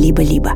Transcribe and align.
«Либо-либо». 0.00 0.54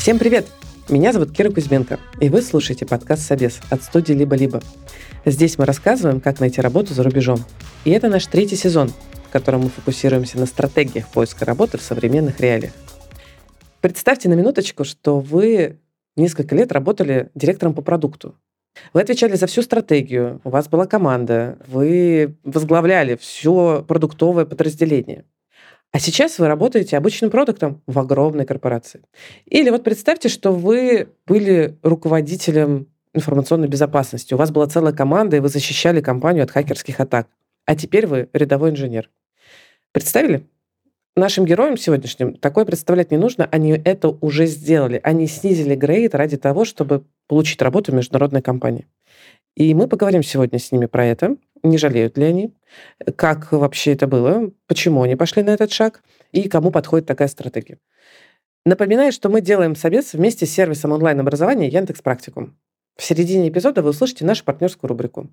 Всем 0.00 0.18
привет! 0.18 0.48
Меня 0.88 1.12
зовут 1.12 1.30
Кира 1.30 1.50
Кузьменко, 1.52 2.00
и 2.20 2.28
вы 2.28 2.42
слушаете 2.42 2.84
подкаст 2.84 3.22
«Собес» 3.22 3.60
от 3.70 3.84
студии 3.84 4.12
«Либо-либо». 4.12 4.60
Здесь 5.24 5.56
мы 5.56 5.66
рассказываем, 5.66 6.20
как 6.20 6.40
найти 6.40 6.60
работу 6.60 6.94
за 6.94 7.04
рубежом. 7.04 7.44
И 7.84 7.92
это 7.92 8.08
наш 8.08 8.26
третий 8.26 8.56
сезон, 8.56 8.92
в 9.28 9.30
котором 9.30 9.60
мы 9.60 9.68
фокусируемся 9.68 10.40
на 10.40 10.46
стратегиях 10.46 11.06
поиска 11.06 11.44
работы 11.44 11.78
в 11.78 11.82
современных 11.82 12.40
реалиях. 12.40 12.72
Представьте 13.86 14.28
на 14.28 14.34
минуточку, 14.34 14.82
что 14.82 15.20
вы 15.20 15.78
несколько 16.16 16.56
лет 16.56 16.72
работали 16.72 17.30
директором 17.36 17.72
по 17.72 17.82
продукту. 17.82 18.34
Вы 18.92 19.00
отвечали 19.00 19.36
за 19.36 19.46
всю 19.46 19.62
стратегию, 19.62 20.40
у 20.42 20.50
вас 20.50 20.66
была 20.66 20.86
команда, 20.86 21.56
вы 21.68 22.34
возглавляли 22.42 23.14
все 23.14 23.84
продуктовое 23.86 24.44
подразделение– 24.44 25.24
а 25.92 26.00
сейчас 26.00 26.40
вы 26.40 26.48
работаете 26.48 26.96
обычным 26.96 27.30
продуктом 27.30 27.80
в 27.86 27.98
огромной 28.00 28.44
корпорации. 28.44 29.02
Или 29.46 29.70
вот 29.70 29.84
представьте, 29.84 30.28
что 30.28 30.52
вы 30.52 31.08
были 31.26 31.78
руководителем 31.82 32.88
информационной 33.14 33.68
безопасности. 33.68 34.34
У 34.34 34.36
вас 34.36 34.50
была 34.50 34.66
целая 34.66 34.92
команда, 34.92 35.36
и 35.36 35.40
вы 35.40 35.48
защищали 35.48 36.00
компанию 36.00 36.42
от 36.42 36.50
хакерских 36.50 36.98
атак. 36.98 37.28
А 37.66 37.76
теперь 37.76 38.08
вы 38.08 38.28
рядовой 38.32 38.70
инженер. 38.70 39.08
Представили? 39.92 40.44
Нашим 41.18 41.46
героям 41.46 41.78
сегодняшним 41.78 42.34
такое 42.34 42.66
представлять 42.66 43.10
не 43.10 43.16
нужно, 43.16 43.48
они 43.50 43.70
это 43.70 44.08
уже 44.08 44.44
сделали. 44.44 45.00
Они 45.02 45.26
снизили 45.26 45.74
грейд 45.74 46.14
ради 46.14 46.36
того, 46.36 46.66
чтобы 46.66 47.06
получить 47.26 47.62
работу 47.62 47.90
в 47.90 47.94
международной 47.94 48.42
компании. 48.42 48.86
И 49.54 49.72
мы 49.72 49.88
поговорим 49.88 50.22
сегодня 50.22 50.58
с 50.58 50.70
ними 50.70 50.84
про 50.84 51.06
это, 51.06 51.38
не 51.62 51.78
жалеют 51.78 52.18
ли 52.18 52.24
они, 52.24 52.54
как 53.16 53.50
вообще 53.52 53.94
это 53.94 54.06
было, 54.06 54.52
почему 54.66 55.02
они 55.02 55.16
пошли 55.16 55.42
на 55.42 55.54
этот 55.54 55.72
шаг 55.72 56.02
и 56.32 56.50
кому 56.50 56.70
подходит 56.70 57.06
такая 57.06 57.28
стратегия. 57.28 57.78
Напоминаю, 58.66 59.10
что 59.10 59.30
мы 59.30 59.40
делаем 59.40 59.74
совет 59.74 60.12
вместе 60.12 60.44
с 60.44 60.50
сервисом 60.50 60.92
онлайн-образования 60.92 61.68
Яндекс 61.68 62.02
Практикум. 62.02 62.58
В 62.98 63.02
середине 63.02 63.48
эпизода 63.48 63.80
вы 63.80 63.90
услышите 63.90 64.26
нашу 64.26 64.44
партнерскую 64.44 64.88
рубрику. 64.88 65.30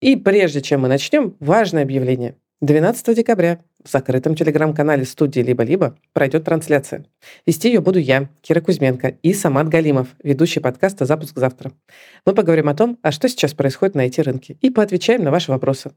И 0.00 0.14
прежде 0.14 0.60
чем 0.60 0.82
мы 0.82 0.88
начнем, 0.88 1.36
важное 1.40 1.82
объявление. 1.82 2.36
12 2.62 3.16
декабря 3.16 3.58
в 3.82 3.90
закрытом 3.90 4.34
телеграм-канале 4.34 5.06
студии 5.06 5.40
«Либо-либо» 5.40 5.96
пройдет 6.12 6.44
трансляция. 6.44 7.06
Вести 7.46 7.68
ее 7.68 7.80
буду 7.80 7.98
я, 7.98 8.28
Кира 8.42 8.60
Кузьменко, 8.60 9.16
и 9.22 9.32
Самат 9.32 9.70
Галимов, 9.70 10.08
ведущий 10.22 10.60
подкаста 10.60 11.06
«Запуск 11.06 11.38
завтра». 11.38 11.72
Мы 12.26 12.34
поговорим 12.34 12.68
о 12.68 12.74
том, 12.74 12.98
а 13.00 13.12
что 13.12 13.30
сейчас 13.30 13.54
происходит 13.54 13.94
на 13.94 14.06
IT-рынке, 14.06 14.58
и 14.60 14.68
поотвечаем 14.68 15.24
на 15.24 15.30
ваши 15.30 15.50
вопросы. 15.50 15.92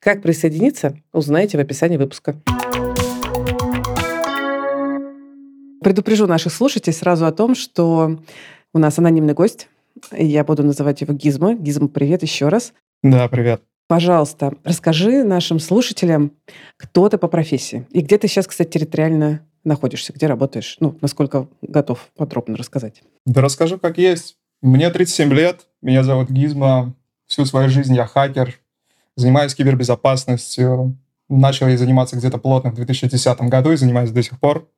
Как 0.00 0.20
присоединиться, 0.20 0.96
узнаете 1.12 1.56
в 1.56 1.60
описании 1.60 1.98
выпуска. 1.98 2.34
Предупрежу 5.84 6.26
наших 6.26 6.52
слушателей 6.52 6.94
сразу 6.94 7.26
о 7.26 7.32
том, 7.32 7.54
что 7.54 8.18
у 8.74 8.78
нас 8.80 8.98
анонимный 8.98 9.34
гость. 9.34 9.68
Я 10.10 10.42
буду 10.42 10.64
называть 10.64 11.00
его 11.00 11.14
Гизмо. 11.14 11.54
Гизмо, 11.54 11.86
привет 11.86 12.22
еще 12.22 12.48
раз. 12.48 12.72
Да, 13.04 13.28
привет. 13.28 13.62
Пожалуйста, 13.88 14.52
расскажи 14.64 15.24
нашим 15.24 15.58
слушателям, 15.58 16.32
кто 16.76 17.08
ты 17.08 17.16
по 17.16 17.26
профессии. 17.26 17.86
И 17.90 18.02
где 18.02 18.18
ты 18.18 18.28
сейчас, 18.28 18.46
кстати, 18.46 18.68
территориально 18.68 19.40
находишься, 19.64 20.12
где 20.12 20.26
работаешь? 20.26 20.76
Ну, 20.78 20.98
насколько 21.00 21.48
готов 21.62 22.10
подробно 22.14 22.58
рассказать. 22.58 23.02
Да 23.24 23.40
расскажу, 23.40 23.78
как 23.78 23.96
есть. 23.96 24.36
Мне 24.60 24.90
37 24.90 25.32
лет, 25.32 25.66
меня 25.80 26.04
зовут 26.04 26.28
Гизма. 26.28 26.94
Всю 27.26 27.46
свою 27.46 27.70
жизнь 27.70 27.94
я 27.94 28.06
хакер, 28.06 28.60
занимаюсь 29.16 29.54
кибербезопасностью. 29.54 30.98
Начал 31.30 31.68
я 31.68 31.78
заниматься 31.78 32.16
где-то 32.16 32.36
плотно 32.36 32.72
в 32.72 32.74
2010 32.74 33.40
году 33.42 33.72
и 33.72 33.76
занимаюсь 33.76 34.10
до 34.10 34.22
сих 34.22 34.38
пор. 34.38 34.68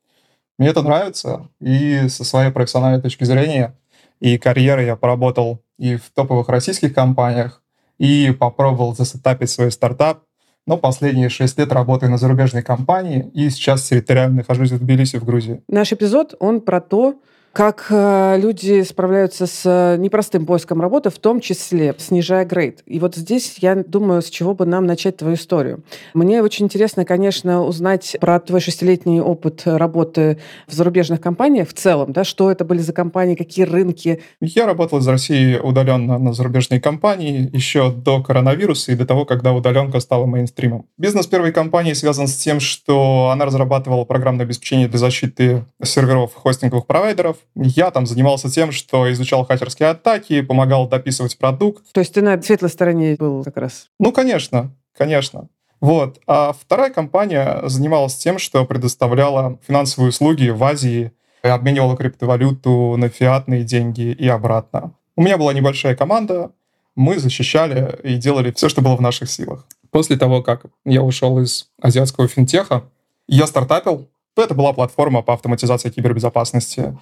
Мне 0.56 0.68
это 0.68 0.82
нравится. 0.82 1.48
И 1.60 2.08
со 2.08 2.22
своей 2.22 2.52
профессиональной 2.52 3.02
точки 3.02 3.24
зрения 3.24 3.76
и 4.20 4.38
карьеры 4.38 4.84
я 4.84 4.94
поработал 4.94 5.64
и 5.78 5.96
в 5.96 6.10
топовых 6.14 6.48
российских 6.48 6.94
компаниях, 6.94 7.60
и 8.00 8.32
попробовал 8.32 8.96
засетапить 8.96 9.50
свой 9.50 9.70
стартап. 9.70 10.24
Но 10.66 10.78
последние 10.78 11.28
шесть 11.28 11.58
лет 11.58 11.70
работаю 11.70 12.10
на 12.10 12.18
зарубежной 12.18 12.62
компании, 12.62 13.30
и 13.34 13.50
сейчас 13.50 13.82
территориально 13.82 14.38
нахожусь 14.38 14.70
в 14.70 14.78
Тбилиси, 14.78 15.16
в 15.18 15.24
Грузии. 15.24 15.62
Наш 15.68 15.92
эпизод, 15.92 16.34
он 16.40 16.62
про 16.62 16.80
то, 16.80 17.20
как 17.52 17.86
э, 17.90 18.38
люди 18.38 18.82
справляются 18.82 19.46
с 19.46 19.62
э, 19.64 19.96
непростым 19.98 20.46
поиском 20.46 20.80
работы, 20.80 21.10
в 21.10 21.18
том 21.18 21.40
числе 21.40 21.94
снижая 21.98 22.44
грейд. 22.44 22.82
И 22.86 23.00
вот 23.00 23.16
здесь 23.16 23.56
я 23.58 23.74
думаю, 23.74 24.22
с 24.22 24.30
чего 24.30 24.54
бы 24.54 24.66
нам 24.66 24.86
начать 24.86 25.16
твою 25.16 25.34
историю. 25.34 25.82
Мне 26.14 26.42
очень 26.42 26.66
интересно, 26.66 27.04
конечно, 27.04 27.64
узнать 27.64 28.16
про 28.20 28.38
твой 28.38 28.60
шестилетний 28.60 29.20
опыт 29.20 29.62
работы 29.64 30.38
в 30.68 30.72
зарубежных 30.72 31.20
компаниях 31.20 31.68
в 31.68 31.72
целом, 31.72 32.12
да, 32.12 32.22
что 32.22 32.52
это 32.52 32.64
были 32.64 32.78
за 32.78 32.92
компании, 32.92 33.34
какие 33.34 33.64
рынки. 33.64 34.22
Я 34.40 34.66
работал 34.66 34.98
из 34.98 35.08
России 35.08 35.58
удаленно 35.58 36.18
на 36.18 36.32
зарубежные 36.32 36.80
компании 36.80 37.50
еще 37.52 37.90
до 37.90 38.22
коронавируса 38.22 38.92
и 38.92 38.94
до 38.94 39.06
того, 39.06 39.24
когда 39.24 39.52
удаленка 39.52 39.98
стала 39.98 40.24
мейнстримом. 40.24 40.86
Бизнес 40.96 41.26
первой 41.26 41.50
компании 41.50 41.94
связан 41.94 42.28
с 42.28 42.36
тем, 42.36 42.60
что 42.60 43.30
она 43.32 43.44
разрабатывала 43.44 44.04
программное 44.04 44.44
обеспечение 44.44 44.86
для 44.86 44.98
защиты 44.98 45.64
серверов 45.82 46.34
хостинговых 46.34 46.86
провайдеров, 46.86 47.39
я 47.54 47.90
там 47.90 48.06
занимался 48.06 48.50
тем, 48.50 48.72
что 48.72 49.10
изучал 49.12 49.44
хакерские 49.44 49.90
атаки, 49.90 50.40
помогал 50.42 50.88
дописывать 50.88 51.38
продукт. 51.38 51.84
То 51.92 52.00
есть 52.00 52.14
ты 52.14 52.22
на 52.22 52.40
светлой 52.42 52.70
стороне 52.70 53.16
был 53.18 53.44
как 53.44 53.56
раз? 53.56 53.88
Ну, 53.98 54.12
конечно, 54.12 54.74
конечно. 54.96 55.48
Вот. 55.80 56.20
А 56.26 56.52
вторая 56.52 56.90
компания 56.90 57.62
занималась 57.64 58.16
тем, 58.16 58.38
что 58.38 58.64
предоставляла 58.64 59.58
финансовые 59.66 60.10
услуги 60.10 60.48
в 60.48 60.62
Азии, 60.62 61.12
обменивала 61.42 61.96
криптовалюту 61.96 62.96
на 62.96 63.08
фиатные 63.08 63.64
деньги 63.64 64.12
и 64.12 64.28
обратно. 64.28 64.92
У 65.16 65.22
меня 65.22 65.38
была 65.38 65.52
небольшая 65.52 65.96
команда, 65.96 66.52
мы 66.94 67.18
защищали 67.18 67.98
и 68.02 68.16
делали 68.16 68.52
все, 68.52 68.68
что 68.68 68.82
было 68.82 68.96
в 68.96 69.00
наших 69.00 69.30
силах. 69.30 69.66
После 69.90 70.16
того, 70.16 70.42
как 70.42 70.66
я 70.84 71.02
ушел 71.02 71.40
из 71.40 71.68
азиатского 71.80 72.28
финтеха, 72.28 72.84
я 73.26 73.46
стартапил. 73.46 74.08
Это 74.36 74.54
была 74.54 74.72
платформа 74.72 75.22
по 75.22 75.34
автоматизации 75.34 75.90
кибербезопасности. 75.90 76.96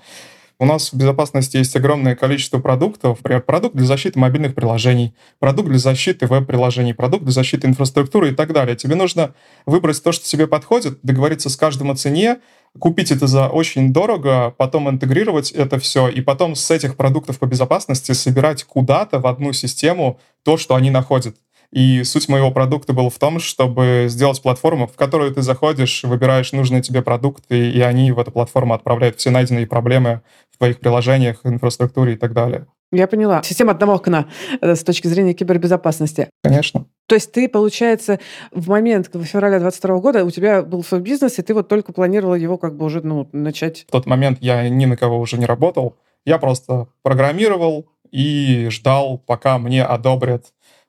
У 0.61 0.65
нас 0.65 0.93
в 0.93 0.97
безопасности 0.97 1.57
есть 1.57 1.77
огромное 1.77 2.17
количество 2.17 2.59
продуктов. 2.59 3.19
Например, 3.19 3.43
продукт 3.43 3.77
для 3.77 3.87
защиты 3.87 4.19
мобильных 4.19 4.57
приложений, 4.57 5.15
продукт 5.39 5.69
для 5.69 5.79
защиты 5.79 6.27
веб-приложений, 6.27 6.95
продукт 6.95 7.23
для 7.23 7.33
защиты 7.33 7.69
инфраструктуры 7.69 8.31
и 8.31 8.35
так 8.35 8.53
далее. 8.53 8.75
Тебе 8.75 8.97
нужно 8.97 9.35
выбрать 9.67 10.03
то, 10.03 10.11
что 10.11 10.27
тебе 10.27 10.49
подходит, 10.49 10.99
договориться 11.05 11.49
с 11.49 11.57
каждым 11.57 11.93
о 11.93 11.97
цене, 11.97 12.39
купить 12.77 13.13
это 13.13 13.29
за 13.29 13.49
очень 13.49 13.93
дорого, 13.93 14.53
потом 14.57 14.91
интегрировать 14.91 15.53
это 15.53 15.79
все, 15.79 16.09
и 16.09 16.21
потом 16.21 16.57
с 16.57 16.69
этих 16.73 16.97
продуктов 16.97 17.39
по 17.39 17.47
безопасности 17.47 18.11
собирать 18.11 18.65
куда-то 18.65 19.21
в 19.21 19.29
одну 19.29 19.53
систему 19.53 20.19
то, 20.43 20.57
что 20.57 20.75
они 20.75 20.91
находят. 20.91 21.37
И 21.73 22.03
суть 22.05 22.29
моего 22.29 22.51
продукта 22.51 22.95
была 22.95 23.11
в 23.11 23.19
том, 23.19 23.39
чтобы 23.39 24.07
сделать 24.09 24.41
платформу, 24.41 24.87
в 24.87 24.97
которую 24.97 25.35
ты 25.35 25.43
заходишь, 25.43 26.03
выбираешь 26.05 26.53
нужные 26.53 26.81
тебе 26.81 27.03
продукты, 27.03 27.71
и 27.71 27.81
они 27.81 28.11
в 28.13 28.19
эту 28.19 28.33
платформу 28.33 28.73
отправляют 28.75 29.19
все 29.19 29.31
найденные 29.31 29.67
проблемы 29.67 30.23
в 30.51 30.57
твоих 30.57 30.81
приложениях, 30.81 31.41
инфраструктуре 31.45 32.15
и 32.15 32.17
так 32.17 32.33
далее. 32.33 32.67
Я 32.91 33.07
поняла. 33.07 33.43
Система 33.43 33.73
одного 33.73 33.95
окна 33.95 34.29
э, 34.63 34.75
с 34.75 34.83
точки 34.83 35.09
зрения 35.09 35.35
кибербезопасности. 35.35 36.31
Конечно. 36.43 36.87
То 37.07 37.17
есть 37.17 37.33
ты, 37.33 37.47
получается, 37.47 38.19
в 38.51 38.69
момент 38.69 39.11
в 39.13 39.25
феврале 39.25 39.59
22 39.59 39.99
года 39.99 40.25
у 40.25 40.31
тебя 40.31 40.63
был 40.63 40.83
свой 40.83 41.01
бизнес, 41.01 41.39
и 41.39 41.43
ты 41.43 41.53
вот 41.53 41.69
только 41.69 41.93
планировал 41.93 42.35
его 42.35 42.57
как 42.57 42.77
бы 42.77 42.87
уже 42.87 43.03
ну, 43.03 43.29
начать... 43.33 43.85
В 43.89 43.91
тот 43.91 44.07
момент 44.07 44.39
я 44.41 44.67
ни 44.71 44.87
на 44.87 44.97
кого 44.97 45.19
уже 45.19 45.37
не 45.37 45.45
работал. 45.45 45.97
Я 46.25 46.39
просто 46.39 46.89
программировал 47.03 47.91
и 48.11 48.69
ждал, 48.71 49.19
пока 49.19 49.59
мне 49.59 49.85
одобрят 49.85 50.47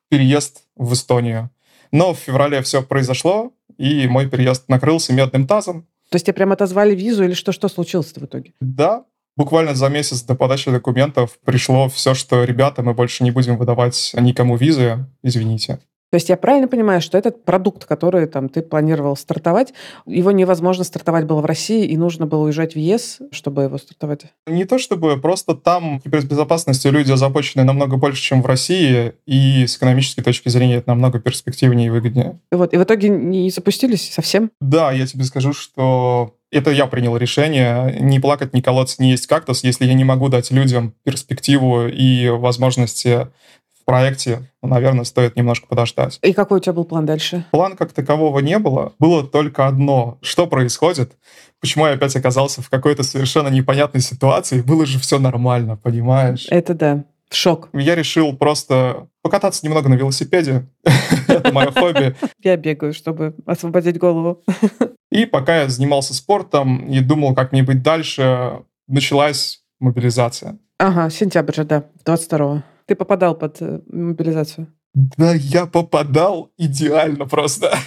переезд 0.09 0.63
в 0.79 0.93
Эстонию. 0.93 1.51
Но 1.91 2.13
в 2.13 2.17
феврале 2.17 2.61
все 2.63 2.81
произошло, 2.81 3.51
и 3.77 4.07
мой 4.07 4.27
переезд 4.27 4.67
накрылся 4.67 5.13
медным 5.13 5.45
тазом. 5.45 5.83
То 6.09 6.15
есть 6.15 6.25
тебе 6.25 6.33
прям 6.33 6.51
отозвали 6.51 6.95
визу 6.95 7.23
или 7.23 7.33
что, 7.33 7.51
что 7.51 7.67
случилось 7.67 8.11
в 8.11 8.25
итоге? 8.25 8.53
Да, 8.59 9.05
буквально 9.37 9.75
за 9.75 9.89
месяц 9.89 10.23
до 10.23 10.35
подачи 10.35 10.71
документов 10.71 11.37
пришло 11.45 11.87
все, 11.89 12.15
что, 12.15 12.43
ребята, 12.43 12.81
мы 12.81 12.93
больше 12.93 13.23
не 13.23 13.31
будем 13.31 13.57
выдавать 13.57 14.11
никому 14.17 14.55
визы, 14.55 15.05
извините. 15.21 15.79
То 16.11 16.15
есть 16.15 16.29
я 16.29 16.37
правильно 16.37 16.67
понимаю, 16.67 17.01
что 17.01 17.17
этот 17.17 17.45
продукт, 17.45 17.85
который 17.85 18.25
там 18.25 18.49
ты 18.49 18.61
планировал 18.61 19.15
стартовать, 19.15 19.73
его 20.07 20.31
невозможно 20.31 20.83
стартовать 20.83 21.25
было 21.25 21.41
в 21.41 21.45
России, 21.45 21.85
и 21.85 21.97
нужно 21.97 22.25
было 22.25 22.45
уезжать 22.45 22.73
в 22.73 22.79
ЕС, 22.79 23.19
чтобы 23.31 23.63
его 23.63 23.77
стартовать? 23.77 24.25
Не 24.47 24.65
то 24.65 24.79
чтобы, 24.79 25.21
просто 25.21 25.53
там 25.53 26.01
кибербезопасностью 26.01 26.91
люди 26.91 27.11
озабочены 27.11 27.63
намного 27.63 27.97
больше, 27.97 28.21
чем 28.21 28.41
в 28.41 28.47
России, 28.47 29.13
и 29.27 29.67
с 29.67 29.77
экономической 29.77 30.23
точки 30.23 30.49
зрения 30.49 30.77
это 30.77 30.89
намного 30.89 31.19
перспективнее 31.19 31.87
и 31.87 31.89
выгоднее. 31.91 32.39
Вот, 32.51 32.73
и 32.73 32.77
в 32.77 32.83
итоге 32.83 33.09
не 33.09 33.49
запустились 33.51 34.11
совсем? 34.11 34.49
Да, 34.59 34.91
я 34.91 35.05
тебе 35.05 35.23
скажу, 35.25 35.53
что 35.53 36.33
Это 36.51 36.71
я 36.71 36.87
принял 36.87 37.15
решение 37.15 37.97
не 37.99 38.19
плакать, 38.19 38.53
не 38.53 38.61
колоться, 38.61 39.01
не 39.01 39.11
есть 39.11 39.27
кактус, 39.27 39.63
если 39.63 39.85
я 39.85 39.93
не 39.93 40.03
могу 40.03 40.29
дать 40.29 40.49
людям 40.49 40.95
перспективу 41.03 41.87
и 41.87 42.29
возможности 42.29 43.27
проекте, 43.89 44.41
ну, 44.61 44.69
наверное, 44.69 45.03
стоит 45.03 45.35
немножко 45.35 45.65
подождать. 45.65 46.19
И 46.21 46.31
какой 46.31 46.59
у 46.59 46.61
тебя 46.61 46.73
был 46.73 46.85
план 46.85 47.07
дальше? 47.07 47.45
План 47.49 47.75
как 47.75 47.91
такового 47.91 48.37
не 48.37 48.59
было. 48.59 48.93
Было 48.99 49.23
только 49.23 49.65
одно. 49.65 50.19
Что 50.21 50.45
происходит? 50.45 51.13
Почему 51.59 51.87
я 51.87 51.93
опять 51.93 52.15
оказался 52.15 52.61
в 52.61 52.69
какой-то 52.69 53.01
совершенно 53.01 53.47
непонятной 53.47 54.01
ситуации? 54.01 54.61
Было 54.61 54.85
же 54.85 54.99
все 54.99 55.17
нормально, 55.17 55.75
понимаешь? 55.75 56.45
Это 56.51 56.75
да. 56.75 57.03
Шок. 57.31 57.69
Я 57.73 57.95
решил 57.95 58.37
просто 58.37 59.07
покататься 59.23 59.65
немного 59.65 59.89
на 59.89 59.95
велосипеде. 59.95 60.67
Это 61.27 61.51
мое 61.51 61.71
хобби. 61.71 62.15
Я 62.43 62.57
бегаю, 62.57 62.93
чтобы 62.93 63.33
освободить 63.47 63.97
голову. 63.97 64.43
И 65.11 65.25
пока 65.25 65.61
я 65.61 65.67
занимался 65.67 66.13
спортом 66.13 66.85
и 66.85 66.99
думал, 66.99 67.33
как 67.33 67.51
мне 67.51 67.63
быть 67.63 67.81
дальше, 67.81 68.59
началась 68.87 69.63
мобилизация. 69.79 70.59
Ага, 70.77 71.09
сентябрь 71.09 71.55
же, 71.55 71.63
да, 71.65 71.85
22-го. 72.05 72.61
Ты 72.89 72.95
попадал 72.95 73.35
под 73.35 73.61
э, 73.61 73.81
мобилизацию? 73.85 74.65
Да, 74.95 75.35
я 75.35 75.67
попадал 75.67 76.49
идеально 76.57 77.27
просто. 77.27 77.77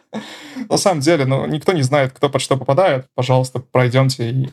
На 0.68 0.76
самом 0.76 0.98
деле, 0.98 1.24
ну, 1.24 1.46
никто 1.46 1.70
не 1.70 1.82
знает, 1.82 2.10
кто 2.12 2.28
под 2.28 2.42
что 2.42 2.56
попадает. 2.56 3.06
Пожалуйста, 3.14 3.60
пройдемте 3.60 4.28
и 4.28 4.48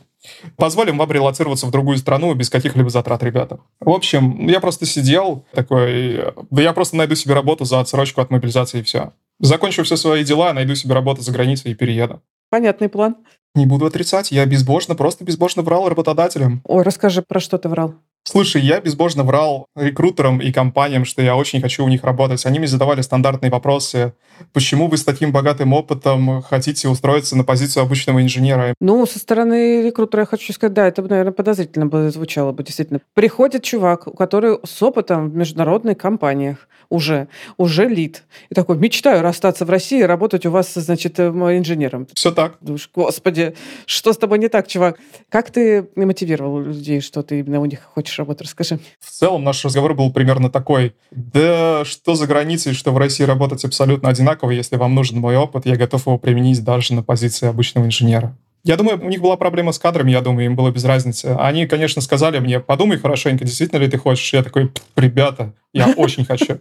позволим 0.56 0.98
вам 0.98 1.10
релацироваться 1.10 1.66
в 1.66 1.72
другую 1.72 1.98
страну 1.98 2.32
без 2.34 2.48
каких-либо 2.48 2.90
затрат, 2.90 3.24
ребята. 3.24 3.58
В 3.80 3.90
общем, 3.90 4.46
я 4.46 4.60
просто 4.60 4.86
сидел 4.86 5.44
такой, 5.52 6.32
да 6.50 6.62
я 6.62 6.72
просто 6.72 6.94
найду 6.94 7.16
себе 7.16 7.34
работу 7.34 7.64
за 7.64 7.80
отсрочку 7.80 8.20
от 8.20 8.30
мобилизации 8.30 8.78
и 8.78 8.82
все. 8.84 9.14
Закончу 9.40 9.82
все 9.82 9.96
свои 9.96 10.22
дела, 10.22 10.52
найду 10.52 10.76
себе 10.76 10.94
работу 10.94 11.22
за 11.22 11.32
границей 11.32 11.72
и 11.72 11.74
перееду. 11.74 12.22
Понятный 12.50 12.88
план. 12.88 13.16
Не 13.56 13.66
буду 13.66 13.86
отрицать, 13.86 14.30
я 14.30 14.46
безбожно, 14.46 14.94
просто 14.94 15.24
безбожно 15.24 15.62
врал 15.62 15.88
работодателям. 15.88 16.60
Ой, 16.62 16.84
расскажи, 16.84 17.22
про 17.22 17.40
что 17.40 17.58
ты 17.58 17.68
врал? 17.68 17.96
Слушай, 18.30 18.60
я 18.60 18.78
безбожно 18.78 19.22
врал 19.22 19.68
рекрутерам 19.74 20.42
и 20.42 20.52
компаниям, 20.52 21.06
что 21.06 21.22
я 21.22 21.34
очень 21.34 21.62
хочу 21.62 21.82
у 21.82 21.88
них 21.88 22.04
работать. 22.04 22.44
Они 22.44 22.58
мне 22.58 22.68
задавали 22.68 23.00
стандартные 23.00 23.50
вопросы. 23.50 24.12
Почему 24.52 24.88
вы 24.88 24.98
с 24.98 25.04
таким 25.04 25.32
богатым 25.32 25.72
опытом 25.72 26.42
хотите 26.42 26.90
устроиться 26.90 27.38
на 27.38 27.44
позицию 27.44 27.84
обычного 27.84 28.20
инженера? 28.20 28.74
Ну, 28.80 29.06
со 29.06 29.18
стороны 29.18 29.80
рекрутера 29.80 30.20
я 30.20 30.26
хочу 30.26 30.52
сказать, 30.52 30.74
да, 30.74 30.86
это, 30.86 31.00
наверное, 31.00 31.32
подозрительно 31.32 31.86
бы 31.86 32.10
звучало 32.10 32.52
бы, 32.52 32.62
действительно. 32.62 33.00
Приходит 33.14 33.62
чувак, 33.62 34.04
который 34.14 34.58
с 34.62 34.82
опытом 34.82 35.30
в 35.30 35.34
международных 35.34 35.96
компаниях, 35.96 36.68
уже, 36.90 37.28
уже 37.56 37.86
лид. 37.86 38.24
И 38.50 38.54
такой, 38.54 38.76
мечтаю 38.76 39.22
расстаться 39.22 39.64
в 39.64 39.70
России 39.70 40.00
и 40.00 40.04
работать 40.04 40.44
у 40.46 40.50
вас, 40.50 40.72
значит, 40.74 41.18
э, 41.18 41.28
инженером. 41.28 42.06
Все 42.12 42.30
так. 42.30 42.56
Думаешь, 42.60 42.90
господи, 42.94 43.54
что 43.86 44.12
с 44.12 44.18
тобой 44.18 44.38
не 44.38 44.48
так, 44.48 44.68
чувак? 44.68 44.98
Как 45.30 45.50
ты 45.50 45.88
мотивировал 45.96 46.60
людей, 46.60 47.00
что 47.00 47.22
ты 47.22 47.40
именно 47.40 47.60
у 47.60 47.66
них 47.66 47.80
хочешь 47.94 48.17
работать? 48.18 48.42
Расскажи. 48.42 48.78
В 49.00 49.10
целом 49.10 49.44
наш 49.44 49.64
разговор 49.64 49.94
был 49.94 50.12
примерно 50.12 50.50
такой. 50.50 50.94
Да 51.10 51.84
что 51.84 52.14
за 52.14 52.26
границей, 52.26 52.74
что 52.74 52.92
в 52.92 52.98
России 52.98 53.24
работать 53.24 53.64
абсолютно 53.64 54.08
одинаково, 54.08 54.50
если 54.50 54.76
вам 54.76 54.94
нужен 54.94 55.18
мой 55.18 55.36
опыт, 55.36 55.66
я 55.66 55.76
готов 55.76 56.06
его 56.06 56.18
применить 56.18 56.62
даже 56.64 56.94
на 56.94 57.02
позиции 57.02 57.48
обычного 57.48 57.86
инженера. 57.86 58.36
Я 58.64 58.76
думаю, 58.76 59.02
у 59.02 59.08
них 59.08 59.20
была 59.20 59.36
проблема 59.36 59.72
с 59.72 59.78
кадрами, 59.78 60.10
я 60.10 60.20
думаю, 60.20 60.46
им 60.46 60.56
было 60.56 60.70
без 60.70 60.84
разницы. 60.84 61.36
Они, 61.38 61.66
конечно, 61.66 62.02
сказали 62.02 62.38
мне, 62.38 62.60
подумай 62.60 62.98
хорошенько, 62.98 63.44
действительно 63.44 63.80
ли 63.80 63.88
ты 63.88 63.98
хочешь. 63.98 64.32
Я 64.32 64.42
такой, 64.42 64.72
ребята, 64.96 65.54
я 65.72 65.94
очень 65.96 66.24
хочу. 66.24 66.58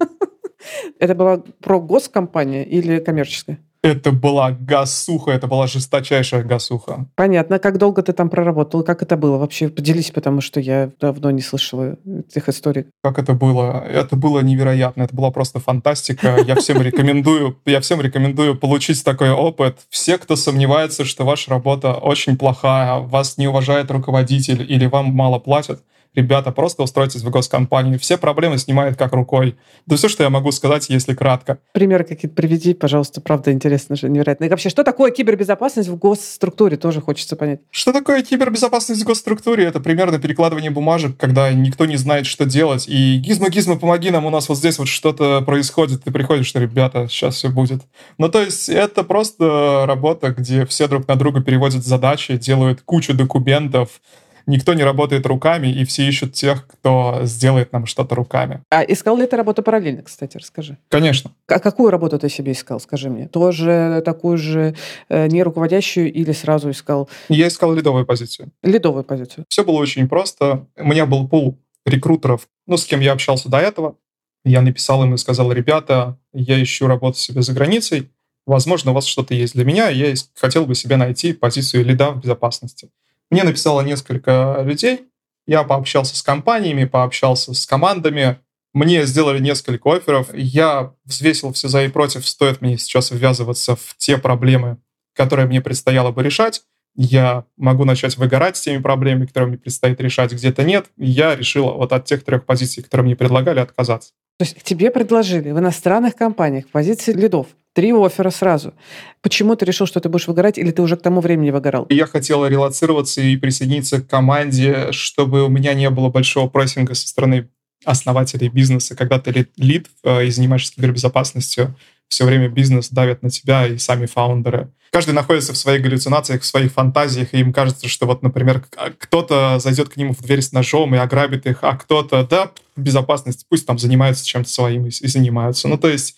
Это 0.99 1.15
была 1.15 1.43
про 1.61 1.79
госкомпания 1.79 2.63
или 2.63 2.99
коммерческая? 2.99 3.59
Это 3.87 4.11
была 4.11 4.51
гасуха, 4.51 5.31
это 5.31 5.47
была 5.47 5.65
жесточайшая 5.65 6.43
гасуха. 6.43 7.07
Понятно. 7.15 7.57
Как 7.57 7.77
долго 7.77 8.03
ты 8.03 8.11
там 8.11 8.29
проработал? 8.29 8.83
Как 8.83 9.01
это 9.01 9.15
было 9.15 9.37
вообще? 9.37 9.69
Поделись, 9.69 10.11
потому 10.11 10.41
что 10.41 10.59
я 10.59 10.91
давно 10.99 11.31
не 11.31 11.41
слышала 11.41 11.95
этих 12.05 12.49
историй. 12.49 12.87
Как 13.01 13.17
это 13.17 13.33
было? 13.33 13.85
Это 13.89 14.17
было 14.17 14.41
невероятно. 14.41 15.03
Это 15.03 15.15
была 15.15 15.31
просто 15.31 15.59
фантастика. 15.59 16.37
Я 16.45 16.55
всем 16.55 16.81
рекомендую, 16.81 17.57
я 17.65 17.79
всем 17.79 18.01
рекомендую 18.01 18.57
получить 18.57 19.01
такой 19.05 19.31
опыт. 19.31 19.77
Все, 19.89 20.17
кто 20.17 20.35
сомневается, 20.35 21.05
что 21.05 21.23
ваша 21.23 21.49
работа 21.51 21.93
очень 21.93 22.37
плохая, 22.37 22.99
вас 22.99 23.37
не 23.37 23.47
уважает 23.47 23.89
руководитель 23.89 24.65
или 24.67 24.85
вам 24.85 25.13
мало 25.13 25.39
платят, 25.39 25.81
ребята, 26.17 26.51
просто 26.51 26.83
устройтесь 26.83 27.21
в 27.21 27.29
госкомпанию. 27.29 27.99
Все 27.99 28.17
проблемы 28.17 28.57
снимает 28.57 28.97
как 28.97 29.13
рукой. 29.13 29.55
Да 29.85 29.95
все, 29.95 30.09
что 30.09 30.23
я 30.23 30.29
могу 30.29 30.51
сказать, 30.51 30.89
если 30.89 31.13
кратко. 31.13 31.59
Примеры 31.71 32.03
какие-то 32.03 32.35
приведи, 32.35 32.73
пожалуйста, 32.73 33.21
правда, 33.21 33.51
интересно 33.51 33.95
же, 33.95 34.09
невероятно. 34.09 34.45
И 34.45 34.49
вообще, 34.49 34.69
что 34.69 34.83
такое 34.83 35.11
кибербезопасность 35.11 35.89
в 35.89 35.97
госструктуре, 35.97 36.75
тоже 36.75 37.01
хочется 37.01 37.35
понять. 37.35 37.61
Что 37.69 37.93
такое 37.93 38.23
кибербезопасность 38.23 39.01
в 39.01 39.05
госструктуре? 39.05 39.65
Это 39.65 39.79
примерно 39.79 40.19
перекладывание 40.19 40.71
бумажек, 40.71 41.15
когда 41.17 41.51
никто 41.53 41.85
не 41.85 41.97
знает, 41.97 42.25
что 42.25 42.45
делать. 42.45 42.85
И 42.87 43.17
гизмо, 43.17 43.49
гизмо, 43.49 43.77
помоги 43.77 44.09
нам, 44.09 44.25
у 44.25 44.29
нас 44.31 44.49
вот 44.49 44.57
здесь 44.57 44.79
вот 44.79 44.87
что-то 44.87 45.41
происходит. 45.41 46.03
Ты 46.03 46.11
приходишь, 46.11 46.47
что, 46.47 46.59
ребята, 46.59 47.07
сейчас 47.07 47.35
все 47.35 47.49
будет. 47.49 47.83
Ну, 48.17 48.27
то 48.29 48.41
есть, 48.41 48.69
это 48.69 49.03
просто 49.03 49.83
работа, 49.85 50.31
где 50.31 50.65
все 50.65 50.87
друг 50.87 51.07
на 51.07 51.15
друга 51.15 51.41
переводят 51.41 51.85
задачи, 51.85 52.37
делают 52.37 52.81
кучу 52.81 53.13
документов, 53.13 54.01
никто 54.47 54.73
не 54.73 54.83
работает 54.83 55.25
руками, 55.25 55.67
и 55.67 55.85
все 55.85 56.07
ищут 56.07 56.33
тех, 56.33 56.65
кто 56.65 57.19
сделает 57.23 57.71
нам 57.73 57.85
что-то 57.85 58.15
руками. 58.15 58.63
А 58.71 58.83
искал 58.83 59.17
ли 59.17 59.27
ты 59.27 59.35
работу 59.37 59.61
параллельно, 59.61 60.01
кстати, 60.01 60.37
расскажи? 60.37 60.77
Конечно. 60.89 61.31
А 61.47 61.59
какую 61.59 61.91
работу 61.91 62.17
ты 62.17 62.29
себе 62.29 62.53
искал, 62.53 62.79
скажи 62.79 63.09
мне? 63.09 63.27
Тоже 63.27 64.01
такую 64.03 64.37
же 64.37 64.75
э, 65.09 65.27
не 65.27 65.43
руководящую 65.43 66.11
или 66.11 66.31
сразу 66.31 66.71
искал? 66.71 67.09
Я 67.29 67.47
искал 67.47 67.73
лидовую 67.73 68.05
позицию. 68.05 68.51
Лидовую 68.63 69.03
позицию. 69.03 69.45
Все 69.49 69.63
было 69.63 69.75
очень 69.75 70.07
просто. 70.07 70.65
У 70.77 70.87
меня 70.87 71.05
был 71.05 71.27
пул 71.27 71.59
рекрутеров, 71.85 72.47
ну, 72.65 72.77
с 72.77 72.85
кем 72.85 72.99
я 72.99 73.13
общался 73.13 73.49
до 73.49 73.57
этого. 73.57 73.95
Я 74.43 74.61
написал 74.61 75.03
им 75.03 75.13
и 75.13 75.17
сказал, 75.17 75.51
ребята, 75.51 76.17
я 76.33 76.61
ищу 76.61 76.87
работу 76.87 77.17
себе 77.17 77.41
за 77.41 77.53
границей, 77.53 78.09
возможно, 78.45 78.91
у 78.91 78.93
вас 78.93 79.05
что-то 79.05 79.35
есть 79.35 79.53
для 79.53 79.65
меня, 79.65 79.89
я 79.89 80.13
хотел 80.35 80.65
бы 80.65 80.73
себе 80.73 80.95
найти 80.95 81.33
позицию 81.33 81.85
лида 81.85 82.11
в 82.11 82.21
безопасности. 82.21 82.89
Мне 83.29 83.43
написало 83.43 83.81
несколько 83.81 84.61
людей, 84.63 85.07
я 85.45 85.63
пообщался 85.63 86.15
с 86.15 86.21
компаниями, 86.21 86.85
пообщался 86.85 87.53
с 87.53 87.65
командами, 87.65 88.39
мне 88.73 89.05
сделали 89.05 89.39
несколько 89.39 89.95
офферов, 89.95 90.33
я 90.33 90.93
взвесил 91.05 91.53
все 91.53 91.67
за 91.67 91.83
и 91.83 91.89
против, 91.89 92.27
стоит 92.27 92.61
мне 92.61 92.77
сейчас 92.77 93.11
ввязываться 93.11 93.75
в 93.75 93.95
те 93.97 94.17
проблемы, 94.17 94.77
которые 95.13 95.47
мне 95.47 95.61
предстояло 95.61 96.11
бы 96.11 96.23
решать, 96.23 96.63
я 96.97 97.45
могу 97.57 97.85
начать 97.85 98.17
выгорать 98.17 98.57
с 98.57 98.61
теми 98.61 98.81
проблемами, 98.81 99.27
которые 99.27 99.49
мне 99.49 99.57
предстоит 99.57 100.01
решать, 100.01 100.33
где-то 100.33 100.63
нет. 100.63 100.87
Я 100.97 101.35
решил 101.35 101.71
вот 101.71 101.93
от 101.93 102.05
тех 102.05 102.23
трех 102.23 102.43
позиций, 102.43 102.81
которые 102.81 103.05
мне 103.05 103.15
предлагали, 103.15 103.59
отказаться. 103.59 104.13
То 104.39 104.45
есть 104.45 104.63
тебе 104.63 104.89
предложили 104.89 105.51
в 105.51 105.59
иностранных 105.59 106.15
компаниях 106.15 106.67
позиции 106.69 107.13
лидов. 107.13 107.47
Три 107.77 107.91
оффера 107.91 108.31
сразу. 108.31 108.73
Почему 109.21 109.55
ты 109.55 109.63
решил, 109.63 109.85
что 109.85 109.99
ты 109.99 110.09
будешь 110.09 110.25
выгорать, 110.25 110.57
или 110.57 110.71
ты 110.71 110.81
уже 110.81 110.97
к 110.97 111.03
тому 111.03 111.21
времени 111.21 111.51
выгорал? 111.51 111.85
Я 111.91 112.07
хотел 112.07 112.43
релацироваться 112.47 113.21
и 113.21 113.37
присоединиться 113.37 114.01
к 114.01 114.07
команде, 114.07 114.91
чтобы 114.91 115.43
у 115.43 115.47
меня 115.47 115.75
не 115.75 115.87
было 115.91 116.09
большого 116.09 116.49
прессинга 116.49 116.95
со 116.95 117.07
стороны 117.07 117.49
основателей 117.85 118.49
бизнеса. 118.49 118.95
Когда 118.95 119.19
ты 119.19 119.47
лид 119.57 119.89
э, 120.03 120.25
и 120.25 120.31
занимаешься 120.31 120.73
кибербезопасностью, 120.73 121.75
все 122.07 122.25
время 122.25 122.47
бизнес 122.47 122.89
давит 122.89 123.21
на 123.21 123.29
тебя 123.29 123.67
и 123.67 123.77
сами 123.77 124.07
фаундеры. 124.07 124.71
Каждый 124.91 125.13
находится 125.13 125.53
в 125.53 125.57
своих 125.57 125.83
галлюцинациях, 125.83 126.41
в 126.41 126.45
своих 126.47 126.71
фантазиях, 126.71 127.35
и 127.35 127.39
им 127.41 127.53
кажется, 127.53 127.87
что 127.87 128.07
вот, 128.07 128.23
например, 128.23 128.65
а, 128.75 128.89
кто-то 128.89 129.59
зайдет 129.59 129.89
к 129.89 129.97
нему 129.97 130.13
в 130.13 130.21
дверь 130.23 130.41
с 130.41 130.51
ножом 130.51 130.95
и 130.95 130.97
ограбит 130.97 131.45
их, 131.45 131.59
а 131.61 131.77
кто-то, 131.77 132.25
да, 132.27 132.51
безопасность, 132.75 133.45
пусть 133.47 133.67
там 133.67 133.77
занимаются 133.77 134.25
чем-то 134.25 134.49
своим 134.49 134.87
и 134.87 135.07
занимаются. 135.07 135.67
Ну, 135.67 135.77
то 135.77 135.89
есть 135.89 136.15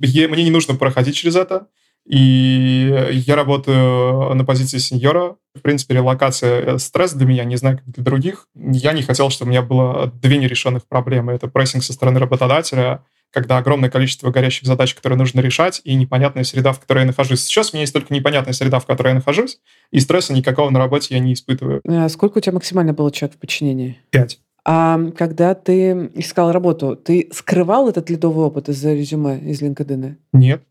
я, 0.00 0.28
мне 0.28 0.44
не 0.44 0.50
нужно 0.50 0.74
проходить 0.74 1.16
через 1.16 1.36
это. 1.36 1.68
И 2.06 3.12
я 3.12 3.36
работаю 3.36 4.34
на 4.34 4.44
позиции 4.44 4.78
сеньора. 4.78 5.36
В 5.54 5.60
принципе, 5.60 5.94
релокация— 5.94 6.78
стресс 6.78 7.12
для 7.12 7.26
меня, 7.26 7.44
не 7.44 7.56
знаю, 7.56 7.78
как 7.78 7.86
для 7.86 8.02
других. 8.02 8.48
Я 8.54 8.92
не 8.92 9.02
хотел, 9.02 9.30
чтобы 9.30 9.50
у 9.50 9.52
меня 9.52 9.62
было 9.62 10.10
две 10.20 10.38
нерешенных 10.38 10.88
проблемы. 10.88 11.32
Это 11.32 11.46
прессинг 11.46 11.84
со 11.84 11.92
стороны 11.92 12.18
работодателя, 12.18 13.04
когда 13.32 13.58
огромное 13.58 13.90
количество 13.90 14.30
горящих 14.30 14.66
задач, 14.66 14.94
которые 14.94 15.18
нужно 15.18 15.40
решать, 15.40 15.82
и 15.84 15.94
непонятная 15.94 16.44
среда, 16.44 16.72
в 16.72 16.80
которой 16.80 17.00
я 17.00 17.06
нахожусь. 17.06 17.44
Сейчас 17.44 17.72
у 17.72 17.76
меня 17.76 17.82
есть 17.82 17.92
только 17.92 18.12
непонятная 18.12 18.54
среда, 18.54 18.80
в 18.80 18.86
которой 18.86 19.08
я 19.08 19.14
нахожусь, 19.14 19.60
и 19.92 20.00
стресса 20.00 20.32
никакого 20.32 20.70
на 20.70 20.78
работе 20.78 21.14
я 21.14 21.20
не 21.20 21.34
испытываю. 21.34 21.80
А 21.86 22.08
сколько 22.08 22.38
у 22.38 22.40
тебя 22.40 22.54
максимально 22.54 22.92
было 22.92 23.12
человек 23.12 23.36
в 23.36 23.40
подчинении? 23.40 23.98
Пять. 24.10 24.40
А 24.64 24.98
когда 25.16 25.54
ты 25.54 26.10
искал 26.14 26.52
работу, 26.52 26.96
ты 26.96 27.28
скрывал 27.32 27.88
этот 27.88 28.10
ледовый 28.10 28.46
опыт 28.46 28.68
из-за 28.68 28.92
резюме, 28.92 29.38
из 29.38 29.62
LinkedIn? 29.62 30.16
Нет. 30.32 30.62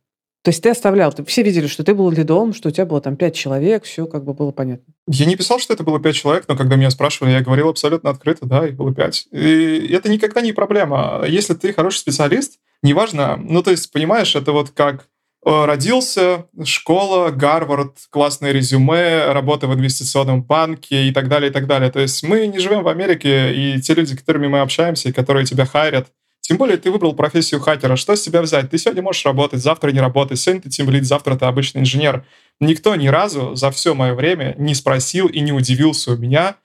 То 0.42 0.52
есть 0.52 0.64
ты 0.64 0.70
оставлял, 0.70 1.12
ты, 1.12 1.26
все 1.26 1.44
видели, 1.44 1.68
что 1.68 1.84
ты 1.84 1.94
был 1.94 2.10
лидом, 2.12 2.54
что 2.54 2.70
у 2.70 2.72
тебя 2.72 2.86
было 2.86 3.02
там 3.02 3.18
пять 3.18 3.36
человек, 3.36 3.84
все 3.84 4.08
как 4.08 4.24
бы 4.24 4.34
было 4.34 4.52
понятно. 4.52 4.94
Я 5.08 5.26
не 5.26 5.36
писал, 5.36 5.60
что 5.60 5.74
это 5.74 5.84
было 5.84 6.00
пять 6.00 6.16
человек, 6.16 6.46
но 6.48 6.56
когда 6.56 6.78
меня 6.78 6.90
спрашивали, 6.92 7.32
я 7.32 7.42
говорил 7.42 7.68
абсолютно 7.68 8.10
открыто, 8.10 8.46
да, 8.46 8.66
их 8.66 8.76
было 8.76 8.94
пять. 8.94 9.28
И 9.32 9.90
это 9.92 10.10
никогда 10.10 10.40
не 10.40 10.54
проблема. 10.54 11.26
Если 11.28 11.56
ты 11.56 11.74
хороший 11.74 11.98
специалист, 11.98 12.60
неважно, 12.82 13.36
ну 13.36 13.62
то 13.62 13.72
есть, 13.72 13.92
понимаешь, 13.92 14.34
это 14.36 14.54
вот 14.54 14.70
как 14.70 15.10
родился, 15.44 16.46
школа, 16.64 17.32
Гарвард, 17.32 17.98
классное 18.10 18.52
резюме, 18.52 19.32
работа 19.32 19.68
в 19.68 19.74
инвестиционном 19.74 20.44
банке 20.44 21.08
и 21.08 21.12
так 21.12 21.28
далее, 21.30 21.50
и 21.50 21.54
так 21.54 21.68
далее. 21.68 21.92
То 21.92 22.00
есть 22.00 22.24
мы 22.24 22.48
не 22.48 22.60
живем 22.60 22.84
в 22.84 22.88
Америке, 22.88 23.54
и 23.54 23.82
те 23.82 23.94
люди, 23.94 24.14
с 24.14 24.18
которыми 24.18 24.48
мы 24.48 24.60
общаемся, 24.60 25.10
и 25.10 25.14
которые 25.14 25.46
тебя 25.46 25.66
хайрят, 25.66 26.12
тем 26.42 26.58
более 26.58 26.78
ты 26.78 26.90
выбрал 26.90 27.14
профессию 27.14 27.62
хакера. 27.62 27.96
Что 27.96 28.16
с 28.16 28.22
тебя 28.22 28.42
взять? 28.42 28.72
Ты 28.72 28.80
сегодня 28.80 29.04
можешь 29.04 29.24
работать, 29.24 29.62
завтра 29.62 29.92
не 29.92 30.00
работать. 30.00 30.40
Сегодня 30.40 30.64
ты 30.64 30.70
тимлид, 30.70 31.06
завтра 31.06 31.36
ты 31.36 31.46
обычный 31.46 31.82
инженер. 31.82 32.26
Никто 32.60 32.96
ни 32.96 33.08
разу 33.08 33.56
за 33.56 33.70
все 33.70 33.94
мое 33.94 34.16
время 34.16 34.56
не 34.58 34.74
спросил 34.74 35.28
и 35.28 35.42
не 35.42 35.52
удивился 35.52 36.12
у 36.12 36.18
меня, 36.18 36.56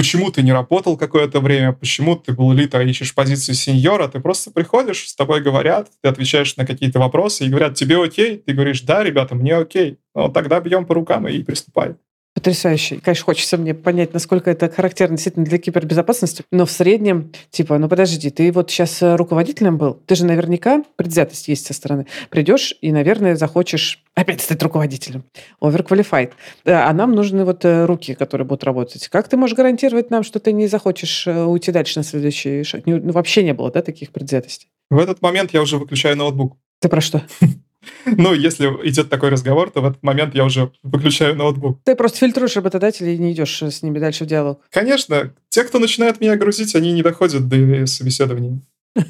почему 0.00 0.30
ты 0.30 0.42
не 0.42 0.50
работал 0.50 0.96
какое-то 0.96 1.40
время, 1.40 1.74
почему 1.74 2.16
ты 2.16 2.32
был 2.32 2.52
лид, 2.52 2.74
а 2.74 2.82
ищешь 2.82 3.14
позицию 3.14 3.54
сеньора. 3.54 4.08
Ты 4.08 4.18
просто 4.18 4.50
приходишь, 4.50 5.06
с 5.06 5.14
тобой 5.14 5.42
говорят, 5.42 5.90
ты 6.00 6.08
отвечаешь 6.08 6.56
на 6.56 6.64
какие-то 6.64 6.98
вопросы 6.98 7.44
и 7.44 7.50
говорят, 7.50 7.74
тебе 7.74 8.02
окей? 8.02 8.38
Ты 8.38 8.54
говоришь, 8.54 8.80
да, 8.80 9.04
ребята, 9.04 9.34
мне 9.34 9.54
окей. 9.54 9.98
Ну, 10.14 10.30
тогда 10.30 10.58
бьем 10.60 10.86
по 10.86 10.94
рукам 10.94 11.28
и 11.28 11.42
приступай. 11.42 11.96
Потрясающе. 12.34 13.00
Конечно, 13.02 13.24
хочется 13.24 13.56
мне 13.56 13.74
понять, 13.74 14.14
насколько 14.14 14.50
это 14.50 14.70
характерно 14.70 15.16
действительно 15.16 15.44
для 15.44 15.58
кибербезопасности. 15.58 16.44
Но 16.52 16.64
в 16.64 16.70
среднем, 16.70 17.32
типа, 17.50 17.76
ну 17.78 17.88
подожди, 17.88 18.30
ты 18.30 18.52
вот 18.52 18.70
сейчас 18.70 19.02
э, 19.02 19.16
руководителем 19.16 19.78
был, 19.78 19.94
ты 20.06 20.14
же 20.14 20.24
наверняка, 20.24 20.84
предвзятость 20.94 21.48
есть 21.48 21.66
со 21.66 21.74
стороны, 21.74 22.06
придешь 22.28 22.74
и, 22.80 22.92
наверное, 22.92 23.34
захочешь 23.34 24.04
опять 24.14 24.40
стать 24.40 24.62
руководителем. 24.62 25.24
Overqualified. 25.60 26.30
А 26.66 26.92
нам 26.92 27.16
нужны 27.16 27.44
вот 27.44 27.64
э, 27.64 27.84
руки, 27.84 28.14
которые 28.14 28.46
будут 28.46 28.62
работать. 28.62 29.08
Как 29.08 29.26
ты 29.28 29.36
можешь 29.36 29.56
гарантировать 29.56 30.10
нам, 30.10 30.22
что 30.22 30.38
ты 30.38 30.52
не 30.52 30.68
захочешь 30.68 31.26
э, 31.26 31.44
уйти 31.44 31.72
дальше 31.72 31.98
на 31.98 32.04
следующий 32.04 32.62
шаг? 32.62 32.82
Ну, 32.86 33.10
вообще 33.10 33.42
не 33.42 33.54
было, 33.54 33.72
да, 33.72 33.82
таких 33.82 34.12
предвзятостей? 34.12 34.68
В 34.88 34.98
этот 34.98 35.20
момент 35.20 35.52
я 35.52 35.62
уже 35.62 35.78
выключаю 35.78 36.16
ноутбук. 36.16 36.56
Ты 36.78 36.88
про 36.88 37.00
что? 37.00 37.22
Ну, 38.04 38.34
если 38.34 38.66
идет 38.88 39.08
такой 39.08 39.30
разговор, 39.30 39.70
то 39.70 39.80
в 39.80 39.86
этот 39.86 40.02
момент 40.02 40.34
я 40.34 40.44
уже 40.44 40.72
выключаю 40.82 41.36
ноутбук. 41.36 41.80
Ты 41.84 41.94
просто 41.94 42.18
фильтруешь 42.18 42.56
работодателей 42.56 43.14
и 43.14 43.18
не 43.18 43.32
идешь 43.32 43.62
с 43.62 43.82
ними 43.82 43.98
дальше 43.98 44.24
в 44.24 44.26
диалог. 44.26 44.60
Конечно. 44.70 45.32
Те, 45.48 45.64
кто 45.64 45.78
начинает 45.78 46.20
меня 46.20 46.36
грузить, 46.36 46.74
они 46.74 46.92
не 46.92 47.02
доходят 47.02 47.48
до 47.48 47.86
собеседований. 47.86 48.60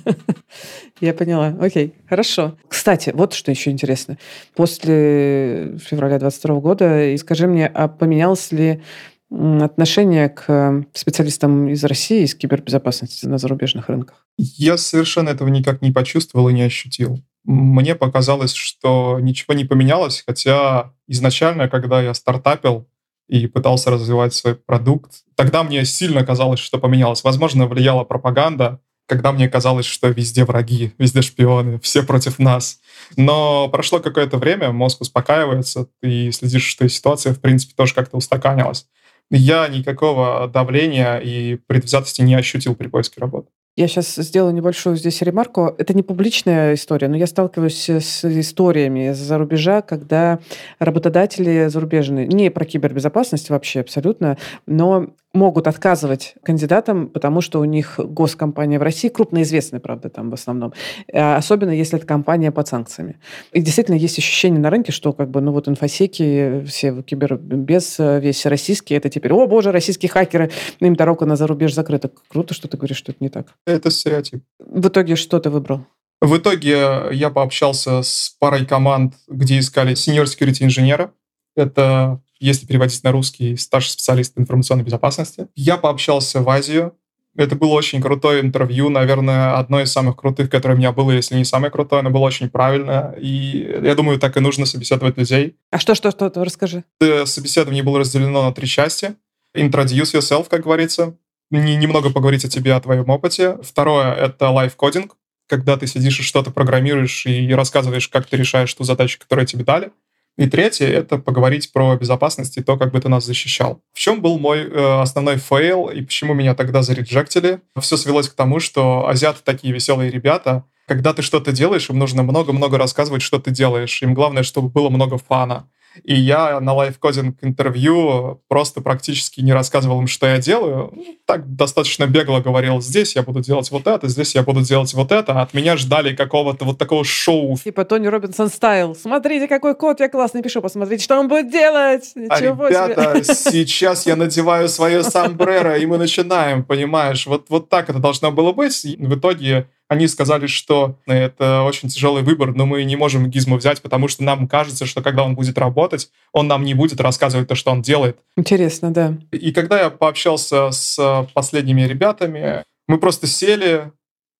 Я 1.00 1.14
поняла. 1.14 1.56
Окей, 1.60 1.94
хорошо. 2.08 2.56
Кстати, 2.68 3.10
вот 3.14 3.32
что 3.32 3.50
еще 3.50 3.70
интересно. 3.70 4.18
После 4.54 5.78
февраля 5.78 6.18
22 6.18 6.60
года, 6.60 7.16
скажи 7.18 7.46
мне, 7.46 7.66
а 7.66 7.88
поменялось 7.88 8.52
ли 8.52 8.82
отношение 9.30 10.28
к 10.28 10.84
специалистам 10.92 11.68
из 11.68 11.84
России, 11.84 12.24
из 12.24 12.34
кибербезопасности 12.34 13.26
на 13.26 13.38
зарубежных 13.38 13.88
рынках? 13.88 14.26
Я 14.36 14.76
совершенно 14.76 15.30
этого 15.30 15.48
никак 15.48 15.82
не 15.82 15.92
почувствовал 15.92 16.48
и 16.48 16.52
не 16.52 16.62
ощутил 16.62 17.22
мне 17.50 17.96
показалось, 17.96 18.54
что 18.54 19.18
ничего 19.20 19.54
не 19.54 19.64
поменялось, 19.64 20.22
хотя 20.24 20.92
изначально, 21.08 21.68
когда 21.68 22.00
я 22.00 22.14
стартапил 22.14 22.88
и 23.28 23.48
пытался 23.48 23.90
развивать 23.90 24.34
свой 24.34 24.54
продукт, 24.54 25.24
тогда 25.34 25.64
мне 25.64 25.84
сильно 25.84 26.24
казалось, 26.24 26.60
что 26.60 26.78
поменялось. 26.78 27.24
Возможно, 27.24 27.66
влияла 27.66 28.04
пропаганда, 28.04 28.80
когда 29.06 29.32
мне 29.32 29.48
казалось, 29.48 29.86
что 29.86 30.08
везде 30.08 30.44
враги, 30.44 30.92
везде 30.98 31.22
шпионы, 31.22 31.80
все 31.80 32.04
против 32.04 32.38
нас. 32.38 32.78
Но 33.16 33.68
прошло 33.68 33.98
какое-то 33.98 34.38
время, 34.38 34.70
мозг 34.70 35.00
успокаивается, 35.00 35.88
ты 36.00 36.30
следишь, 36.30 36.66
что 36.66 36.88
ситуация, 36.88 37.34
в 37.34 37.40
принципе, 37.40 37.74
тоже 37.74 37.94
как-то 37.94 38.16
устаканилась. 38.16 38.86
Я 39.28 39.66
никакого 39.66 40.46
давления 40.46 41.18
и 41.18 41.56
предвзятости 41.56 42.22
не 42.22 42.36
ощутил 42.36 42.76
при 42.76 42.86
поиске 42.86 43.20
работы. 43.20 43.48
Я 43.80 43.88
сейчас 43.88 44.14
сделаю 44.16 44.52
небольшую 44.52 44.96
здесь 44.96 45.22
ремарку. 45.22 45.74
Это 45.78 45.94
не 45.94 46.02
публичная 46.02 46.74
история, 46.74 47.08
но 47.08 47.16
я 47.16 47.26
сталкиваюсь 47.26 47.88
с 47.88 48.26
историями 48.26 49.08
из-за 49.08 49.38
рубежа, 49.38 49.80
когда 49.80 50.38
работодатели 50.78 51.66
зарубежные, 51.68 52.26
не 52.26 52.50
про 52.50 52.66
кибербезопасность 52.66 53.48
вообще 53.48 53.80
абсолютно, 53.80 54.36
но 54.66 55.06
могут 55.32 55.66
отказывать 55.66 56.34
кандидатам, 56.42 57.08
потому 57.08 57.40
что 57.40 57.60
у 57.60 57.64
них 57.64 57.98
госкомпания 57.98 58.78
в 58.78 58.82
России, 58.82 59.08
крупноизвестная, 59.08 59.80
правда, 59.80 60.08
там 60.08 60.30
в 60.30 60.34
основном, 60.34 60.72
а 61.12 61.36
особенно 61.36 61.70
если 61.70 61.98
это 61.98 62.06
компания 62.06 62.50
под 62.50 62.66
санкциями. 62.66 63.20
И 63.52 63.60
действительно 63.60 63.94
есть 63.94 64.18
ощущение 64.18 64.60
на 64.60 64.70
рынке, 64.70 64.92
что 64.92 65.12
как 65.12 65.30
бы, 65.30 65.40
ну 65.40 65.52
вот 65.52 65.68
инфосеки, 65.68 66.64
все 66.66 67.02
кибербез, 67.02 67.96
весь 67.98 68.44
российский, 68.46 68.94
это 68.94 69.08
теперь, 69.08 69.32
о 69.32 69.46
боже, 69.46 69.70
российские 69.70 70.10
хакеры, 70.10 70.50
им 70.80 70.96
дорога 70.96 71.26
на 71.26 71.36
зарубеж 71.36 71.74
закрыта. 71.74 72.10
Круто, 72.28 72.54
что 72.54 72.66
ты 72.68 72.76
говоришь, 72.76 72.96
что 72.96 73.12
это 73.12 73.22
не 73.22 73.28
так. 73.28 73.54
Это 73.66 73.90
стереотип. 73.90 74.42
В 74.58 74.88
итоге 74.88 75.14
что 75.16 75.38
ты 75.38 75.50
выбрал? 75.50 75.86
В 76.20 76.36
итоге 76.36 77.08
я 77.12 77.30
пообщался 77.30 78.02
с 78.02 78.36
парой 78.38 78.66
команд, 78.66 79.14
где 79.26 79.58
искали 79.58 79.94
senior 79.94 80.24
security 80.24 80.64
инженера. 80.64 81.12
Это 81.56 82.20
если 82.40 82.66
переводить 82.66 83.04
на 83.04 83.12
русский, 83.12 83.56
старший 83.56 83.92
специалист 83.92 84.32
информационной 84.36 84.84
безопасности. 84.84 85.48
Я 85.54 85.76
пообщался 85.76 86.40
в 86.40 86.48
Азию. 86.48 86.96
Это 87.36 87.54
было 87.54 87.74
очень 87.74 88.02
крутое 88.02 88.40
интервью, 88.40 88.88
наверное, 88.88 89.56
одно 89.56 89.80
из 89.80 89.92
самых 89.92 90.16
крутых, 90.16 90.50
которое 90.50 90.74
у 90.74 90.78
меня 90.78 90.90
было, 90.90 91.12
если 91.12 91.36
не 91.36 91.44
самое 91.44 91.70
крутое, 91.70 92.00
оно 92.00 92.10
было 92.10 92.22
очень 92.22 92.50
правильно. 92.50 93.14
И 93.20 93.80
я 93.82 93.94
думаю, 93.94 94.18
так 94.18 94.36
и 94.36 94.40
нужно 94.40 94.66
собеседовать 94.66 95.16
людей. 95.16 95.56
А 95.70 95.78
что, 95.78 95.94
что, 95.94 96.10
что, 96.10 96.32
расскажи. 96.34 96.82
Собеседование 97.24 97.84
было 97.84 98.00
разделено 98.00 98.42
на 98.42 98.52
три 98.52 98.66
части. 98.66 99.14
Introduce 99.56 100.14
yourself, 100.14 100.48
как 100.48 100.62
говорится. 100.62 101.16
Немного 101.50 102.10
поговорить 102.10 102.44
о 102.44 102.48
тебе, 102.48 102.74
о 102.74 102.80
твоем 102.80 103.08
опыте. 103.08 103.58
Второе— 103.62 104.12
это 104.16 104.50
live 104.50 104.74
coding, 104.74 105.16
когда 105.48 105.76
ты 105.76 105.86
сидишь 105.86 106.20
и 106.20 106.22
что-то 106.22 106.50
программируешь 106.50 107.26
и 107.26 107.52
рассказываешь, 107.52 108.08
как 108.08 108.26
ты 108.26 108.36
решаешь 108.36 108.74
ту 108.74 108.84
задачу, 108.84 109.18
которую 109.20 109.46
тебе 109.46 109.64
дали. 109.64 109.92
И 110.40 110.46
третье— 110.46 110.86
это 110.88 111.18
поговорить 111.18 111.70
про 111.70 111.96
безопасность 111.96 112.56
и 112.56 112.62
то, 112.62 112.78
как 112.78 112.92
бы 112.92 113.00
ты 113.00 113.10
нас 113.10 113.26
защищал. 113.26 113.82
В 113.92 113.98
чем 113.98 114.22
был 114.22 114.38
мой 114.38 114.60
э, 114.60 115.00
основной 115.02 115.36
фейл 115.36 115.88
и 115.90 116.00
почему 116.00 116.32
меня 116.32 116.54
тогда 116.54 116.80
зареджектили? 116.80 117.60
Все 117.78 117.98
свелось 117.98 118.30
к 118.30 118.32
тому, 118.32 118.58
что 118.58 119.06
азиаты 119.06 119.40
такие 119.44 119.74
веселые 119.74 120.10
ребята. 120.10 120.64
Когда 120.88 121.12
ты 121.12 121.20
что-то 121.20 121.52
делаешь, 121.52 121.90
им 121.90 121.98
нужно 121.98 122.22
много-много 122.22 122.78
рассказывать, 122.78 123.20
что 123.20 123.38
ты 123.38 123.50
делаешь. 123.50 124.00
Им 124.00 124.14
главное, 124.14 124.42
чтобы 124.42 124.70
было 124.70 124.88
много 124.88 125.18
фана. 125.18 125.68
И 126.04 126.14
я 126.14 126.60
на 126.60 126.72
лайфкодинг 126.72 127.38
интервью 127.42 128.40
просто 128.48 128.80
практически 128.80 129.40
не 129.40 129.52
рассказывал 129.52 130.00
им, 130.00 130.06
что 130.06 130.26
я 130.26 130.38
делаю. 130.38 130.90
Ну, 130.94 131.18
так 131.26 131.54
достаточно 131.56 132.06
бегло 132.06 132.40
говорил, 132.40 132.80
здесь 132.80 133.16
я 133.16 133.22
буду 133.22 133.40
делать 133.40 133.70
вот 133.70 133.86
это, 133.86 134.08
здесь 134.08 134.34
я 134.34 134.42
буду 134.42 134.60
делать 134.60 134.92
вот 134.94 135.12
это. 135.12 135.32
А 135.32 135.42
от 135.42 135.54
меня 135.54 135.76
ждали 135.76 136.14
какого-то 136.14 136.64
вот 136.64 136.78
такого 136.78 137.04
шоу. 137.04 137.56
Типа 137.56 137.84
Тони 137.84 138.06
Робинсон 138.06 138.48
стайл. 138.48 138.94
Смотрите, 138.94 139.48
какой 139.48 139.74
код 139.74 140.00
я 140.00 140.08
классный 140.08 140.42
пишу, 140.42 140.62
посмотрите, 140.62 141.04
что 141.04 141.18
он 141.18 141.28
будет 141.28 141.50
делать. 141.50 142.12
Ничего 142.14 142.64
а, 142.64 142.68
ребята, 142.68 143.24
себе. 143.24 143.34
сейчас 143.52 144.06
я 144.06 144.16
надеваю 144.16 144.68
свое 144.68 145.02
сомбреро, 145.02 145.76
и 145.76 145.86
мы 145.86 145.98
начинаем, 145.98 146.64
понимаешь? 146.64 147.26
Вот, 147.26 147.46
вот 147.48 147.68
так 147.68 147.90
это 147.90 147.98
должно 147.98 148.30
было 148.30 148.52
быть. 148.52 148.84
И 148.84 148.96
в 148.96 149.18
итоге 149.18 149.68
они 149.90 150.06
сказали, 150.06 150.46
что 150.46 150.94
это 151.04 151.62
очень 151.62 151.88
тяжелый 151.88 152.22
выбор, 152.22 152.54
но 152.54 152.64
мы 152.64 152.84
не 152.84 152.94
можем 152.94 153.28
Гизму 153.28 153.56
взять, 153.56 153.82
потому 153.82 154.06
что 154.06 154.22
нам 154.22 154.46
кажется, 154.46 154.86
что 154.86 155.02
когда 155.02 155.24
он 155.24 155.34
будет 155.34 155.58
работать, 155.58 156.10
он 156.32 156.46
нам 156.46 156.64
не 156.64 156.74
будет 156.74 157.00
рассказывать 157.00 157.48
то, 157.48 157.56
что 157.56 157.72
он 157.72 157.82
делает. 157.82 158.16
Интересно, 158.36 158.92
да. 158.92 159.14
И 159.32 159.50
когда 159.50 159.80
я 159.80 159.90
пообщался 159.90 160.70
с 160.70 161.26
последними 161.34 161.82
ребятами, 161.82 162.62
мы 162.86 162.98
просто 162.98 163.26
сели, 163.26 163.90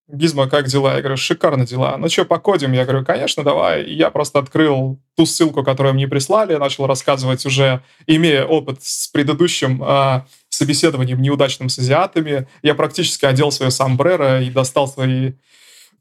Гизма, 0.07 0.49
как 0.49 0.67
дела? 0.67 0.95
Я 0.95 1.01
говорю, 1.01 1.17
шикарно 1.17 1.67
дела. 1.67 1.97
Ну 1.97 2.09
что, 2.09 2.25
покодим? 2.25 2.73
Я 2.73 2.85
говорю, 2.85 3.05
конечно, 3.05 3.43
давай. 3.43 3.85
И 3.85 3.95
я 3.95 4.11
просто 4.11 4.39
открыл 4.39 4.99
ту 5.17 5.27
ссылку, 5.27 5.63
которую 5.63 5.95
мне 5.95 6.09
прислали, 6.09 6.57
начал 6.57 6.87
рассказывать 6.87 7.47
уже, 7.47 7.83
имея 8.07 8.45
опыт 8.45 8.83
с 8.83 9.09
предыдущим 9.09 9.83
э, 9.83 10.23
собеседованием 10.61 11.23
неудачным 11.23 11.71
с 11.71 11.79
азиатами. 11.79 12.47
Я 12.63 12.75
практически 12.75 13.25
одел 13.25 13.51
свое 13.51 13.71
сомбреро 13.71 14.43
и 14.43 14.51
достал 14.51 14.87
свои 14.87 15.33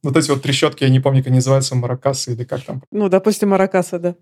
вот 0.03 0.15
эти 0.15 0.29
вот 0.29 0.41
трещотки, 0.41 0.83
я 0.83 0.89
не 0.89 0.99
помню, 0.99 1.19
как 1.19 1.27
они 1.27 1.37
называются, 1.37 1.75
маракасы 1.75 2.33
или 2.33 2.43
как 2.43 2.61
там. 2.61 2.81
Ну, 2.91 3.09
допустим, 3.09 3.49
маракасы, 3.49 3.99
да. 3.99 4.15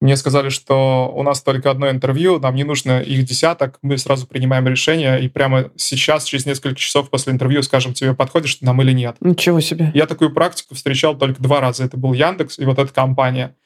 Мне 0.00 0.16
сказали, 0.16 0.48
что 0.48 1.12
у 1.12 1.22
нас 1.22 1.42
только 1.42 1.70
одно 1.70 1.90
интервью, 1.90 2.38
нам 2.38 2.54
не 2.54 2.64
нужно 2.64 3.00
их 3.00 3.24
десяток, 3.24 3.78
мы 3.82 3.98
сразу 3.98 4.26
принимаем 4.26 4.68
решение, 4.68 5.20
и 5.20 5.28
прямо 5.28 5.70
сейчас, 5.76 6.24
через 6.24 6.46
несколько 6.46 6.76
часов 6.76 7.10
после 7.10 7.32
интервью, 7.32 7.62
скажем, 7.62 7.94
тебе 7.94 8.14
подходишь 8.14 8.60
нам 8.60 8.80
или 8.82 8.92
нет. 8.92 9.16
Ничего 9.20 9.60
себе. 9.60 9.90
Я 9.94 10.06
такую 10.06 10.32
практику 10.32 10.74
встречал 10.74 11.16
только 11.16 11.42
два 11.42 11.60
раза. 11.60 11.84
Это 11.84 11.96
был 11.96 12.12
Яндекс 12.12 12.58
и 12.58 12.64
вот 12.64 12.78
эта 12.78 12.92
компания. 12.92 13.56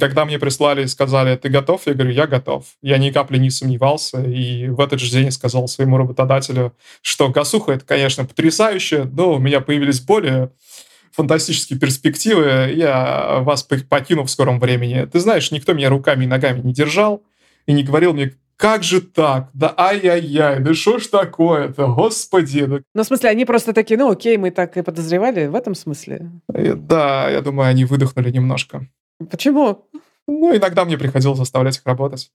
Когда 0.00 0.24
мне 0.24 0.38
прислали 0.38 0.84
и 0.84 0.88
сказали, 0.88 1.36
ты 1.36 1.48
готов? 1.48 1.82
Я 1.86 1.94
говорю, 1.94 2.10
я 2.10 2.26
готов. 2.26 2.64
Я 2.82 2.98
ни 2.98 3.10
капли 3.10 3.38
не 3.38 3.50
сомневался. 3.50 4.22
И 4.22 4.68
в 4.68 4.80
этот 4.80 4.98
же 5.00 5.10
день 5.10 5.30
сказал 5.30 5.68
своему 5.68 5.96
работодателю, 5.96 6.74
что 7.00 7.28
Гасуха 7.28 7.72
это, 7.72 7.84
конечно, 7.84 8.24
потрясающе, 8.24 9.04
но 9.04 9.34
у 9.34 9.38
меня 9.38 9.60
появились 9.60 10.00
более 10.00 10.50
фантастические 11.12 11.78
перспективы, 11.78 12.72
я 12.74 13.38
вас 13.40 13.62
покину 13.62 14.24
в 14.24 14.30
скором 14.30 14.60
времени. 14.60 15.08
Ты 15.10 15.18
знаешь, 15.20 15.50
никто 15.50 15.72
меня 15.72 15.88
руками 15.88 16.24
и 16.24 16.28
ногами 16.28 16.60
не 16.60 16.72
держал 16.72 17.22
и 17.66 17.72
не 17.72 17.82
говорил 17.82 18.12
мне, 18.12 18.34
как 18.56 18.82
же 18.82 19.00
так? 19.00 19.50
Да 19.54 19.72
ай-яй-яй, 19.76 20.60
да 20.60 20.74
что 20.74 20.98
ж 20.98 21.06
такое-то, 21.06 21.86
господи. 21.86 22.66
Да. 22.66 22.78
Ну, 22.92 23.02
в 23.02 23.06
смысле, 23.06 23.30
они 23.30 23.44
просто 23.44 23.72
такие, 23.72 23.96
ну 23.96 24.10
окей, 24.10 24.36
мы 24.36 24.50
так 24.50 24.76
и 24.76 24.82
подозревали 24.82 25.46
в 25.46 25.54
этом 25.54 25.76
смысле? 25.76 26.30
Да, 26.48 27.30
я 27.30 27.40
думаю, 27.40 27.68
они 27.68 27.84
выдохнули 27.84 28.30
немножко. 28.32 28.88
Почему? 29.30 29.84
Ну, 30.28 30.54
иногда 30.54 30.84
мне 30.84 30.98
приходилось 30.98 31.38
заставлять 31.38 31.78
их 31.78 31.82
работать. 31.86 32.30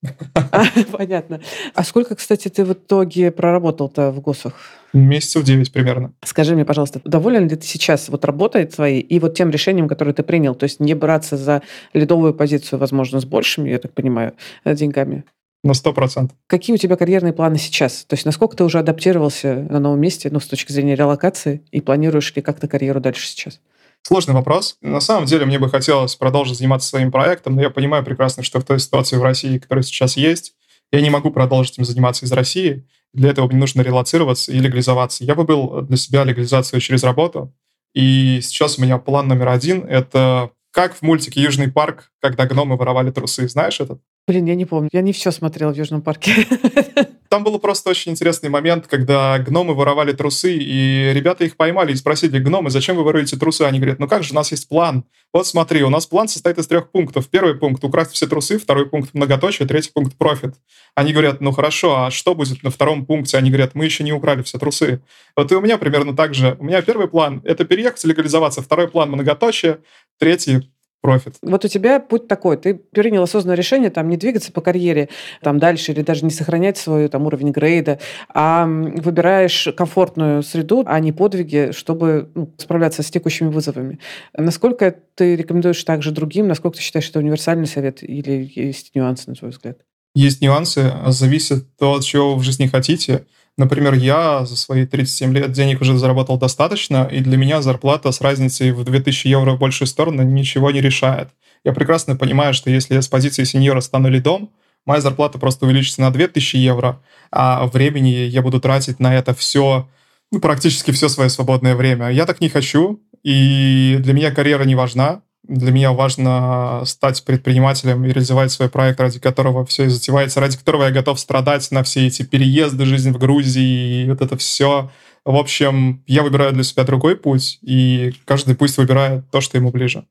А, 0.52 0.64
понятно. 0.92 1.42
А 1.76 1.84
сколько, 1.84 2.16
кстати, 2.16 2.48
ты 2.48 2.66
в 2.66 2.74
итоге 2.74 3.32
проработал-то 3.32 4.12
в 4.12 4.20
ГОСах? 4.20 4.54
Месяцев 4.94 5.44
9 5.44 5.72
примерно. 5.72 6.12
Скажи 6.24 6.56
мне, 6.56 6.66
пожалуйста, 6.66 7.02
доволен 7.06 7.48
ли 7.48 7.56
ты 7.56 7.66
сейчас 7.68 8.10
вот 8.10 8.26
работой 8.26 8.66
твоей 8.66 9.00
и 9.00 9.20
вот 9.20 9.36
тем 9.36 9.52
решением, 9.52 9.88
которое 9.88 10.14
ты 10.14 10.24
принял? 10.24 10.56
То 10.56 10.64
есть 10.64 10.80
не 10.80 10.96
браться 10.96 11.38
за 11.38 11.62
ледовую 11.94 12.34
позицию, 12.34 12.80
возможно, 12.80 13.20
с 13.20 13.26
большими, 13.26 13.70
я 13.70 13.78
так 13.78 13.94
понимаю, 13.94 14.34
э, 14.66 14.74
деньгами? 14.76 15.24
На 15.64 15.76
сто 15.76 15.94
процентов. 15.94 16.36
Какие 16.48 16.74
у 16.74 16.78
тебя 16.78 16.96
карьерные 16.96 17.32
планы 17.32 17.58
сейчас? 17.58 18.06
То 18.06 18.16
есть 18.16 18.26
насколько 18.26 18.58
ты 18.58 18.64
уже 18.64 18.80
адаптировался 18.80 19.68
на 19.70 19.80
новом 19.80 20.02
месте, 20.02 20.30
ну, 20.32 20.40
с 20.40 20.48
точки 20.48 20.72
зрения 20.72 20.96
релокации, 20.96 21.62
и 21.72 21.80
планируешь 21.80 22.36
ли 22.36 22.42
как-то 22.42 22.68
карьеру 22.68 23.00
дальше 23.00 23.28
сейчас? 23.28 23.62
Сложный 24.06 24.34
вопрос. 24.34 24.76
На 24.82 25.00
самом 25.00 25.26
деле 25.26 25.46
мне 25.46 25.60
бы 25.60 25.70
хотелось 25.70 26.16
продолжить 26.16 26.58
заниматься 26.58 26.90
своим 26.90 27.10
проектом, 27.10 27.56
но 27.56 27.62
я 27.62 27.70
понимаю 27.70 28.04
прекрасно, 28.04 28.44
что 28.44 28.60
в 28.60 28.66
той 28.66 28.80
ситуации 28.80 29.16
в 29.16 29.24
России, 29.24 29.58
которая 29.58 29.84
сейчас 29.84 30.18
есть, 30.18 30.54
я 30.92 31.02
не 31.02 31.10
могу 31.10 31.32
продолжить 31.32 31.78
им 31.78 31.86
заниматься 31.86 32.26
из 32.26 32.32
России. 32.34 32.86
Для 33.14 33.30
этого 33.30 33.48
мне 33.48 33.58
нужно 33.58 33.82
релацироваться 33.82 34.52
и 34.52 34.60
легализоваться. 34.60 35.24
Я 35.24 35.36
бы 35.36 35.46
был 35.46 35.82
для 35.82 35.98
себя 35.98 36.26
легализацию 36.26 36.82
через 36.82 37.04
работу. 37.04 37.54
И 37.94 38.42
сейчас 38.42 38.78
у 38.78 38.82
меня 38.82 38.98
план 38.98 39.28
номер 39.28 39.50
один— 39.50 39.86
это 39.90 40.52
как 40.72 40.96
в 40.96 41.02
мультике 41.04 41.42
«Южный 41.42 41.72
парк», 41.72 42.12
когда 42.20 42.46
гномы 42.46 42.76
воровали 42.76 43.12
трусы. 43.12 43.48
Знаешь 43.48 43.80
этот? 43.80 44.02
Блин, 44.26 44.46
я 44.46 44.56
не 44.56 44.66
помню. 44.66 44.90
Я 44.94 45.02
не 45.02 45.12
все 45.12 45.32
смотрела 45.32 45.74
в 45.74 45.78
Южном 45.78 46.02
парке. 46.02 46.48
Там 47.30 47.44
был 47.44 47.58
просто 47.60 47.90
очень 47.90 48.12
интересный 48.12 48.50
момент, 48.50 48.88
когда 48.88 49.38
гномы 49.40 49.74
воровали 49.74 50.14
трусы, 50.14 50.56
и 50.56 51.12
ребята 51.14 51.44
их 51.44 51.58
поймали 51.58 51.92
и 51.92 51.96
спросили, 51.96 52.40
гномы, 52.40 52.70
зачем 52.70 52.96
вы 52.96 53.04
воруете 53.04 53.38
трусы? 53.38 53.64
Они 53.64 53.80
говорят, 53.80 54.00
ну 54.00 54.08
как 54.08 54.24
же, 54.24 54.32
у 54.32 54.36
нас 54.36 54.52
есть 54.52 54.70
план. 54.70 55.04
Вот 55.34 55.48
смотри, 55.48 55.84
у 55.84 55.90
нас 55.90 56.06
план 56.06 56.28
состоит 56.28 56.60
из 56.60 56.68
трех 56.68 56.92
пунктов. 56.92 57.28
Первый 57.28 57.56
пункт— 57.56 57.84
украсть 57.86 58.12
все 58.12 58.28
трусы, 58.28 58.60
второй 58.60 58.88
пункт— 58.88 59.10
многоточие, 59.14 59.68
третий 59.68 59.92
пункт— 59.92 60.16
профит. 60.18 60.54
Они 60.94 61.12
говорят, 61.12 61.42
ну 61.42 61.52
хорошо, 61.52 62.06
а 62.06 62.12
что 62.12 62.36
будет 62.36 62.62
на 62.62 62.70
втором 62.70 63.06
пункте? 63.06 63.38
Они 63.38 63.50
говорят, 63.50 63.74
мы 63.74 63.86
еще 63.86 64.04
не 64.04 64.14
украли 64.14 64.44
все 64.44 64.60
трусы. 64.60 65.02
Вот 65.36 65.52
и 65.52 65.56
у 65.56 65.62
меня 65.62 65.80
примерно 65.80 66.16
так 66.16 66.36
же. 66.36 66.56
У 66.60 66.66
меня 66.66 66.84
первый 66.84 67.08
план— 67.08 67.42
это 67.44 67.66
переехать, 67.66 68.04
легализоваться. 68.04 68.62
Второй 68.62 68.88
план— 68.88 69.10
многоточие. 69.12 69.80
Третий 70.20 70.70
профит. 71.04 71.36
Вот 71.42 71.66
у 71.66 71.68
тебя 71.68 72.00
путь 72.00 72.28
такой. 72.30 72.56
Ты 72.56 72.76
принял 72.76 73.22
осознанное 73.22 73.58
решение 73.58 73.90
там 73.90 74.08
не 74.08 74.16
двигаться 74.16 74.54
по 74.54 74.62
карьере 74.62 75.10
там 75.42 75.60
дальше 75.60 75.92
или 75.92 76.02
даже 76.02 76.24
не 76.24 76.32
сохранять 76.32 76.78
свой 76.78 77.10
там 77.10 77.28
уровень 77.28 77.52
грейда, 77.52 78.00
а 78.34 78.66
выбираешь 78.66 79.68
комфортную 79.76 80.42
среду, 80.44 80.84
а 80.88 81.00
не 81.02 81.12
подвиги, 81.12 81.72
чтобы 81.74 82.30
ну, 82.34 82.50
справляться 82.58 83.04
с 83.04 83.12
текущими 83.12 83.50
вызовами. 83.50 84.00
Насколько 84.36 84.96
ты 85.16 85.36
рекомендуешь 85.36 85.84
также 85.84 86.12
другим? 86.12 86.48
Насколько 86.48 86.78
ты 86.78 86.84
считаешь, 86.84 87.10
это 87.10 87.20
универсальный 87.20 87.68
совет 87.68 88.02
или 88.02 88.50
есть 88.56 88.96
нюансы, 88.96 89.30
на 89.30 89.36
твой 89.36 89.52
взгляд? 89.52 89.80
Есть 90.16 90.42
нюансы, 90.42 90.90
зависит 91.08 91.66
от 91.82 92.04
чего 92.06 92.36
вы 92.36 92.40
в 92.40 92.44
жизни 92.44 92.68
хотите. 92.68 93.26
Например, 93.58 93.94
я 93.94 94.46
за 94.46 94.56
свои 94.56 94.86
37 94.86 95.34
лет 95.34 95.52
денег 95.52 95.82
уже 95.82 95.98
заработал 95.98 96.38
достаточно, 96.38 97.08
и 97.12 97.20
для 97.20 97.38
меня 97.38 97.62
зарплата 97.62 98.12
с 98.12 98.20
разницей 98.20 98.72
в 98.72 98.84
2000 98.84 99.28
евро 99.28 99.52
в 99.52 99.60
большую 99.60 99.88
сторону 99.88 100.24
ничего 100.24 100.72
не 100.72 100.82
решает. 100.82 101.30
Я 101.64 101.74
прекрасно 101.74 102.16
понимаю, 102.16 102.54
что 102.54 102.72
если 102.72 102.96
я 102.96 103.02
с 103.02 103.08
позиции 103.08 103.44
сеньора 103.44 103.82
стану 103.82 104.10
лидом, 104.10 104.50
моя 104.86 105.02
зарплата 105.02 105.38
просто 105.38 105.66
увеличится 105.66 106.02
на 106.02 106.12
2000 106.12 106.56
евро, 106.58 107.02
а 107.32 107.68
времени 107.68 108.10
я 108.10 108.42
буду 108.42 108.60
тратить 108.60 109.00
на 109.00 109.14
это 109.14 109.36
все, 109.36 109.88
ну, 110.32 110.40
практически 110.40 110.92
все 110.92 111.08
свое 111.08 111.30
свободное 111.30 111.76
время. 111.76 112.10
Я 112.10 112.26
так 112.26 112.42
не 112.42 112.50
хочу, 112.50 113.02
и 113.24 113.98
для 114.00 114.14
меня 114.14 114.32
карьера 114.32 114.64
не 114.64 114.76
важна. 114.76 115.22
Для 115.48 115.72
меня 115.72 115.92
важно 115.92 116.84
стать 116.86 117.24
предпринимателем 117.26 118.06
и 118.06 118.08
реализовать 118.08 118.52
свой 118.52 118.70
проект, 118.70 119.00
ради 119.00 119.20
которого 119.20 119.66
все 119.66 119.86
и 119.86 119.90
затевается, 119.90 120.40
ради 120.40 120.58
которого 120.58 120.86
я 120.86 120.92
готов 120.92 121.20
страдать 121.20 121.70
на 121.72 121.84
все 121.84 122.08
эти 122.08 122.24
переезды, 122.24 122.86
жизнь 122.86 123.12
в 123.12 123.18
Грузии 123.18 124.06
и 124.06 124.10
вот 124.10 124.22
это 124.22 124.38
все. 124.38 124.90
В 125.26 125.36
общем, 125.36 126.04
я 126.08 126.24
выбираю 126.24 126.54
для 126.54 126.64
себя 126.64 126.84
другой 126.84 127.16
путь, 127.16 127.60
и 127.62 128.14
каждый 128.26 128.56
пусть 128.56 128.78
выбирает 128.78 129.30
то, 129.32 129.42
что 129.42 129.58
ему 129.58 129.72
ближе. 129.72 130.06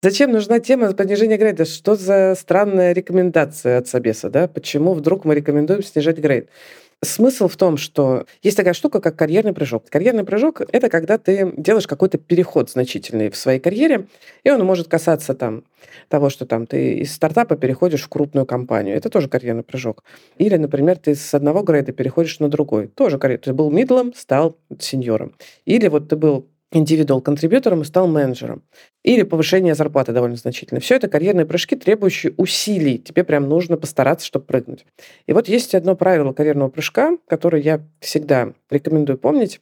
Зачем 0.00 0.30
нужна 0.30 0.60
тема 0.60 0.92
понижения 0.92 1.36
грейда? 1.36 1.64
Что 1.64 1.96
за 1.96 2.36
странная 2.38 2.92
рекомендация 2.92 3.78
от 3.78 3.88
Собеса? 3.88 4.30
Да? 4.30 4.46
Почему 4.46 4.94
вдруг 4.94 5.24
мы 5.24 5.34
рекомендуем 5.34 5.82
снижать 5.82 6.18
грейд? 6.18 6.50
Смысл 7.02 7.48
в 7.48 7.56
том, 7.56 7.76
что 7.76 8.24
есть 8.40 8.56
такая 8.56 8.74
штука, 8.74 9.00
как 9.00 9.16
карьерный 9.16 9.52
прыжок. 9.52 9.90
Карьерный 9.90 10.22
прыжок— 10.22 10.60
это 10.72 10.88
когда 10.88 11.18
ты 11.18 11.52
делаешь 11.56 11.88
какой-то 11.88 12.16
переход 12.16 12.70
значительный 12.70 13.28
в 13.28 13.36
своей 13.36 13.58
карьере, 13.58 14.06
и 14.44 14.50
он 14.50 14.64
может 14.64 14.86
касаться 14.86 15.34
там, 15.34 15.64
того, 16.08 16.30
что 16.30 16.46
там 16.46 16.66
ты 16.66 16.98
из 16.98 17.12
стартапа 17.12 17.56
переходишь 17.56 18.02
в 18.02 18.08
крупную 18.08 18.46
компанию. 18.46 18.96
Это 18.96 19.10
тоже 19.10 19.28
карьерный 19.28 19.64
прыжок. 19.64 20.04
Или, 20.38 20.56
например, 20.58 20.96
ты 20.98 21.16
с 21.16 21.34
одного 21.34 21.64
грейда 21.64 21.90
переходишь 21.90 22.38
на 22.38 22.48
другой. 22.48 22.86
Тоже 22.86 23.18
карьер. 23.18 23.40
Ты 23.40 23.52
был 23.52 23.72
мидлом, 23.72 24.14
стал 24.14 24.56
сеньором. 24.78 25.34
Или 25.64 25.88
вот 25.88 26.08
ты 26.08 26.14
был 26.14 26.46
индивидуал 26.72 27.20
контрибьютором 27.20 27.82
и 27.82 27.84
стал 27.84 28.06
менеджером. 28.08 28.62
Или 29.02 29.22
повышение 29.22 29.74
зарплаты 29.74 30.12
довольно 30.12 30.36
значительное. 30.36 30.80
Все 30.80 30.96
это 30.96 31.08
карьерные 31.08 31.46
прыжки, 31.46 31.76
требующие 31.76 32.34
усилий. 32.36 32.98
Тебе 32.98 33.24
прям 33.24 33.48
нужно 33.48 33.76
постараться, 33.76 34.26
чтобы 34.26 34.44
прыгнуть. 34.44 34.84
И 35.26 35.32
вот 35.32 35.48
есть 35.48 35.74
одно 35.74 35.96
правило 35.96 36.32
карьерного 36.32 36.68
прыжка, 36.68 37.16
которое 37.26 37.62
я 37.62 37.80
всегда 38.00 38.52
рекомендую 38.70 39.18
помнить. 39.18 39.60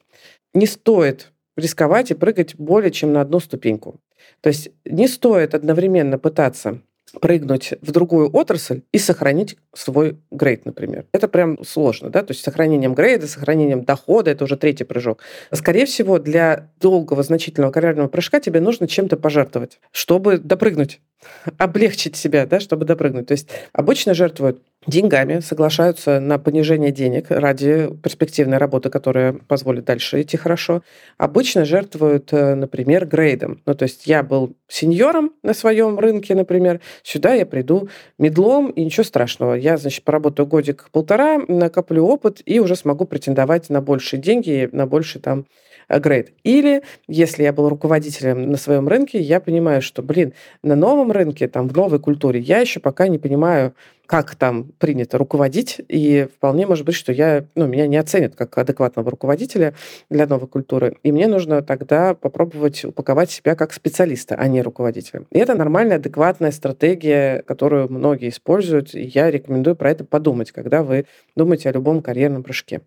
Не 0.53 0.65
стоит 0.65 1.31
рисковать 1.55 2.11
и 2.11 2.13
прыгать 2.13 2.55
более 2.55 2.91
чем 2.91 3.13
на 3.13 3.21
одну 3.21 3.39
ступеньку. 3.39 3.99
То 4.41 4.49
есть 4.49 4.69
не 4.85 5.07
стоит 5.07 5.55
одновременно 5.55 6.19
пытаться 6.19 6.81
прыгнуть 7.21 7.73
в 7.81 7.91
другую 7.91 8.29
отрасль 8.35 8.81
и 8.91 8.97
сохранить 8.97 9.57
свой 9.73 10.17
грейд, 10.31 10.65
например. 10.65 11.05
Это 11.13 11.27
прям 11.27 11.63
сложно, 11.63 12.09
да, 12.09 12.21
то 12.23 12.31
есть 12.31 12.43
сохранением 12.43 12.93
грейда, 12.93 13.27
сохранением 13.27 13.83
дохода, 13.83 14.31
это 14.31 14.43
уже 14.43 14.57
третий 14.57 14.83
прыжок. 14.83 15.19
Скорее 15.51 15.85
всего, 15.85 16.19
для 16.19 16.69
долгого 16.79 17.23
значительного 17.23 17.71
карьерного 17.71 18.07
прыжка 18.07 18.39
тебе 18.39 18.59
нужно 18.59 18.87
чем-то 18.87 19.17
пожертвовать, 19.17 19.79
чтобы 19.91 20.37
допрыгнуть, 20.37 20.99
облегчить 21.57 22.15
себя, 22.15 22.45
да, 22.45 22.59
чтобы 22.59 22.85
допрыгнуть. 22.85 23.27
То 23.27 23.33
есть 23.33 23.49
обычно 23.71 24.13
жертвуют 24.13 24.61
деньгами, 24.87 25.41
соглашаются 25.41 26.19
на 26.19 26.39
понижение 26.39 26.91
денег 26.91 27.27
ради 27.29 27.89
перспективной 28.01 28.57
работы, 28.57 28.89
которая 28.89 29.33
позволит 29.33 29.85
дальше 29.85 30.21
идти 30.21 30.37
хорошо. 30.37 30.81
Обычно 31.17 31.65
жертвуют, 31.65 32.31
э, 32.31 32.55
например, 32.55 33.05
грейдом. 33.05 33.61
Ну, 33.65 33.75
то 33.75 33.83
есть 33.83 34.07
я 34.07 34.23
был 34.23 34.55
сеньором 34.67 35.31
на 35.43 35.53
своем 35.53 35.99
рынке, 35.99 36.35
например, 36.35 36.79
сюда 37.03 37.33
я 37.33 37.45
приду 37.45 37.89
медлом, 38.17 38.69
и 38.69 38.83
ничего 38.85 39.03
страшного. 39.03 39.55
Я, 39.55 39.77
значит, 39.77 40.03
поработаю 40.03 40.47
годик-полтора, 40.47 41.39
накоплю 41.47 42.05
опыт 42.05 42.41
и 42.45 42.59
уже 42.59 42.75
смогу 42.75 43.05
претендовать 43.05 43.69
на 43.69 43.81
большие 43.81 44.21
деньги, 44.21 44.69
на 44.71 44.85
больше 44.85 45.19
там 45.19 45.45
грейд. 45.89 46.33
Или, 46.43 46.83
если 47.07 47.43
я 47.43 47.53
был 47.53 47.69
руководителем 47.69 48.49
на 48.51 48.57
своем 48.57 48.87
рынке, 48.87 49.19
я 49.19 49.39
понимаю, 49.39 49.81
что, 49.81 50.01
блин, 50.01 50.33
на 50.63 50.75
новом 50.75 51.11
рынке, 51.11 51.47
там, 51.47 51.67
в 51.67 51.75
новой 51.75 51.99
культуре, 51.99 52.39
я 52.39 52.59
еще 52.59 52.79
пока 52.79 53.07
не 53.07 53.17
понимаю, 53.17 53.73
как 54.07 54.35
там 54.35 54.71
принято 54.79 55.17
руководить, 55.17 55.81
и 55.87 56.27
вполне 56.33 56.65
может 56.65 56.85
быть, 56.85 56.95
что 56.95 57.11
я, 57.11 57.45
ну, 57.55 57.67
меня 57.67 57.87
не 57.87 57.97
оценят 57.97 58.35
как 58.35 58.57
адекватного 58.57 59.11
руководителя 59.11 59.73
для 60.09 60.25
новой 60.25 60.47
культуры, 60.47 60.97
и 61.03 61.11
мне 61.11 61.27
нужно 61.27 61.61
тогда 61.61 62.13
попробовать 62.15 62.85
упаковать 62.85 63.29
себя 63.29 63.55
как 63.55 63.73
специалиста, 63.73 64.35
а 64.35 64.47
не 64.47 64.61
руководителя. 64.61 65.23
И 65.31 65.37
это 65.37 65.55
нормальная, 65.55 65.97
адекватная 65.97 66.51
стратегия, 66.51 67.43
которую 67.45 67.91
многие 67.91 68.29
используют, 68.29 68.95
и 68.95 69.01
я 69.03 69.29
рекомендую 69.29 69.75
про 69.75 69.91
это 69.91 70.05
подумать, 70.05 70.51
когда 70.51 70.83
вы 70.83 71.05
думаете 71.35 71.69
о 71.69 71.73
любом 71.73 72.01
карьерном 72.01 72.43
прыжке. 72.43 72.81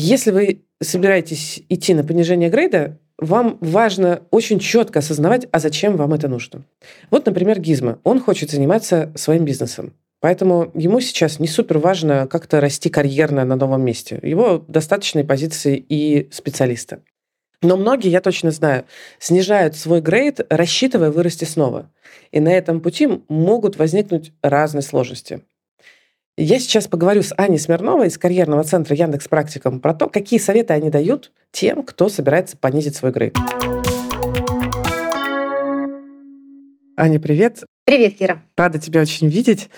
Если 0.00 0.30
вы 0.30 0.62
собираетесь 0.80 1.60
идти 1.68 1.92
на 1.92 2.04
понижение 2.04 2.50
грейда, 2.50 3.00
вам 3.18 3.58
важно 3.60 4.22
очень 4.30 4.60
четко 4.60 5.00
осознавать, 5.00 5.48
а 5.50 5.58
зачем 5.58 5.96
вам 5.96 6.14
это 6.14 6.28
нужно. 6.28 6.64
Вот, 7.10 7.26
например, 7.26 7.58
Гизма. 7.58 7.98
Он 8.04 8.20
хочет 8.20 8.48
заниматься 8.52 9.10
своим 9.16 9.44
бизнесом. 9.44 9.94
Поэтому 10.20 10.70
ему 10.74 11.00
сейчас 11.00 11.40
не 11.40 11.48
супер 11.48 11.78
важно 11.78 12.28
как-то 12.28 12.60
расти 12.60 12.90
карьерно 12.90 13.44
на 13.44 13.56
новом 13.56 13.82
месте. 13.82 14.20
Его 14.22 14.64
достаточной 14.68 15.24
позиции 15.24 15.84
и 15.88 16.28
специалиста. 16.30 17.00
Но 17.60 17.76
многие, 17.76 18.10
я 18.10 18.20
точно 18.20 18.52
знаю, 18.52 18.84
снижают 19.18 19.74
свой 19.74 20.00
грейд, 20.00 20.46
рассчитывая 20.48 21.10
вырасти 21.10 21.44
снова. 21.44 21.90
И 22.30 22.38
на 22.38 22.52
этом 22.52 22.82
пути 22.82 23.08
могут 23.28 23.78
возникнуть 23.78 24.30
разные 24.42 24.82
сложности. 24.82 25.42
Я 26.40 26.60
сейчас 26.60 26.86
поговорю 26.86 27.24
с 27.24 27.34
Аней 27.36 27.58
Смирновой 27.58 28.06
из 28.06 28.16
карьерного 28.16 28.62
центра 28.62 28.94
Яндекс 28.94 29.26
Практиком 29.26 29.80
про 29.80 29.92
то, 29.92 30.08
какие 30.08 30.38
советы 30.38 30.72
они 30.72 30.88
дают 30.88 31.32
тем, 31.50 31.82
кто 31.82 32.08
собирается 32.08 32.56
понизить 32.56 32.94
свой 32.94 33.10
грейд. 33.10 33.36
Аня, 36.96 37.18
привет. 37.18 37.64
Привет, 37.84 38.18
Кира. 38.18 38.40
Рада 38.56 38.78
тебя 38.78 39.00
очень 39.00 39.26
видеть. 39.26 39.68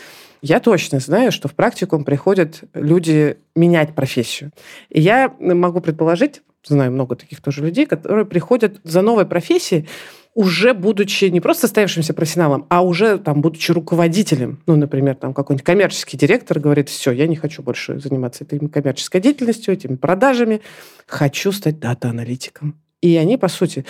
Я 0.42 0.60
точно 0.60 0.98
знаю, 1.00 1.32
что 1.32 1.48
в 1.48 1.54
практикум 1.54 2.04
приходят 2.04 2.60
люди 2.74 3.38
менять 3.56 3.94
профессию. 3.94 4.50
И 4.90 5.00
я 5.00 5.34
могу 5.40 5.80
предположить, 5.80 6.42
знаю 6.62 6.92
много 6.92 7.16
таких 7.16 7.40
тоже 7.40 7.62
людей, 7.62 7.86
которые 7.86 8.26
приходят 8.26 8.80
за 8.84 9.00
новой 9.00 9.24
профессией, 9.24 9.88
уже 10.34 10.74
будучи 10.74 11.24
не 11.26 11.40
просто 11.40 11.62
состоявшимся 11.62 12.14
профессионалом, 12.14 12.66
а 12.68 12.82
уже 12.82 13.18
там 13.18 13.40
будучи 13.40 13.72
руководителем. 13.72 14.62
Ну, 14.66 14.76
например, 14.76 15.16
там 15.16 15.34
какой-нибудь 15.34 15.64
коммерческий 15.64 16.16
директор 16.16 16.60
говорит, 16.60 16.88
все, 16.88 17.10
я 17.10 17.26
не 17.26 17.36
хочу 17.36 17.62
больше 17.62 17.98
заниматься 17.98 18.44
этой 18.44 18.60
коммерческой 18.68 19.20
деятельностью, 19.20 19.74
этими 19.74 19.96
продажами, 19.96 20.60
хочу 21.06 21.52
стать 21.52 21.80
дата-аналитиком. 21.80 22.80
И 23.00 23.16
они, 23.16 23.38
по 23.38 23.48
сути, 23.48 23.84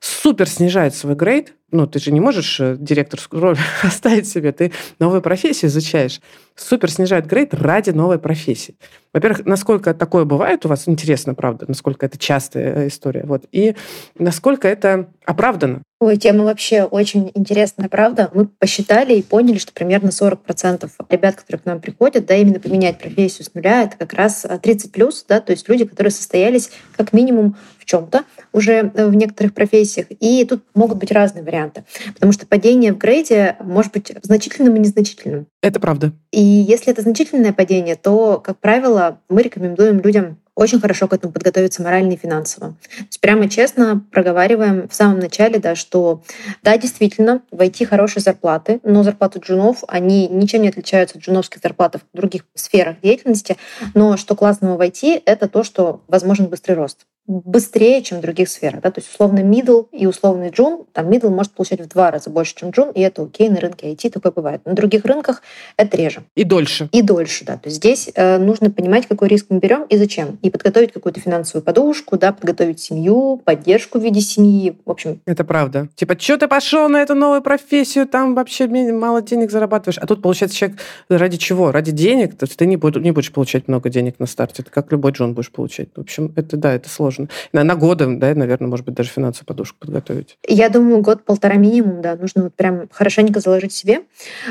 супер 0.00 0.48
снижают 0.48 0.94
свой 0.94 1.14
грейд. 1.14 1.54
Ну, 1.72 1.86
ты 1.88 1.98
же 1.98 2.12
не 2.12 2.20
можешь 2.20 2.60
э, 2.60 2.76
директорскую 2.78 3.42
роль 3.42 3.58
оставить 3.82 4.28
себе, 4.28 4.52
ты 4.52 4.72
новую 5.00 5.20
профессию 5.20 5.68
изучаешь. 5.68 6.20
Супер 6.54 6.90
снижают 6.90 7.26
грейд 7.26 7.54
ради 7.54 7.90
новой 7.90 8.20
профессии. 8.20 8.76
Во-первых, 9.12 9.44
насколько 9.46 9.92
такое 9.92 10.24
бывает 10.24 10.64
у 10.64 10.68
вас, 10.68 10.86
интересно, 10.86 11.34
правда, 11.34 11.64
насколько 11.66 12.06
это 12.06 12.18
частая 12.18 12.84
э, 12.84 12.86
история. 12.86 13.24
Вот. 13.24 13.46
И 13.50 13.74
насколько 14.16 14.68
это 14.68 15.08
оправдано. 15.24 15.82
Ой, 15.98 16.16
тема 16.18 16.44
вообще 16.44 16.84
очень 16.84 17.32
интересная, 17.34 17.88
правда. 17.88 18.30
Мы 18.32 18.46
посчитали 18.46 19.14
и 19.14 19.22
поняли, 19.22 19.58
что 19.58 19.72
примерно 19.72 20.08
40% 20.08 20.88
ребят, 21.08 21.36
которые 21.36 21.60
к 21.60 21.64
нам 21.64 21.80
приходят, 21.80 22.26
да, 22.26 22.36
именно 22.36 22.60
поменять 22.60 22.98
профессию 22.98 23.44
с 23.44 23.54
нуля, 23.54 23.84
это 23.84 23.96
как 23.96 24.12
раз 24.12 24.46
30 24.62 24.92
плюс, 24.92 25.24
да, 25.26 25.40
то 25.40 25.52
есть 25.52 25.68
люди, 25.68 25.84
которые 25.84 26.10
состоялись 26.10 26.70
как 26.96 27.12
минимум 27.12 27.56
в 27.78 27.86
чем-то 27.86 28.24
уже 28.52 28.92
э, 28.94 29.06
в 29.06 29.14
некоторых 29.14 29.54
профессиях. 29.54 30.08
И 30.10 30.44
тут 30.44 30.64
могут 30.74 30.98
быть 30.98 31.12
разные 31.12 31.42
варианты. 31.42 31.65
Потому 32.14 32.32
что 32.32 32.46
падение 32.46 32.92
в 32.92 32.98
грейде 32.98 33.56
может 33.60 33.92
быть 33.92 34.12
значительным 34.22 34.76
и 34.76 34.80
незначительным. 34.80 35.46
Это 35.62 35.80
правда. 35.80 36.12
И 36.30 36.40
если 36.40 36.92
это 36.92 37.02
значительное 37.02 37.52
падение, 37.52 37.96
то, 37.96 38.40
как 38.44 38.58
правило, 38.58 39.20
мы 39.28 39.42
рекомендуем 39.42 40.00
людям 40.00 40.38
очень 40.56 40.80
хорошо 40.80 41.06
к 41.06 41.12
этому 41.12 41.32
подготовиться 41.32 41.82
морально 41.82 42.12
и 42.12 42.16
финансово. 42.16 42.68
То 42.96 43.04
есть 43.04 43.20
прямо 43.20 43.48
честно 43.48 44.04
проговариваем 44.10 44.88
в 44.88 44.94
самом 44.94 45.18
начале, 45.18 45.58
да, 45.58 45.74
что 45.74 46.22
да, 46.62 46.78
действительно, 46.78 47.42
войти 47.50 47.84
хорошие 47.84 48.22
зарплаты, 48.22 48.80
но 48.82 49.02
зарплаты 49.02 49.38
джунов, 49.38 49.84
они 49.86 50.26
ничем 50.28 50.62
не 50.62 50.68
отличаются 50.68 51.18
от 51.18 51.24
джуновских 51.24 51.60
зарплат 51.62 51.96
в 51.96 52.16
других 52.16 52.46
сферах 52.54 52.96
деятельности, 53.02 53.56
но 53.94 54.16
что 54.16 54.34
классного 54.34 54.78
войти, 54.78 55.20
это 55.26 55.46
то, 55.46 55.62
что 55.62 56.00
возможен 56.08 56.46
быстрый 56.46 56.72
рост 56.72 57.06
быстрее, 57.26 58.02
чем 58.02 58.18
в 58.18 58.20
других 58.22 58.48
сферах. 58.48 58.80
Да? 58.82 58.90
То 58.90 59.00
есть 59.00 59.12
условно 59.12 59.40
middle 59.40 59.88
и 59.92 60.06
условный 60.06 60.50
джун, 60.50 60.84
там 60.92 61.08
middle 61.08 61.30
может 61.30 61.52
получать 61.52 61.80
в 61.80 61.88
два 61.88 62.10
раза 62.10 62.30
больше, 62.30 62.54
чем 62.54 62.70
джун, 62.70 62.90
и 62.90 63.00
это 63.00 63.22
окей, 63.22 63.48
на 63.48 63.60
рынке 63.60 63.92
IT 63.92 64.10
такое 64.10 64.32
бывает. 64.32 64.60
На 64.64 64.74
других 64.74 65.04
рынках 65.04 65.42
это 65.76 65.96
реже. 65.96 66.22
И 66.34 66.44
дольше. 66.44 66.88
И 66.92 67.02
дольше, 67.02 67.44
да. 67.44 67.54
То 67.54 67.68
есть 67.68 67.76
здесь 67.76 68.10
э, 68.14 68.38
нужно 68.38 68.70
понимать, 68.70 69.06
какой 69.06 69.28
риск 69.28 69.46
мы 69.48 69.58
берем 69.58 69.84
и 69.84 69.96
зачем. 69.96 70.38
И 70.42 70.50
подготовить 70.50 70.92
какую-то 70.92 71.20
финансовую 71.20 71.64
подушку, 71.64 72.16
да, 72.16 72.32
подготовить 72.32 72.80
семью, 72.80 73.40
поддержку 73.44 73.98
в 73.98 74.02
виде 74.02 74.20
семьи. 74.20 74.76
В 74.84 74.90
общем. 74.90 75.20
Это 75.26 75.44
правда. 75.44 75.88
Типа, 75.94 76.18
что 76.18 76.38
ты 76.38 76.48
пошел 76.48 76.88
на 76.88 77.02
эту 77.02 77.14
новую 77.14 77.42
профессию, 77.42 78.06
там 78.06 78.34
вообще 78.34 78.66
мало 78.66 79.22
денег 79.22 79.50
зарабатываешь. 79.50 79.98
А 79.98 80.06
тут, 80.06 80.22
получается, 80.22 80.56
человек 80.56 80.78
ради 81.08 81.36
чего? 81.36 81.72
Ради 81.72 81.92
денег? 81.92 82.36
То 82.36 82.44
есть 82.44 82.56
ты 82.56 82.66
не, 82.66 82.76
будешь, 82.76 83.02
не 83.02 83.10
будешь 83.10 83.32
получать 83.32 83.68
много 83.68 83.88
денег 83.88 84.18
на 84.18 84.26
старте. 84.26 84.62
Это 84.62 84.70
как 84.70 84.92
любой 84.92 85.12
джун 85.12 85.34
будешь 85.34 85.50
получать. 85.50 85.88
В 85.96 86.00
общем, 86.00 86.32
это 86.36 86.56
да, 86.56 86.72
это 86.72 86.88
сложно 86.88 87.15
сложно. 87.16 87.28
На, 87.52 87.74
годы, 87.74 88.06
да, 88.16 88.34
наверное, 88.34 88.68
может 88.68 88.84
быть, 88.84 88.94
даже 88.94 89.10
финансовую 89.10 89.46
подушку 89.46 89.78
подготовить. 89.80 90.38
Я 90.46 90.68
думаю, 90.68 91.00
год-полтора 91.00 91.54
минимум, 91.56 92.02
да, 92.02 92.16
нужно 92.16 92.44
вот 92.44 92.54
прям 92.54 92.88
хорошенько 92.90 93.40
заложить 93.40 93.72
себе. 93.72 94.02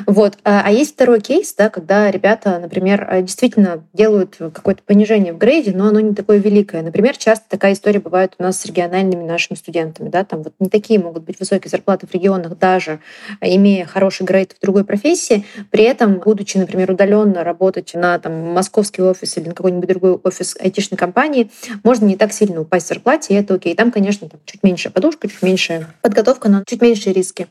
Вот. 0.06 0.38
А, 0.44 0.64
а 0.66 0.72
есть 0.72 0.94
второй 0.94 1.22
кейс, 1.22 1.54
да, 1.54 1.70
когда 1.70 2.12
ребята, 2.12 2.60
например, 2.60 3.08
э, 3.10 3.22
действительно 3.22 3.84
делают 3.94 4.38
какое-то 4.38 4.84
понижение 4.84 5.34
в 5.34 5.38
грейде, 5.38 5.72
но 5.76 5.88
оно 5.88 6.00
не 6.00 6.14
такое 6.14 6.38
великое. 6.38 6.82
Например, 6.82 7.16
часто 7.18 7.46
такая 7.50 7.74
история 7.74 8.00
бывает 8.00 8.36
у 8.38 8.44
нас 8.44 8.60
с 8.60 8.66
региональными 8.66 9.24
нашими 9.24 9.58
студентами, 9.58 10.10
да, 10.10 10.24
там 10.24 10.44
вот 10.44 10.54
не 10.60 10.70
такие 10.70 11.00
могут 11.00 11.24
быть 11.24 11.40
высокие 11.40 11.70
зарплаты 11.70 12.08
в 12.08 12.14
регионах, 12.14 12.58
даже 12.58 13.00
имея 13.42 13.86
хороший 13.86 14.24
грейд 14.24 14.54
в 14.54 14.62
другой 14.62 14.84
профессии, 14.84 15.46
при 15.72 15.84
этом, 15.84 16.20
будучи, 16.20 16.58
например, 16.58 16.92
удаленно 16.92 17.44
работать 17.44 17.94
на 17.94 18.18
там, 18.20 18.54
московский 18.54 19.02
офис 19.02 19.38
или 19.38 19.50
на 19.50 19.56
какой-нибудь 19.56 19.90
другой 19.90 20.14
офис 20.24 20.56
айтишной 20.60 20.98
компании, 20.98 21.50
можно 21.84 22.06
не 22.06 22.16
так 22.16 22.34
сильно 22.34 22.55
сильно 22.56 22.62
упасть 22.62 22.86
в 22.86 22.90
зарплате, 22.90 23.34
и 23.34 23.38
это 23.38 23.56
окей. 23.56 23.76
Там, 23.76 23.92
конечно, 23.92 24.30
там 24.30 24.40
чуть 24.46 24.64
меньше 24.64 24.90
подушка, 24.90 25.28
чуть 25.28 25.42
меньше 25.42 25.88
подготовка, 26.02 26.50
но 26.50 26.64
чуть 26.66 26.82
меньше 26.82 27.12
риски. 27.12 27.48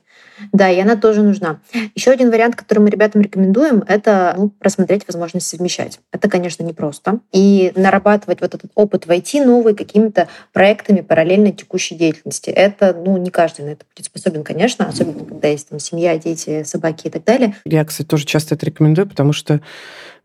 Да, 0.52 0.70
и 0.70 0.80
она 0.80 0.96
тоже 0.96 1.22
нужна. 1.22 1.60
Еще 1.94 2.10
один 2.10 2.30
вариант, 2.30 2.56
который 2.56 2.80
мы 2.80 2.90
ребятам 2.90 3.22
рекомендуем, 3.22 3.84
это 3.86 4.34
ну, 4.36 4.48
просмотреть 4.48 5.06
возможность 5.06 5.46
совмещать. 5.46 6.00
Это, 6.12 6.28
конечно, 6.28 6.64
непросто. 6.64 7.20
И 7.32 7.72
нарабатывать 7.76 8.40
вот 8.40 8.54
этот 8.54 8.70
опыт 8.74 9.06
войти 9.06 9.40
новый 9.40 9.74
какими-то 9.74 10.28
проектами 10.52 11.02
параллельно 11.02 11.52
текущей 11.52 11.94
деятельности. 11.94 12.50
Это, 12.50 12.94
ну, 12.94 13.16
не 13.16 13.30
каждый 13.30 13.64
на 13.64 13.70
это 13.70 13.84
будет 13.94 14.06
способен, 14.06 14.42
конечно, 14.42 14.88
особенно 14.88 15.24
когда 15.24 15.48
есть 15.48 15.68
там 15.68 15.78
семья, 15.78 16.18
дети, 16.18 16.64
собаки 16.64 17.06
и 17.06 17.10
так 17.10 17.24
далее. 17.24 17.54
Я, 17.64 17.84
кстати, 17.84 18.06
тоже 18.06 18.24
часто 18.24 18.54
это 18.54 18.66
рекомендую, 18.66 19.08
потому 19.08 19.32
что 19.32 19.60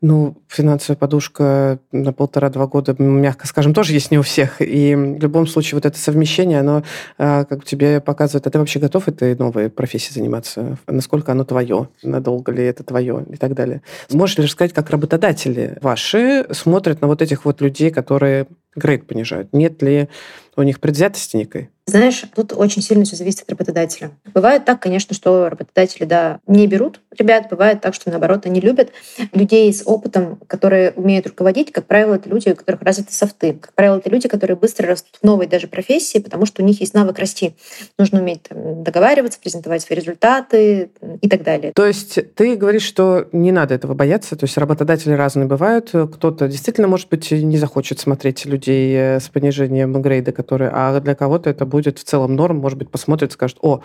ну, 0.02 0.38
финансовая 0.48 0.98
подушка 0.98 1.80
на 1.92 2.14
полтора-два 2.14 2.68
года, 2.68 2.96
мягко 2.98 3.48
скажем, 3.48 3.74
тоже 3.74 3.94
есть 3.94 4.12
не 4.12 4.18
у 4.18 4.22
всех. 4.22 4.62
И 4.62 4.96
в 4.96 5.20
любом 5.20 5.46
случае 5.46 5.76
вот 5.76 5.86
это 5.86 5.98
совмещение, 5.98 6.62
оно 6.62 6.84
а, 7.18 7.44
как 7.46 7.66
тебе 7.66 8.00
показывает, 8.00 8.48
а 8.48 8.50
ты 8.50 8.60
вообще 8.60 8.80
готов 8.80 9.08
этой 9.08 9.36
новой 9.36 9.70
профессией 9.70 10.14
заниматься? 10.14 10.78
Насколько 10.88 11.34
оно 11.34 11.44
твое? 11.44 11.90
Надолго 12.02 12.52
ли 12.52 12.64
это 12.64 12.84
твое? 12.84 13.26
И 13.30 13.36
так 13.36 13.54
далее. 13.54 13.82
Можешь 14.12 14.38
ли 14.38 14.46
рассказать, 14.46 14.74
как 14.74 14.90
работодатели 14.90 15.78
ваши 15.82 16.46
смотрят 16.52 17.02
на 17.02 17.08
вот 17.08 17.22
этих 17.22 17.44
вот 17.46 17.60
людей, 17.62 17.92
которые 17.92 18.48
грейд 18.76 19.06
понижают? 19.06 19.50
Нет 19.54 19.82
ли 19.82 20.08
у 20.56 20.64
них 20.64 20.80
предвзятости 20.80 21.38
некой? 21.38 21.70
Знаешь, 21.90 22.24
тут 22.36 22.54
очень 22.56 22.82
сильно 22.82 23.04
все 23.04 23.16
зависит 23.16 23.42
от 23.42 23.50
работодателя. 23.50 24.12
Бывает 24.34 24.66
так, 24.66 24.82
конечно, 24.82 25.16
что 25.16 25.50
работодатели, 25.50 26.06
да, 26.06 26.40
не 26.48 26.68
берут 26.68 27.02
ребят, 27.20 27.48
бывает 27.50 27.82
так, 27.82 27.94
что 27.94 28.10
наоборот, 28.10 28.46
они 28.46 28.60
любят 28.60 28.92
людей 29.34 29.72
с 29.74 29.84
опытом, 29.86 30.40
которые 30.48 30.92
умеют 30.92 31.28
руководить. 31.28 31.72
Как 31.72 31.86
правило, 31.86 32.16
это 32.16 32.30
люди, 32.30 32.50
у 32.50 32.56
которых 32.56 32.82
развиты 32.82 33.14
софты. 33.14 33.54
Как 33.54 33.74
правило, 33.74 33.98
это 33.98 34.10
люди, 34.10 34.28
которые 34.28 34.58
быстро 34.58 34.88
растут 34.88 35.18
в 35.22 35.26
новой 35.26 35.48
даже 35.48 35.68
профессии, 35.68 36.20
потому 36.20 36.46
что 36.46 36.64
у 36.64 36.66
них 36.66 36.80
есть 36.80 36.94
навык 36.94 37.20
расти. 37.20 37.56
Нужно 37.98 38.22
уметь 38.22 38.44
там, 38.44 38.84
договариваться, 38.84 39.40
презентовать 39.42 39.82
свои 39.82 39.98
результаты 39.98 40.92
и 41.22 41.30
так 41.30 41.44
далее. 41.44 41.74
То 41.74 41.86
есть 41.86 42.20
ты 42.36 42.56
говоришь, 42.56 42.84
что 42.84 43.28
не 43.32 43.52
надо 43.52 43.76
этого 43.76 43.94
бояться, 43.94 44.36
то 44.36 44.46
есть 44.46 44.58
работодатели 44.58 45.14
разные 45.14 45.48
бывают. 45.48 45.90
Кто-то 45.90 46.48
действительно, 46.48 46.88
может 46.88 47.10
быть, 47.10 47.32
не 47.32 47.58
захочет 47.58 48.00
смотреть 48.00 48.46
людей 48.46 48.96
э, 48.96 49.20
с 49.20 49.30
понижением 49.30 50.02
грейда, 50.02 50.32
которые, 50.32 50.72
а 50.74 51.00
для 51.00 51.16
кого-то 51.16 51.50
это 51.50 51.66
будет 51.66 51.79
будет 51.80 51.98
в 51.98 52.04
целом 52.04 52.36
норм, 52.36 52.58
может 52.58 52.78
быть, 52.78 52.90
посмотрит, 52.90 53.32
скажет, 53.32 53.58
о, 53.62 53.82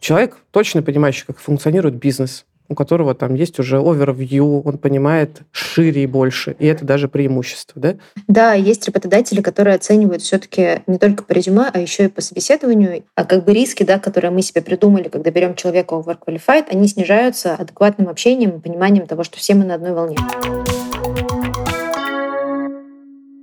человек 0.00 0.38
точно 0.50 0.82
понимающий, 0.82 1.24
как 1.26 1.38
функционирует 1.38 1.94
бизнес, 1.94 2.44
у 2.68 2.74
которого 2.74 3.14
там 3.14 3.34
есть 3.34 3.60
уже 3.60 3.78
овервью, 3.78 4.62
он 4.62 4.78
понимает 4.78 5.42
шире 5.52 6.02
и 6.02 6.06
больше, 6.06 6.56
и 6.58 6.66
это 6.66 6.84
даже 6.84 7.06
преимущество, 7.06 7.80
да? 7.80 7.94
Да, 8.26 8.54
есть 8.54 8.86
работодатели, 8.86 9.40
которые 9.40 9.76
оценивают 9.76 10.22
все-таки 10.22 10.82
не 10.88 10.98
только 10.98 11.22
по 11.22 11.32
резюме, 11.32 11.70
а 11.72 11.78
еще 11.78 12.06
и 12.06 12.08
по 12.08 12.20
собеседованию, 12.20 13.04
а 13.14 13.24
как 13.24 13.44
бы 13.44 13.52
риски, 13.52 13.84
да, 13.84 14.00
которые 14.00 14.32
мы 14.32 14.42
себе 14.42 14.62
придумали, 14.62 15.08
когда 15.08 15.30
берем 15.30 15.54
человека 15.54 15.94
over 15.94 16.16
qualified, 16.18 16.66
они 16.68 16.88
снижаются 16.88 17.54
адекватным 17.54 18.08
общением 18.08 18.50
и 18.50 18.60
пониманием 18.60 19.06
того, 19.06 19.22
что 19.22 19.38
все 19.38 19.54
мы 19.54 19.64
на 19.64 19.74
одной 19.74 19.92
волне 19.92 20.16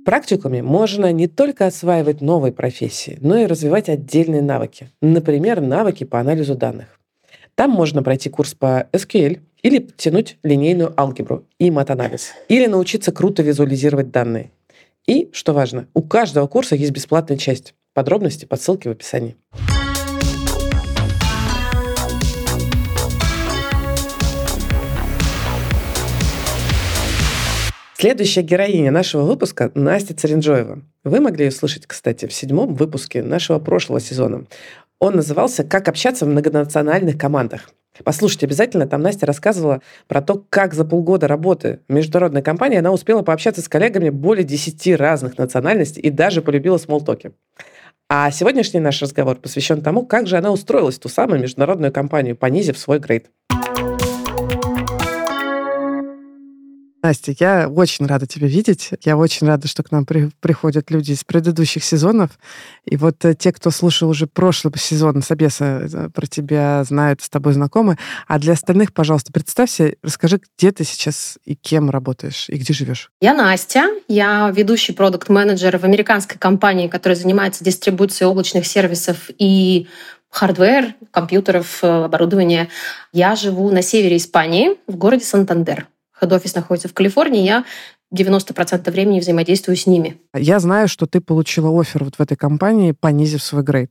практикуме 0.04 0.62
можно 0.62 1.12
не 1.12 1.26
только 1.26 1.66
осваивать 1.66 2.20
новые 2.20 2.52
профессии, 2.52 3.18
но 3.20 3.36
и 3.36 3.46
развивать 3.46 3.88
отдельные 3.88 4.42
навыки. 4.42 4.90
Например, 5.00 5.60
навыки 5.60 6.04
по 6.04 6.20
анализу 6.20 6.54
данных. 6.54 7.00
Там 7.54 7.70
можно 7.70 8.02
пройти 8.02 8.28
курс 8.30 8.54
по 8.54 8.88
SQL 8.92 9.40
или 9.62 9.78
тянуть 9.96 10.38
линейную 10.42 10.92
алгебру 11.00 11.44
и 11.58 11.70
матанализ, 11.70 12.32
или 12.48 12.66
научиться 12.66 13.12
круто 13.12 13.42
визуализировать 13.42 14.10
данные. 14.10 14.50
И, 15.06 15.30
что 15.32 15.52
важно, 15.52 15.88
у 15.94 16.02
каждого 16.02 16.46
курса 16.46 16.76
есть 16.76 16.92
бесплатная 16.92 17.36
часть. 17.36 17.74
Подробности 17.92 18.44
по 18.44 18.56
ссылке 18.56 18.88
в 18.88 18.92
описании. 18.92 19.36
Следующая 28.04 28.42
героиня 28.42 28.90
нашего 28.90 29.22
выпуска– 29.22 29.70
Настя 29.74 30.12
Царинджоева. 30.14 30.82
Вы 31.04 31.20
могли 31.20 31.46
ее 31.46 31.50
слышать, 31.50 31.86
кстати, 31.86 32.26
в 32.26 32.34
седьмом 32.34 32.74
выпуске 32.74 33.22
нашего 33.22 33.58
прошлого 33.58 33.98
сезона. 33.98 34.44
Он 34.98 35.16
назывался 35.16 35.64
«Как 35.64 35.88
общаться 35.88 36.26
в 36.26 36.28
многонациональных 36.28 37.16
командах». 37.16 37.70
Послушайте 38.04 38.44
обязательно, 38.44 38.86
там 38.86 39.00
Настя 39.00 39.24
рассказывала 39.24 39.80
про 40.06 40.20
то, 40.20 40.44
как 40.50 40.74
за 40.74 40.84
полгода 40.84 41.26
работы 41.28 41.80
в 41.88 41.94
международной 41.94 42.42
компании 42.42 42.76
она 42.76 42.92
успела 42.92 43.22
пообщаться 43.22 43.62
с 43.62 43.70
коллегами 43.70 44.10
более 44.10 44.44
10 44.44 44.96
разных 44.96 45.38
национальностей 45.38 46.02
и 46.02 46.10
даже 46.10 46.42
полюбила 46.42 46.76
смолтоки. 46.76 47.32
А 48.10 48.30
сегодняшний 48.30 48.80
наш 48.80 49.00
разговор 49.00 49.36
посвящен 49.36 49.80
тому, 49.80 50.04
как 50.04 50.26
же 50.26 50.36
она 50.36 50.50
устроилась 50.50 50.96
в 50.96 51.00
ту 51.00 51.08
самую 51.08 51.40
международную 51.40 51.90
компанию, 51.90 52.36
понизив 52.36 52.76
свой 52.76 52.98
грейд. 52.98 53.30
Настя, 57.04 57.34
я 57.38 57.68
очень 57.68 58.06
рада 58.06 58.26
тебя 58.26 58.48
видеть. 58.48 58.88
Я 59.04 59.18
очень 59.18 59.46
рада, 59.46 59.68
что 59.68 59.82
к 59.82 59.92
нам 59.92 60.06
при, 60.06 60.30
приходят 60.40 60.90
люди 60.90 61.12
из 61.12 61.22
предыдущих 61.22 61.84
сезонов. 61.84 62.30
И 62.86 62.96
вот 62.96 63.22
э, 63.26 63.34
те, 63.34 63.52
кто 63.52 63.70
слушал 63.70 64.08
уже 64.08 64.26
прошлый 64.26 64.72
сезон 64.78 65.20
Собеса, 65.20 65.86
э, 65.92 66.08
про 66.08 66.26
тебя 66.26 66.82
знают, 66.84 67.20
с 67.20 67.28
тобой 67.28 67.52
знакомы. 67.52 67.98
А 68.26 68.38
для 68.38 68.54
остальных, 68.54 68.94
пожалуйста, 68.94 69.32
представься, 69.34 69.96
расскажи, 70.02 70.40
где 70.56 70.72
ты 70.72 70.84
сейчас 70.84 71.36
и 71.44 71.54
кем 71.54 71.90
работаешь, 71.90 72.48
и 72.48 72.56
где 72.56 72.72
живешь. 72.72 73.10
Я 73.20 73.34
Настя. 73.34 73.90
Я 74.08 74.50
ведущий 74.56 74.94
продукт-менеджер 74.94 75.76
в 75.76 75.84
американской 75.84 76.38
компании, 76.38 76.88
которая 76.88 77.18
занимается 77.18 77.62
дистрибуцией 77.62 78.30
облачных 78.30 78.66
сервисов 78.66 79.28
и 79.36 79.88
hardware, 80.30 80.94
компьютеров, 81.10 81.80
э, 81.82 82.04
оборудования. 82.04 82.70
Я 83.12 83.36
живу 83.36 83.70
на 83.70 83.82
севере 83.82 84.16
Испании, 84.16 84.78
в 84.86 84.96
городе 84.96 85.26
Сантандер 85.26 85.86
head 86.24 86.36
office 86.36 86.54
находится 86.54 86.88
в 86.88 86.94
Калифорнии, 86.94 87.44
я 87.44 87.64
90% 88.14 88.90
времени 88.90 89.20
взаимодействую 89.20 89.76
с 89.76 89.86
ними. 89.86 90.20
Я 90.34 90.60
знаю, 90.60 90.88
что 90.88 91.06
ты 91.06 91.20
получила 91.20 91.78
оффер 91.78 92.04
вот 92.04 92.16
в 92.16 92.20
этой 92.20 92.36
компании, 92.36 92.92
понизив 92.92 93.42
свой 93.42 93.62
грейд. 93.62 93.90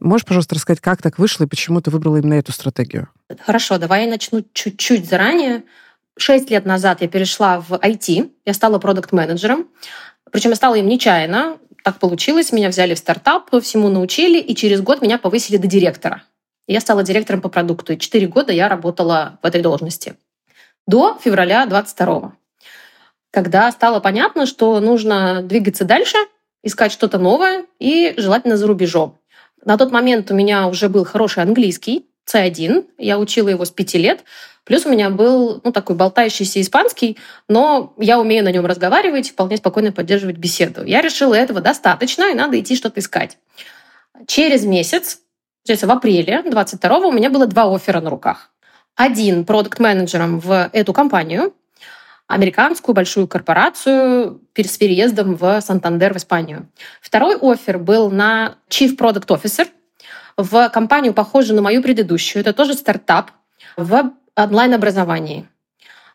Можешь, 0.00 0.26
пожалуйста, 0.26 0.54
рассказать, 0.54 0.80
как 0.80 1.02
так 1.02 1.18
вышло 1.18 1.44
и 1.44 1.46
почему 1.46 1.80
ты 1.80 1.90
выбрала 1.90 2.16
именно 2.16 2.34
эту 2.34 2.52
стратегию? 2.52 3.08
Хорошо, 3.46 3.78
давай 3.78 4.04
я 4.04 4.10
начну 4.10 4.44
чуть-чуть 4.52 5.08
заранее. 5.08 5.62
Шесть 6.18 6.50
лет 6.50 6.66
назад 6.66 7.00
я 7.00 7.08
перешла 7.08 7.60
в 7.60 7.72
IT, 7.72 8.30
я 8.44 8.54
стала 8.54 8.78
продукт-менеджером. 8.78 9.68
Причем 10.32 10.50
я 10.50 10.56
стала 10.56 10.74
им 10.74 10.88
нечаянно. 10.88 11.58
Так 11.84 11.98
получилось, 11.98 12.52
меня 12.52 12.68
взяли 12.68 12.94
в 12.94 12.98
стартап, 12.98 13.50
всему 13.62 13.88
научили, 13.88 14.38
и 14.38 14.54
через 14.54 14.80
год 14.82 15.00
меня 15.00 15.18
повысили 15.18 15.56
до 15.56 15.66
директора. 15.66 16.24
Я 16.66 16.80
стала 16.80 17.02
директором 17.02 17.40
по 17.40 17.48
продукту, 17.48 17.94
и 17.94 17.98
четыре 17.98 18.26
года 18.26 18.52
я 18.52 18.68
работала 18.68 19.38
в 19.42 19.46
этой 19.46 19.62
должности 19.62 20.16
до 20.90 21.18
февраля 21.22 21.64
22 21.66 22.32
когда 23.30 23.70
стало 23.70 24.00
понятно, 24.00 24.46
что 24.46 24.80
нужно 24.80 25.42
двигаться 25.42 25.84
дальше, 25.84 26.16
искать 26.62 26.92
что-то 26.92 27.18
новое 27.18 27.64
и 27.78 28.14
желательно 28.16 28.56
за 28.56 28.66
рубежом. 28.66 29.18
На 29.64 29.78
тот 29.78 29.92
момент 29.92 30.30
у 30.30 30.34
меня 30.34 30.66
уже 30.66 30.88
был 30.88 31.04
хороший 31.04 31.42
английский, 31.42 32.06
C1, 32.32 32.86
я 32.98 33.18
учила 33.18 33.48
его 33.48 33.64
с 33.64 33.70
пяти 33.70 33.98
лет, 33.98 34.24
плюс 34.64 34.86
у 34.86 34.90
меня 34.90 35.10
был 35.10 35.60
ну, 35.64 35.72
такой 35.72 35.96
болтающийся 35.96 36.60
испанский, 36.60 37.18
но 37.48 37.94
я 37.98 38.18
умею 38.18 38.44
на 38.44 38.52
нем 38.52 38.66
разговаривать, 38.66 39.30
вполне 39.30 39.56
спокойно 39.56 39.92
поддерживать 39.92 40.36
беседу. 40.36 40.84
Я 40.84 41.00
решила 41.00 41.34
этого 41.34 41.60
достаточно, 41.60 42.30
и 42.30 42.34
надо 42.34 42.58
идти 42.58 42.76
что-то 42.76 43.00
искать. 43.00 43.38
Через 44.26 44.64
месяц, 44.64 45.20
в 45.66 45.90
апреле 45.90 46.42
22 46.42 46.98
у 46.98 47.12
меня 47.12 47.30
было 47.30 47.46
два 47.46 47.72
оффера 47.74 48.00
на 48.00 48.10
руках 48.10 48.50
один 48.96 49.44
продукт-менеджером 49.44 50.40
в 50.40 50.70
эту 50.72 50.92
компанию, 50.92 51.54
американскую 52.26 52.94
большую 52.94 53.26
корпорацию 53.26 54.40
с 54.54 54.78
переездом 54.78 55.34
в 55.34 55.60
Сантандер 55.60 56.14
в 56.14 56.16
Испанию. 56.16 56.68
Второй 57.00 57.36
офер 57.36 57.78
был 57.78 58.10
на 58.10 58.56
Chief 58.68 58.96
Product 58.96 59.26
Officer 59.26 59.68
в 60.36 60.68
компанию, 60.68 61.12
похожую 61.12 61.56
на 61.56 61.62
мою 61.62 61.82
предыдущую. 61.82 62.42
Это 62.42 62.52
тоже 62.52 62.74
стартап 62.74 63.32
в 63.76 64.12
онлайн-образовании. 64.36 65.48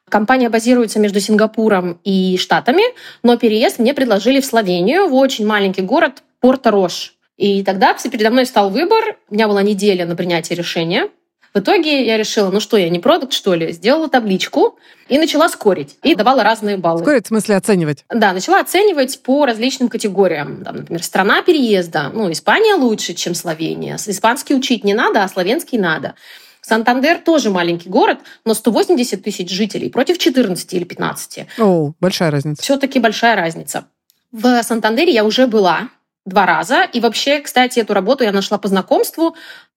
Компания 0.08 0.50
базируется 0.50 1.00
между 1.00 1.20
Сингапуром 1.20 2.00
и 2.04 2.38
Штатами, 2.38 2.84
но 3.24 3.38
переезд 3.38 3.80
мне 3.80 3.94
предложили 3.94 4.40
в 4.40 4.46
Словению, 4.46 5.08
в 5.08 5.16
очень 5.16 5.46
маленький 5.48 5.82
город 5.82 6.24
Порто-Рош. 6.40 7.16
И 7.38 7.64
тогда 7.64 7.96
передо 7.96 8.30
мной 8.30 8.46
стал 8.46 8.70
выбор. 8.70 9.18
У 9.30 9.34
меня 9.34 9.48
была 9.48 9.64
неделя 9.64 10.06
на 10.06 10.16
принятие 10.16 10.58
решения. 10.58 11.10
В 11.56 11.60
итоге 11.60 12.06
я 12.06 12.18
решила, 12.18 12.52
ну 12.52 12.60
что, 12.60 12.76
я 12.76 12.90
не 12.90 13.00
продукт, 13.00 13.32
что 13.32 13.54
ли? 13.54 13.72
Сделала 13.72 14.10
табличку 14.10 14.78
и 15.08 15.18
начала 15.18 15.48
скорить. 15.48 15.98
И 16.04 16.14
давала 16.14 16.44
разные 16.44 16.76
баллы. 16.76 17.02
Скорить 17.02 17.26
в 17.26 17.28
смысле 17.30 17.56
оценивать? 17.56 18.04
Да, 18.10 18.34
начала 18.34 18.60
оценивать 18.60 19.24
по 19.24 19.46
различным 19.46 19.88
категориям. 19.88 20.66
Там, 20.66 20.76
например, 20.76 21.02
страна 21.02 21.42
переезда. 21.44 22.12
Ну, 22.14 22.30
Испания 22.30 22.76
лучше, 22.76 23.14
чем 23.14 23.34
Словения. 23.34 23.96
Испанский 24.06 24.54
учить 24.54 24.84
не 24.84 24.94
надо, 24.94 25.24
а 25.24 25.30
словенский 25.30 25.78
надо. 25.78 26.16
Сантандер 26.60 27.20
тоже 27.20 27.50
маленький 27.52 27.88
город, 27.88 28.18
но 28.44 28.54
180 28.54 29.24
тысяч 29.24 29.50
жителей 29.50 29.90
против 29.90 30.18
14 30.18 30.74
или 30.74 30.84
15. 30.84 31.46
О, 31.60 31.94
большая 32.02 32.32
разница. 32.32 32.62
Все-таки 32.62 33.00
большая 33.00 33.38
разница. 33.38 33.86
В 34.34 34.62
Сантандере 34.62 35.14
я 35.14 35.24
уже 35.24 35.48
была 35.48 35.88
два 36.26 36.46
раза. 36.46 36.84
И 36.92 37.00
вообще, 37.00 37.40
кстати, 37.40 37.80
эту 37.80 37.94
работу 37.94 38.24
я 38.24 38.32
нашла 38.32 38.58
по 38.58 38.68
знакомству. 38.68 39.36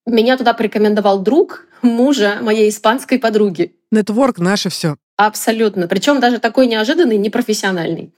Меня 0.09 0.39
туда 0.39 0.55
порекомендовал 0.55 1.21
друг 1.21 1.67
мужа 1.83 2.39
моей 2.41 2.71
испанской 2.71 3.19
подруги. 3.19 3.77
Нетворк 3.91 4.39
наше 4.39 4.71
все. 4.71 4.97
Абсолютно. 5.17 5.87
Причем 5.87 6.19
даже 6.19 6.39
такой 6.39 6.67
неожиданный, 6.67 7.19
непрофессиональный. 7.19 8.15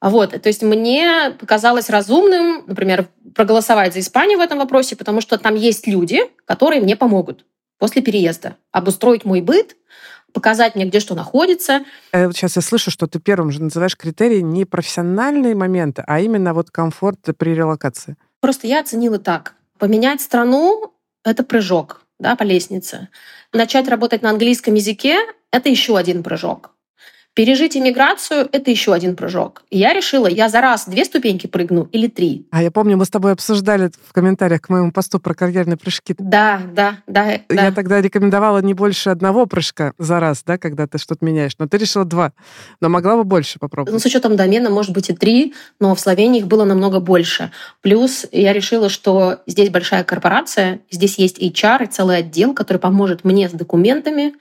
Вот, 0.00 0.30
то 0.30 0.48
есть 0.48 0.62
мне 0.62 1.34
показалось 1.40 1.88
разумным, 1.88 2.64
например, 2.66 3.08
проголосовать 3.34 3.94
за 3.94 4.00
Испанию 4.00 4.38
в 4.38 4.42
этом 4.42 4.58
вопросе, 4.58 4.96
потому 4.96 5.20
что 5.22 5.38
там 5.38 5.54
есть 5.54 5.86
люди, 5.86 6.20
которые 6.44 6.82
мне 6.82 6.94
помогут 6.94 7.46
после 7.78 8.02
переезда 8.02 8.56
обустроить 8.70 9.24
мой 9.24 9.40
быт, 9.40 9.76
показать 10.32 10.74
мне, 10.74 10.84
где 10.84 11.00
что 11.00 11.14
находится. 11.14 11.84
Э, 12.12 12.30
сейчас 12.32 12.56
я 12.56 12.62
слышу, 12.62 12.90
что 12.90 13.06
ты 13.06 13.18
первым 13.18 13.50
же 13.50 13.62
называешь 13.62 13.96
критерии 13.96 14.40
не 14.40 14.64
профессиональные 14.64 15.54
моменты, 15.54 16.04
а 16.06 16.20
именно 16.20 16.54
вот 16.54 16.70
комфорт 16.70 17.18
при 17.38 17.54
релокации. 17.54 18.16
Просто 18.40 18.66
я 18.66 18.80
оценила 18.80 19.18
так. 19.18 19.54
Поменять 19.78 20.20
страну 20.20 20.93
это 21.24 21.42
прыжок 21.42 22.02
да, 22.18 22.36
по 22.36 22.42
лестнице. 22.42 23.08
Начать 23.52 23.88
работать 23.88 24.22
на 24.22 24.30
английском 24.30 24.74
языке— 24.74 25.18
это 25.50 25.68
еще 25.68 25.96
один 25.96 26.22
прыжок. 26.22 26.73
Пережить 27.34 27.76
иммиграцию— 27.76 28.48
это 28.52 28.70
еще 28.70 28.94
один 28.94 29.16
прыжок. 29.16 29.64
И 29.68 29.76
я 29.76 29.92
решила, 29.92 30.28
я 30.28 30.48
за 30.48 30.60
раз 30.60 30.88
две 30.88 31.04
ступеньки 31.04 31.48
прыгну 31.48 31.88
или 31.90 32.06
три. 32.06 32.46
А 32.52 32.62
я 32.62 32.70
помню, 32.70 32.96
мы 32.96 33.04
с 33.04 33.10
тобой 33.10 33.32
обсуждали 33.32 33.90
в 34.08 34.12
комментариях 34.12 34.60
к 34.60 34.68
моему 34.68 34.92
посту 34.92 35.18
про 35.18 35.34
карьерные 35.34 35.76
прыжки. 35.76 36.14
Да, 36.16 36.60
да, 36.72 36.98
да. 37.08 37.32
Я 37.32 37.40
да. 37.48 37.72
тогда 37.72 38.00
рекомендовала 38.00 38.62
не 38.62 38.72
больше 38.72 39.10
одного 39.10 39.46
прыжка 39.46 39.94
за 39.98 40.20
раз, 40.20 40.44
да, 40.46 40.58
когда 40.58 40.86
ты 40.86 40.98
что-то 40.98 41.24
меняешь. 41.24 41.54
Но 41.58 41.66
ты 41.66 41.76
решила 41.76 42.04
два. 42.04 42.32
Но 42.80 42.88
могла 42.88 43.16
бы 43.16 43.24
больше 43.24 43.58
попробовать. 43.58 43.92
Ну, 43.92 43.98
с 43.98 44.04
учетом 44.04 44.36
домена, 44.36 44.70
может 44.70 44.92
быть, 44.92 45.10
и 45.10 45.12
три, 45.12 45.54
но 45.80 45.96
в 45.96 46.00
Словении 46.00 46.38
их 46.38 46.46
было 46.46 46.62
намного 46.64 47.00
больше. 47.00 47.50
Плюс 47.80 48.26
я 48.30 48.52
решила, 48.52 48.88
что 48.88 49.40
здесь 49.48 49.70
большая 49.70 50.04
корпорация, 50.04 50.82
здесь 50.88 51.18
есть 51.18 51.42
HR 51.42 51.82
и 51.82 51.86
целый 51.88 52.18
отдел, 52.18 52.54
который 52.54 52.78
поможет 52.78 53.24
мне 53.24 53.48
с 53.48 53.52
документами, 53.52 54.34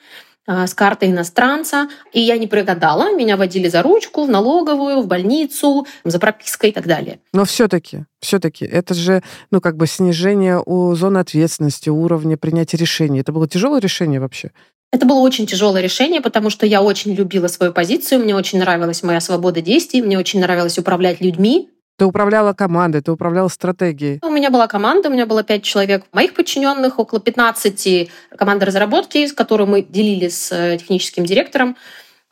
с 0.47 0.73
картой 0.73 1.10
иностранца, 1.10 1.88
и 2.12 2.19
я 2.19 2.38
не 2.38 2.47
прогадала, 2.47 3.15
меня 3.15 3.38
водили 3.38 3.67
за 3.67 3.82
ручку 3.82 4.25
в 4.25 4.29
налоговую, 4.29 5.01
в 5.01 5.08
больницу, 5.08 5.88
за 6.03 6.19
пропиской 6.19 6.69
и 6.71 6.73
так 6.73 6.86
далее. 6.86 7.19
Но 7.34 7.45
все-таки, 7.45 8.06
все-таки, 8.19 8.65
это 8.65 8.93
же, 8.93 9.23
ну, 9.51 9.62
как 9.62 9.77
бы 9.77 9.88
снижение 9.88 10.62
у 10.65 10.93
зоны 10.95 11.19
ответственности, 11.19 11.89
уровня 11.89 12.38
принятия 12.38 12.77
решений. 12.77 13.21
Это 13.21 13.32
было 13.32 13.47
тяжелое 13.47 13.79
решение 13.79 14.19
вообще? 14.19 14.51
Это 14.93 15.08
было 15.08 15.19
очень 15.19 15.47
тяжелое 15.47 15.82
решение, 15.82 16.21
потому 16.21 16.51
что 16.51 16.67
я 16.67 16.84
очень 16.84 17.15
любила 17.15 17.47
свою 17.47 17.73
позицию, 17.73 18.19
мне 18.19 18.36
очень 18.36 18.60
нравилась 18.60 19.01
моя 19.01 19.21
свобода 19.21 19.60
действий, 19.60 20.03
мне 20.03 20.19
очень 20.19 20.39
нравилось 20.39 20.77
управлять 20.77 21.19
людьми, 21.19 21.71
ты 21.97 22.06
управляла 22.06 22.53
командой, 22.53 23.01
ты 23.01 23.12
управляла 23.12 23.47
стратегией. 23.47 24.19
У 24.23 24.29
меня 24.29 24.49
была 24.49 24.67
команда, 24.67 25.10
у 25.10 25.12
меня 25.12 25.25
было 25.25 25.43
пять 25.43 25.63
человек 25.63 26.06
моих 26.12 26.34
подчиненных, 26.34 26.99
около 26.99 27.19
15 27.19 28.10
команды 28.38 28.65
разработки, 28.65 29.25
с 29.25 29.34
которой 29.34 29.67
мы 29.67 29.82
делили 29.82 30.27
с 30.27 30.51
э, 30.51 30.77
техническим 30.77 31.25
директором. 31.25 31.77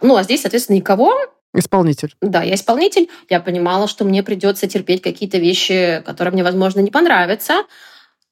Ну, 0.01 0.15
а 0.15 0.23
здесь, 0.23 0.41
соответственно, 0.41 0.77
никого. 0.77 1.13
Исполнитель. 1.53 2.15
Да, 2.21 2.41
я 2.41 2.55
исполнитель. 2.55 3.09
Я 3.29 3.39
понимала, 3.39 3.87
что 3.87 4.03
мне 4.05 4.23
придется 4.23 4.67
терпеть 4.67 5.01
какие-то 5.01 5.37
вещи, 5.37 6.01
которые 6.05 6.33
мне, 6.33 6.43
возможно, 6.43 6.79
не 6.79 6.91
понравятся. 6.91 7.65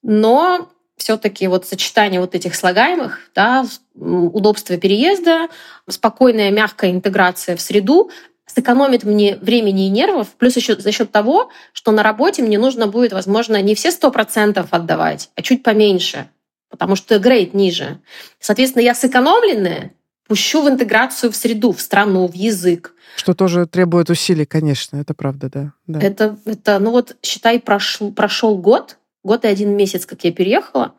Но 0.01 0.69
все-таки 0.97 1.47
вот 1.47 1.65
сочетание 1.65 2.21
вот 2.21 2.35
этих 2.35 2.55
слагаемых, 2.55 3.19
да, 3.35 3.65
удобство 3.95 4.77
переезда, 4.77 5.47
спокойная, 5.87 6.51
мягкая 6.51 6.91
интеграция 6.91 7.55
в 7.55 7.61
среду, 7.61 8.09
сэкономит 8.53 9.03
мне 9.03 9.37
времени 9.37 9.87
и 9.87 9.89
нервов, 9.89 10.29
плюс 10.37 10.55
еще 10.55 10.75
за 10.75 10.91
счет 10.91 11.11
того, 11.11 11.49
что 11.73 11.91
на 11.91 12.03
работе 12.03 12.41
мне 12.41 12.57
нужно 12.57 12.87
будет, 12.87 13.13
возможно, 13.13 13.61
не 13.61 13.75
все 13.75 13.91
сто 13.91 14.11
процентов 14.11 14.67
отдавать, 14.71 15.29
а 15.35 15.41
чуть 15.41 15.63
поменьше, 15.63 16.29
потому 16.69 16.95
что 16.95 17.19
грейд 17.19 17.53
ниже. 17.53 17.99
Соответственно, 18.39 18.83
я 18.83 18.95
сэкономленная 18.95 19.93
пущу 20.27 20.61
в 20.61 20.69
интеграцию 20.69 21.31
в 21.31 21.35
среду, 21.35 21.71
в 21.71 21.81
страну, 21.81 22.27
в 22.27 22.33
язык. 22.33 22.93
Что 23.15 23.33
тоже 23.33 23.65
требует 23.65 24.09
усилий, 24.09 24.45
конечно, 24.45 24.97
это 24.97 25.13
правда, 25.13 25.49
да. 25.49 25.73
да. 25.87 25.99
Это, 25.99 26.37
это, 26.45 26.79
ну 26.79 26.91
вот, 26.91 27.17
считай, 27.21 27.59
прошел, 27.59 28.11
прошел 28.11 28.57
год, 28.57 28.97
год 29.23 29.45
и 29.45 29.47
один 29.47 29.75
месяц, 29.75 30.05
как 30.05 30.23
я 30.23 30.31
переехала, 30.31 30.93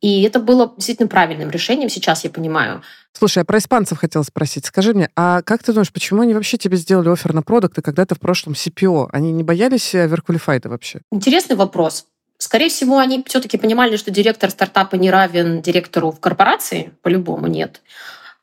и 0.00 0.22
это 0.22 0.38
было 0.38 0.72
действительно 0.76 1.08
правильным 1.08 1.50
решением, 1.50 1.88
сейчас 1.88 2.24
я 2.24 2.30
понимаю. 2.30 2.82
Слушай, 3.12 3.38
я 3.38 3.44
про 3.44 3.58
испанцев 3.58 3.98
хотела 3.98 4.22
спросить. 4.22 4.64
Скажи 4.66 4.94
мне, 4.94 5.10
а 5.16 5.42
как 5.42 5.62
ты 5.62 5.72
думаешь, 5.72 5.92
почему 5.92 6.22
они 6.22 6.34
вообще 6.34 6.56
тебе 6.56 6.76
сделали 6.76 7.08
офер 7.08 7.32
на 7.34 7.42
продукты, 7.42 7.82
когда 7.82 8.06
ты 8.06 8.14
в 8.14 8.20
прошлом 8.20 8.52
CPO? 8.52 9.08
Они 9.12 9.32
не 9.32 9.42
боялись 9.42 9.94
оверквалифайда 9.94 10.68
вообще? 10.68 11.00
Интересный 11.10 11.56
вопрос. 11.56 12.06
Скорее 12.38 12.68
всего, 12.68 12.98
они 12.98 13.24
все-таки 13.26 13.58
понимали, 13.58 13.96
что 13.96 14.12
директор 14.12 14.50
стартапа 14.50 14.94
не 14.94 15.10
равен 15.10 15.60
директору 15.60 16.12
в 16.12 16.20
корпорации, 16.20 16.92
по-любому 17.02 17.48
нет. 17.48 17.80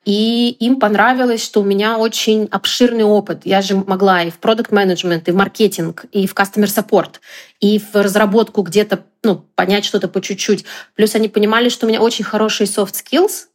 И 0.06 0.50
им 0.60 0.80
понравилось, 0.80 1.44
что 1.44 1.62
у 1.62 1.64
меня 1.64 1.98
очень 1.98 2.48
обширный 2.52 3.04
опыт. 3.04 3.42
Я 3.44 3.62
же 3.62 3.76
могла 3.76 4.24
и 4.24 4.30
в 4.30 4.38
продукт 4.38 4.72
менеджмент 4.72 5.28
и 5.28 5.32
в 5.32 5.36
маркетинг, 5.36 6.06
и 6.12 6.28
в 6.28 6.36
customer 6.36 6.66
support, 6.66 7.16
и 7.60 7.80
в 7.80 7.96
разработку 7.96 8.62
где-то 8.62 9.04
ну, 9.26 9.46
понять 9.56 9.84
что-то 9.84 10.08
по 10.08 10.22
чуть-чуть. 10.22 10.66
Плюс 10.96 11.16
они 11.16 11.28
понимали, 11.28 11.70
что 11.70 11.86
у 11.86 11.90
меня 11.90 12.02
очень 12.02 12.24
хорошие 12.24 12.68
soft 12.68 12.94
skills, 12.94 13.48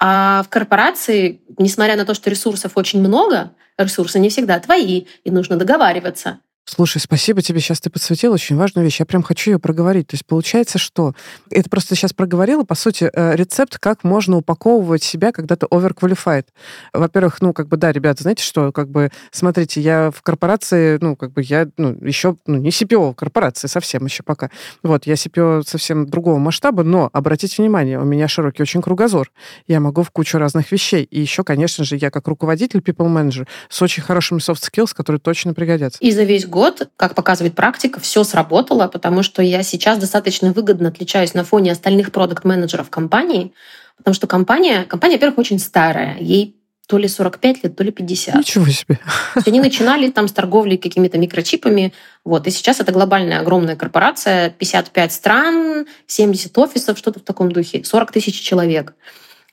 а 0.00 0.42
в 0.44 0.48
корпорации, 0.48 1.42
несмотря 1.58 1.96
на 1.96 2.04
то, 2.04 2.14
что 2.14 2.30
ресурсов 2.30 2.72
очень 2.76 3.00
много, 3.00 3.52
ресурсы 3.76 4.18
не 4.18 4.30
всегда 4.30 4.58
твои, 4.60 5.06
и 5.24 5.30
нужно 5.30 5.56
договариваться. 5.56 6.40
Слушай, 6.68 6.98
спасибо 6.98 7.40
тебе. 7.40 7.60
Сейчас 7.60 7.80
ты 7.80 7.88
подсветил 7.88 8.30
очень 8.30 8.54
важную 8.54 8.84
вещь. 8.84 9.00
Я 9.00 9.06
прям 9.06 9.22
хочу 9.22 9.52
ее 9.52 9.58
проговорить. 9.58 10.08
То 10.08 10.14
есть 10.14 10.26
получается, 10.26 10.76
что 10.76 11.14
это 11.50 11.70
просто 11.70 11.94
сейчас 11.94 12.12
проговорила, 12.12 12.62
по 12.62 12.74
сути, 12.74 13.10
э, 13.10 13.36
рецепт, 13.36 13.78
как 13.78 14.04
можно 14.04 14.36
упаковывать 14.36 15.02
себя, 15.02 15.32
когда 15.32 15.56
ты 15.56 15.64
overqualified. 15.64 16.44
Во-первых, 16.92 17.40
ну, 17.40 17.54
как 17.54 17.68
бы, 17.68 17.78
да, 17.78 17.90
ребята, 17.90 18.22
знаете 18.22 18.44
что, 18.44 18.70
как 18.70 18.90
бы, 18.90 19.10
смотрите, 19.30 19.80
я 19.80 20.10
в 20.10 20.20
корпорации, 20.20 20.98
ну, 21.00 21.16
как 21.16 21.32
бы, 21.32 21.40
я, 21.42 21.68
ну, 21.78 21.96
еще, 22.02 22.36
ну, 22.46 22.58
не 22.58 22.68
CPO 22.68 23.14
корпорации 23.14 23.66
совсем 23.66 24.04
еще 24.04 24.22
пока. 24.22 24.50
Вот, 24.82 25.06
я 25.06 25.14
CPO 25.14 25.66
совсем 25.66 26.06
другого 26.06 26.36
масштаба, 26.36 26.82
но, 26.82 27.08
обратите 27.14 27.62
внимание, 27.62 27.98
у 27.98 28.04
меня 28.04 28.28
широкий 28.28 28.60
очень 28.60 28.82
кругозор. 28.82 29.30
Я 29.68 29.80
могу 29.80 30.02
в 30.02 30.10
кучу 30.10 30.36
разных 30.36 30.70
вещей. 30.70 31.04
И 31.04 31.18
еще, 31.18 31.44
конечно 31.44 31.84
же, 31.84 31.96
я 31.96 32.10
как 32.10 32.28
руководитель, 32.28 32.80
people 32.80 33.08
manager, 33.08 33.48
с 33.70 33.80
очень 33.80 34.02
хорошими 34.02 34.40
soft 34.40 34.60
skills, 34.70 34.94
которые 34.94 35.18
точно 35.18 35.54
пригодятся. 35.54 35.98
И 36.02 36.12
за 36.12 36.24
весь 36.24 36.46
год 36.46 36.57
год, 36.58 36.88
как 36.96 37.14
показывает 37.14 37.54
практика, 37.54 38.00
все 38.00 38.24
сработало, 38.24 38.88
потому 38.88 39.22
что 39.22 39.42
я 39.42 39.62
сейчас 39.62 39.98
достаточно 39.98 40.52
выгодно 40.52 40.88
отличаюсь 40.88 41.32
на 41.32 41.44
фоне 41.44 41.70
остальных 41.70 42.10
продукт-менеджеров 42.10 42.90
компании, 42.90 43.52
потому 43.96 44.12
что 44.12 44.26
компания, 44.26 44.82
компания, 44.82 45.14
во-первых, 45.14 45.38
очень 45.38 45.60
старая, 45.60 46.16
ей 46.18 46.56
то 46.88 46.98
ли 46.98 47.06
45 47.06 47.62
лет, 47.62 47.76
то 47.76 47.84
ли 47.84 47.92
50. 47.92 48.34
Ничего 48.34 48.66
себе. 48.66 48.98
Они 49.46 49.60
начинали 49.60 50.10
там 50.10 50.26
с 50.26 50.32
торговли 50.32 50.76
какими-то 50.76 51.18
микрочипами. 51.18 51.92
Вот. 52.24 52.46
И 52.46 52.50
сейчас 52.50 52.80
это 52.80 52.92
глобальная 52.92 53.40
огромная 53.40 53.76
корпорация, 53.76 54.50
55 54.50 55.12
стран, 55.12 55.86
70 56.06 56.58
офисов, 56.58 56.98
что-то 56.98 57.20
в 57.20 57.22
таком 57.22 57.52
духе, 57.52 57.84
40 57.84 58.10
тысяч 58.10 58.40
человек. 58.40 58.94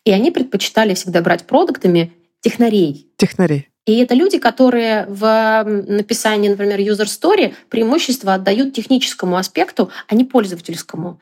И 0.06 0.12
они 0.12 0.32
предпочитали 0.32 0.94
всегда 0.96 1.22
брать 1.22 1.46
продуктами 1.46 2.14
технарей. 2.42 3.12
Технарей. 3.18 3.70
И 3.86 3.98
это 3.98 4.16
люди, 4.16 4.40
которые 4.40 5.06
в 5.08 5.64
написании, 5.64 6.50
например, 6.50 6.80
user 6.80 7.06
story 7.06 7.54
преимущество 7.70 8.34
отдают 8.34 8.74
техническому 8.74 9.38
аспекту, 9.38 9.92
а 10.08 10.16
не 10.16 10.24
пользовательскому. 10.24 11.20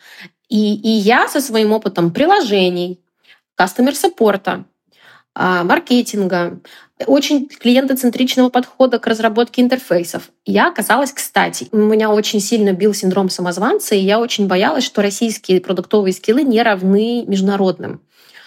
И, 0.47 0.75
и 0.75 0.89
я 0.89 1.27
со 1.27 1.41
своим 1.41 1.73
опытом 1.73 2.11
приложений, 2.11 3.01
customer 3.59 3.93
саппорта, 3.93 4.65
маркетинга, 5.35 6.59
очень 7.05 7.47
клиентоцентричного 7.47 8.49
подхода 8.49 8.99
к 8.99 9.07
разработке 9.07 9.61
интерфейсов. 9.61 10.29
Я 10.45 10.67
оказалась 10.67 11.11
кстати. 11.11 11.67
У 11.71 11.77
меня 11.77 12.11
очень 12.11 12.39
сильно 12.39 12.71
бил 12.71 12.93
синдром 12.93 13.29
самозванца, 13.29 13.95
и 13.95 13.99
я 13.99 14.19
очень 14.19 14.47
боялась, 14.47 14.83
что 14.83 15.01
российские 15.01 15.59
продуктовые 15.59 16.13
скиллы 16.13 16.43
не 16.43 16.61
равны 16.61 17.25
международным 17.25 18.01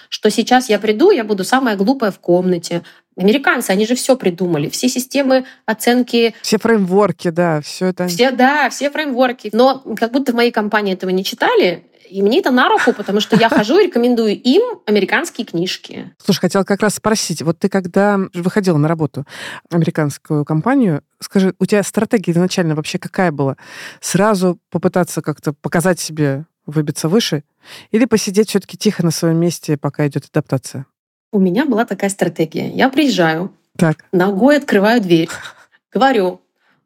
что 0.09 0.31
сейчас 0.31 0.69
я 0.69 0.79
приду, 0.79 1.11
я 1.11 1.25
буду 1.25 1.45
самая 1.45 1.77
глупая 1.77 2.11
в 2.11 2.19
комнате. 2.19 2.83
Американцы, 3.17 3.71
они 3.71 3.87
же 3.87 3.95
все 3.95 4.17
придумали, 4.17 4.69
все 4.69 4.89
системы 4.89 5.47
оценки. 5.65 6.35
Все 6.43 6.59
фреймворки, 6.59 7.31
да, 7.31 7.61
все 7.63 7.87
это. 7.87 8.09
Все, 8.09 8.31
да, 8.31 8.69
все 8.71 8.91
фреймворки. 8.91 9.51
Но 9.53 9.83
как 9.97 10.13
будто 10.13 10.33
в 10.33 10.35
моей 10.35 10.51
компании 10.51 10.93
этого 10.93 11.11
не 11.11 11.25
читали, 11.25 11.85
и 12.11 12.23
мне 12.23 12.41
это 12.41 12.51
на 12.51 12.69
руку, 12.69 12.93
потому 12.93 13.21
что 13.21 13.37
я 13.37 13.49
хожу 13.49 13.79
и 13.79 13.87
рекомендую 13.87 14.41
им 14.41 14.63
американские 14.87 15.47
книжки. 15.47 16.15
Слушай, 16.25 16.41
хотела 16.41 16.65
как 16.65 16.81
раз 16.81 16.97
спросить, 16.97 17.43
вот 17.43 17.59
ты 17.59 17.69
когда 17.69 18.21
выходила 18.35 18.77
на 18.77 18.89
работу 18.89 19.27
американскую 19.71 20.45
компанию, 20.45 21.03
скажи, 21.21 21.55
у 21.59 21.67
тебя 21.67 21.83
стратегия 21.83 22.33
изначально 22.33 22.75
вообще 22.75 22.99
какая 22.99 23.33
была? 23.33 23.57
Сразу 24.01 24.59
попытаться 24.71 25.23
как-то 25.23 25.53
показать 25.53 25.99
себе 25.99 26.47
выбиться 26.67 27.09
выше? 27.09 27.45
Или 27.91 28.05
посидеть 28.05 28.51
все-таки 28.51 28.77
тихо 28.77 29.05
на 29.05 29.11
своем 29.11 29.39
месте, 29.39 29.77
пока 29.77 30.07
идет 30.07 30.27
адаптация? 30.31 30.87
У 31.33 31.39
меня 31.39 31.67
была 31.67 31.85
такая 31.85 32.11
стратегия. 32.11 32.71
Я 32.71 32.89
приезжаю, 32.89 33.53
так. 33.77 34.05
ногой 34.13 34.59
открываю 34.59 35.01
дверь, 35.01 35.29
говорю, 35.93 36.41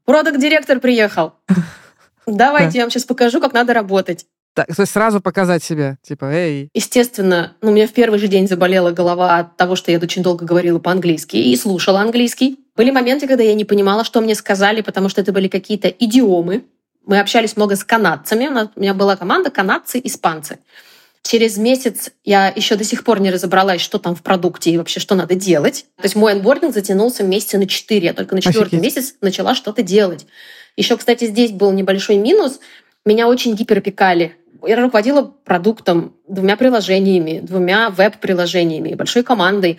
продукт-директор 0.04 0.80
приехал. 0.80 1.34
Давайте 2.26 2.78
я 2.78 2.84
вам 2.84 2.90
сейчас 2.90 3.04
покажу, 3.04 3.40
как 3.40 3.52
надо 3.52 3.74
работать. 3.74 4.26
Так, 4.54 4.74
то 4.74 4.82
есть 4.82 4.92
сразу 4.92 5.20
показать 5.20 5.62
себя, 5.62 5.96
типа, 6.02 6.24
эй. 6.24 6.70
Естественно, 6.74 7.56
ну, 7.60 7.70
у 7.70 7.74
меня 7.74 7.86
в 7.86 7.92
первый 7.92 8.18
же 8.18 8.26
день 8.26 8.48
заболела 8.48 8.90
голова 8.90 9.38
от 9.38 9.56
того, 9.56 9.76
что 9.76 9.92
я 9.92 9.98
очень 9.98 10.24
долго 10.24 10.44
говорила 10.44 10.80
по-английски 10.80 11.36
и 11.36 11.56
слушала 11.56 12.00
английский. 12.00 12.58
Были 12.74 12.90
моменты, 12.90 13.28
когда 13.28 13.44
я 13.44 13.54
не 13.54 13.64
понимала, 13.64 14.04
что 14.04 14.20
мне 14.20 14.34
сказали, 14.34 14.80
потому 14.80 15.08
что 15.08 15.20
это 15.20 15.32
были 15.32 15.46
какие-то 15.46 15.88
идиомы, 15.88 16.64
мы 17.06 17.18
общались 17.18 17.56
много 17.56 17.76
с 17.76 17.84
канадцами. 17.84 18.48
У 18.74 18.80
меня 18.80 18.94
была 18.94 19.16
команда 19.16 19.50
канадцы, 19.50 20.00
испанцы. 20.02 20.58
Через 21.22 21.58
месяц 21.58 22.10
я 22.24 22.48
еще 22.48 22.76
до 22.76 22.84
сих 22.84 23.04
пор 23.04 23.20
не 23.20 23.30
разобралась, 23.30 23.80
что 23.80 23.98
там 23.98 24.14
в 24.14 24.22
продукте 24.22 24.70
и 24.70 24.78
вообще 24.78 25.00
что 25.00 25.14
надо 25.14 25.34
делать. 25.34 25.86
То 25.96 26.04
есть 26.04 26.16
мой 26.16 26.32
анбординг 26.32 26.74
затянулся 26.74 27.22
месяца 27.22 27.58
на 27.58 27.66
четыре. 27.66 28.06
Я 28.06 28.14
только 28.14 28.34
на 28.34 28.40
четвертый 28.40 28.78
Офигеть. 28.78 28.96
месяц 28.96 29.14
начала 29.20 29.54
что-то 29.54 29.82
делать. 29.82 30.26
Еще, 30.76 30.96
кстати, 30.96 31.26
здесь 31.26 31.52
был 31.52 31.72
небольшой 31.72 32.16
минус. 32.16 32.58
Меня 33.04 33.28
очень 33.28 33.54
гиперопекали. 33.54 34.36
Я 34.66 34.76
руководила 34.76 35.22
продуктом, 35.44 36.14
двумя 36.26 36.56
приложениями, 36.56 37.40
двумя 37.40 37.90
веб-приложениями, 37.90 38.94
большой 38.94 39.22
командой. 39.22 39.78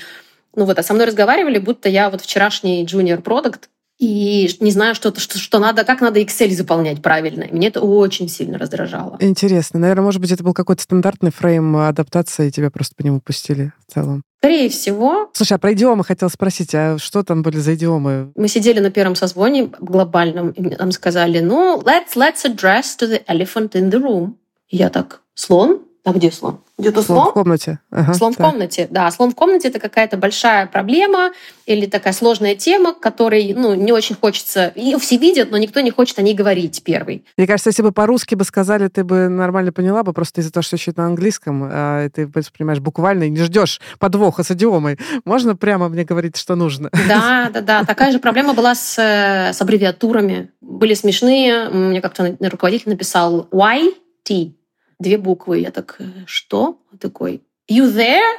Ну 0.55 0.65
вот, 0.65 0.77
а 0.79 0.83
со 0.83 0.93
мной 0.93 1.07
разговаривали, 1.07 1.59
будто 1.59 1.89
я 1.89 2.09
вот 2.09 2.21
вчерашний 2.21 2.85
junior 2.85 3.21
продукт, 3.21 3.69
и 4.01 4.49
не 4.59 4.71
знаю, 4.71 4.95
что, 4.95 5.17
что, 5.17 5.37
что 5.37 5.59
надо, 5.59 5.83
как 5.83 6.01
надо 6.01 6.19
Excel 6.19 6.49
заполнять 6.49 7.03
правильно. 7.03 7.45
Мне 7.51 7.67
это 7.67 7.81
очень 7.81 8.27
сильно 8.27 8.57
раздражало. 8.57 9.15
Интересно. 9.19 9.79
Наверное, 9.79 10.03
может 10.03 10.19
быть, 10.19 10.31
это 10.31 10.43
был 10.43 10.55
какой-то 10.55 10.81
стандартный 10.81 11.31
фрейм 11.31 11.77
адаптации, 11.77 12.47
и 12.47 12.51
тебя 12.51 12.71
просто 12.71 12.95
по 12.95 13.03
нему 13.03 13.21
пустили 13.21 13.73
в 13.87 13.93
целом. 13.93 14.23
Скорее 14.39 14.69
всего. 14.69 15.29
Слушай, 15.33 15.53
а 15.53 15.57
про 15.59 15.73
идиомы 15.73 16.03
хотел 16.03 16.31
спросить, 16.31 16.73
а 16.73 16.97
что 16.97 17.21
там 17.21 17.43
были 17.43 17.57
за 17.57 17.75
идиомы? 17.75 18.31
Мы 18.35 18.47
сидели 18.47 18.79
на 18.79 18.89
первом 18.89 19.13
созвоне 19.13 19.69
глобальном, 19.79 20.49
и 20.49 20.75
нам 20.75 20.91
сказали, 20.91 21.39
ну, 21.39 21.79
let's, 21.85 22.15
let's 22.15 22.43
address 22.43 22.97
to 22.99 23.07
the 23.07 23.23
elephant 23.27 23.73
in 23.73 23.91
the 23.91 24.01
room. 24.01 24.33
И 24.69 24.77
я 24.77 24.89
так, 24.89 25.21
слон? 25.35 25.81
А 26.03 26.13
где 26.13 26.31
слон? 26.31 26.61
Где-то 26.79 27.03
слон? 27.03 27.17
Слон 27.17 27.29
в 27.29 27.33
комнате. 27.33 27.79
Ага, 27.91 28.13
слон 28.15 28.33
так. 28.33 28.47
в 28.47 28.49
комнате, 28.49 28.87
да. 28.89 29.11
Слон 29.11 29.31
в 29.31 29.35
комнате— 29.35 29.67
это 29.69 29.79
какая-то 29.79 30.17
большая 30.17 30.65
проблема 30.65 31.31
или 31.67 31.85
такая 31.85 32.11
сложная 32.13 32.55
тема, 32.55 32.93
которой 32.93 33.53
ну, 33.53 33.75
не 33.75 33.91
очень 33.91 34.15
хочется... 34.15 34.73
Ее 34.75 34.97
все 34.97 35.17
видят, 35.17 35.51
но 35.51 35.57
никто 35.57 35.79
не 35.81 35.91
хочет 35.91 36.17
о 36.17 36.23
ней 36.23 36.33
говорить 36.33 36.81
первый. 36.83 37.23
Мне 37.37 37.45
кажется, 37.45 37.69
если 37.69 37.83
бы 37.83 37.91
по-русски 37.91 38.33
бы 38.33 38.43
сказали, 38.45 38.87
ты 38.87 39.03
бы 39.03 39.29
нормально 39.29 39.71
поняла 39.71 40.01
бы, 40.01 40.11
просто 40.11 40.41
из-за 40.41 40.51
того, 40.51 40.63
что 40.63 40.75
еще 40.75 40.91
на 40.95 41.05
английском, 41.05 41.69
а 41.71 42.09
ты 42.09 42.27
понимаешь 42.27 42.79
буквально 42.79 43.25
и 43.25 43.29
не 43.29 43.37
ждешь 43.43 43.79
подвоха 43.99 44.41
с 44.43 44.49
идиомой. 44.49 44.97
Можно 45.23 45.55
прямо 45.55 45.87
мне 45.87 46.03
говорить, 46.03 46.35
что 46.35 46.55
нужно? 46.55 46.89
Да, 47.07 47.51
да, 47.53 47.61
да. 47.61 47.83
Такая 47.83 48.11
же 48.11 48.17
проблема 48.17 48.53
была 48.53 48.73
с, 48.73 48.97
с 48.97 49.61
аббревиатурами. 49.61 50.49
Были 50.61 50.95
смешные. 50.95 51.69
Мне 51.69 52.01
как-то 52.01 52.35
руководитель 52.39 52.89
написал 52.89 53.47
YT 53.51 54.53
две 55.01 55.17
буквы. 55.17 55.59
Я 55.59 55.71
так, 55.71 55.95
«Э, 55.99 56.03
что? 56.25 56.79
Он 56.91 56.97
такой, 56.97 57.41
you 57.69 57.91
there? 57.91 58.37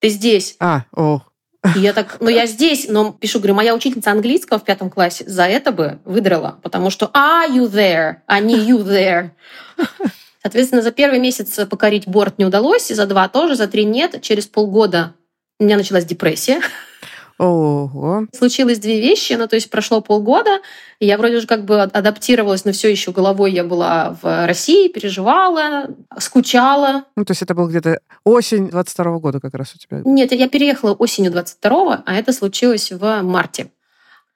Ты 0.00 0.08
здесь? 0.08 0.56
А, 0.60 0.84
о. 0.94 1.22
И 1.76 1.80
я 1.80 1.92
так, 1.92 2.16
ну 2.20 2.30
я 2.30 2.46
здесь, 2.46 2.86
но 2.88 3.12
пишу, 3.12 3.38
говорю, 3.38 3.54
моя 3.54 3.74
учительница 3.74 4.12
английского 4.12 4.58
в 4.58 4.64
пятом 4.64 4.88
классе 4.88 5.24
за 5.26 5.44
это 5.44 5.72
бы 5.72 5.98
выдрала, 6.06 6.58
потому 6.62 6.88
что 6.88 7.10
are 7.12 7.50
you 7.50 7.70
there, 7.70 8.16
а 8.26 8.40
не 8.40 8.56
you 8.56 8.82
there. 8.82 9.30
Соответственно, 10.42 10.80
за 10.80 10.90
первый 10.90 11.18
месяц 11.18 11.66
покорить 11.68 12.08
борт 12.08 12.38
не 12.38 12.46
удалось, 12.46 12.88
за 12.88 13.06
два 13.06 13.28
тоже, 13.28 13.56
за 13.56 13.66
три 13.66 13.84
нет. 13.84 14.22
Через 14.22 14.46
полгода 14.46 15.14
у 15.58 15.64
меня 15.64 15.76
началась 15.76 16.06
депрессия. 16.06 16.62
Ого. 17.40 18.26
Случилось 18.36 18.78
две 18.78 19.00
вещи, 19.00 19.32
ну 19.32 19.48
то 19.48 19.56
есть 19.56 19.70
прошло 19.70 20.02
полгода, 20.02 20.60
и 20.98 21.06
я 21.06 21.16
вроде 21.16 21.38
уже 21.38 21.46
как 21.46 21.64
бы 21.64 21.80
адаптировалась, 21.80 22.66
но 22.66 22.72
все 22.72 22.90
еще 22.90 23.12
головой 23.12 23.52
я 23.52 23.64
была 23.64 24.18
в 24.20 24.46
России, 24.46 24.88
переживала, 24.88 25.86
скучала. 26.18 27.04
Ну 27.16 27.24
то 27.24 27.30
есть 27.30 27.40
это 27.40 27.54
был 27.54 27.66
где-то 27.66 28.00
осень 28.24 28.68
22 28.68 29.18
года 29.20 29.40
как 29.40 29.54
раз 29.54 29.74
у 29.74 29.78
тебя? 29.78 30.02
Нет, 30.04 30.32
я 30.32 30.50
переехала 30.50 30.92
осенью 30.92 31.32
22 31.32 32.02
а 32.04 32.14
это 32.14 32.34
случилось 32.34 32.92
в 32.92 33.22
марте. 33.22 33.70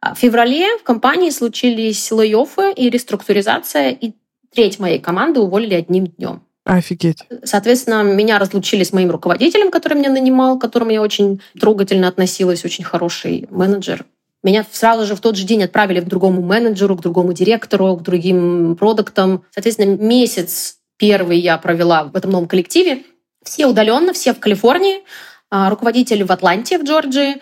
А 0.01 0.15
в 0.15 0.19
феврале 0.19 0.79
в 0.79 0.83
компании 0.83 1.29
случились 1.29 2.11
лей 2.11 2.35
и 2.35 2.91
реструктуризация, 2.91 3.91
и 3.91 4.15
треть 4.55 4.79
моей 4.79 4.99
команды 4.99 5.41
уволили 5.41 5.75
одним 5.75 6.07
днем. 6.07 6.43
Офигеть. 6.65 7.25
Соответственно, 7.45 8.03
меня 8.03 8.39
разлучили 8.39 8.85
с 8.85 8.93
моим 8.93 9.11
руководителем, 9.11 9.71
который 9.71 9.99
меня 9.99 10.11
нанимал, 10.11 10.59
к 10.59 10.63
которому 10.63 10.91
я 10.91 11.03
очень 11.03 11.43
трогательно 11.61 12.09
относилась, 12.09 12.65
очень 12.65 12.85
хороший 12.85 13.47
менеджер. 13.51 14.07
Меня 14.43 14.65
сразу 14.71 15.07
же 15.07 15.15
в 15.15 15.21
тот 15.21 15.37
же 15.37 15.45
день 15.45 15.63
отправили 15.63 16.01
к 16.01 16.05
другому 16.05 16.43
менеджеру, 16.43 16.97
к 16.97 17.03
другому 17.03 17.33
директору, 17.33 17.97
к 17.97 18.03
другим 18.03 18.77
продуктам. 18.77 19.45
Соответственно, 19.51 19.97
месяц 19.97 20.77
первый 20.99 21.39
я 21.39 21.59
провела 21.59 22.05
в 22.05 22.17
этом 22.17 22.31
новом 22.31 22.49
коллективе. 22.49 23.05
Все 23.43 23.67
удаленно, 23.67 24.13
все 24.13 24.33
в 24.33 24.41
Калифорнии. 24.41 25.03
а, 25.51 25.71
руководитель 25.71 26.25
в 26.25 26.33
Атланте, 26.33 26.79
в 26.79 26.85
Джорджии. 26.85 27.41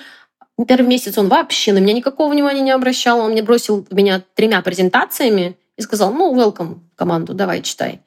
Первый 0.69 0.87
месяц 0.87 1.17
он 1.17 1.29
вообще 1.29 1.73
на 1.73 1.79
меня 1.79 1.95
никакого 1.95 2.31
внимания 2.31 2.61
не 2.61 2.71
обращал. 2.71 3.21
Он 3.21 3.33
мне 3.33 3.43
бросил 3.43 3.87
меня 3.91 4.23
тремя 4.35 4.61
презентациями 4.63 5.57
и 5.77 5.83
сказал, 5.83 6.13
ну, 6.13 6.35
welcome 6.37 6.81
команду, 6.95 7.35
давай 7.35 7.63
читай. 7.63 8.01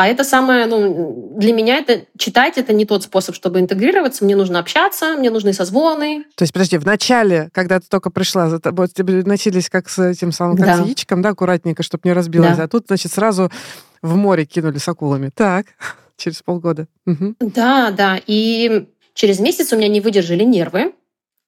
А 0.00 0.06
это 0.06 0.24
самое, 0.24 0.64
ну, 0.64 1.34
для 1.36 1.52
меня 1.52 1.76
это 1.76 2.06
читать 2.16 2.56
это 2.56 2.72
не 2.72 2.86
тот 2.86 3.02
способ, 3.02 3.34
чтобы 3.34 3.60
интегрироваться. 3.60 4.24
Мне 4.24 4.34
нужно 4.34 4.58
общаться, 4.58 5.14
мне 5.18 5.28
нужны 5.28 5.52
созвоны. 5.52 6.24
То 6.36 6.44
есть, 6.44 6.54
подожди, 6.54 6.78
в 6.78 6.86
начале, 6.86 7.50
когда 7.52 7.78
ты 7.80 7.86
только 7.86 8.08
пришла, 8.08 8.48
за 8.48 8.60
тобой, 8.60 8.88
тебе 8.88 9.22
носились 9.24 9.68
как 9.68 9.90
с 9.90 9.98
этим 9.98 10.32
самым, 10.32 10.56
как 10.56 10.64
да. 10.64 10.76
с 10.78 10.86
яичком, 10.86 11.20
да, 11.20 11.28
аккуратненько, 11.28 11.82
чтобы 11.82 12.00
не 12.04 12.14
разбилось. 12.14 12.56
Да. 12.56 12.62
А 12.62 12.68
тут, 12.68 12.86
значит, 12.86 13.12
сразу 13.12 13.52
в 14.00 14.16
море 14.16 14.46
кинули 14.46 14.78
с 14.78 14.88
акулами. 14.88 15.30
Так, 15.34 15.66
через 16.16 16.40
полгода. 16.40 16.86
Угу. 17.04 17.34
Да, 17.40 17.90
да. 17.90 18.18
И 18.26 18.88
через 19.12 19.38
месяц 19.38 19.70
у 19.74 19.76
меня 19.76 19.88
не 19.88 20.00
выдержали 20.00 20.44
нервы. 20.44 20.94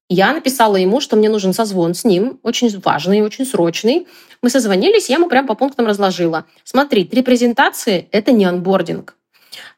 Я 0.08 0.32
написала 0.32 0.76
ему, 0.76 1.00
что 1.00 1.16
мне 1.16 1.28
нужен 1.28 1.52
созвон 1.52 1.94
с 1.94 2.04
ним, 2.04 2.38
очень 2.42 2.78
важный, 2.80 3.22
очень 3.22 3.46
срочный. 3.46 4.06
Мы 4.42 4.50
созвонились, 4.50 5.08
я 5.08 5.16
ему 5.16 5.28
прям 5.28 5.46
по 5.46 5.54
пунктам 5.54 5.86
разложила. 5.86 6.44
Смотри, 6.64 7.04
три 7.04 7.22
презентации— 7.22 8.08
это 8.12 8.32
не 8.32 8.44
анбординг. 8.44 9.16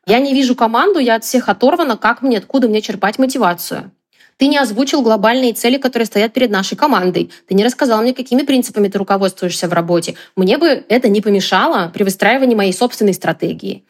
Я 0.07 0.19
не 0.19 0.35
вижу 0.35 0.55
команду, 0.55 0.99
я 0.99 1.17
от 1.17 1.25
всех 1.25 1.49
оторвана, 1.49 1.97
как 1.97 2.23
мне, 2.23 2.39
откуда 2.39 2.69
мне 2.69 2.83
черпать 2.83 3.19
мотивацию. 3.19 3.93
Ты 4.37 4.49
не 4.49 4.59
озвучил 4.59 5.03
глобальные 5.03 5.53
цели, 5.53 5.79
которые 5.79 6.07
стоят 6.07 6.33
перед 6.33 6.51
нашей 6.51 6.77
командой. 6.77 7.31
Ты 7.47 7.55
не 7.55 7.65
рассказал 7.65 8.03
мне, 8.03 8.13
какими 8.13 8.43
принципами 8.43 8.89
ты 8.89 8.99
руководствуешься 8.99 9.69
в 9.69 9.73
работе. 9.73 10.17
Мне 10.35 10.59
бы 10.59 10.85
это 10.89 11.09
не 11.09 11.21
помешало 11.21 11.91
при 11.95 12.03
выстраивании 12.03 12.57
моей 12.57 12.73
собственной 12.73 13.15
стратегии. 13.15 13.85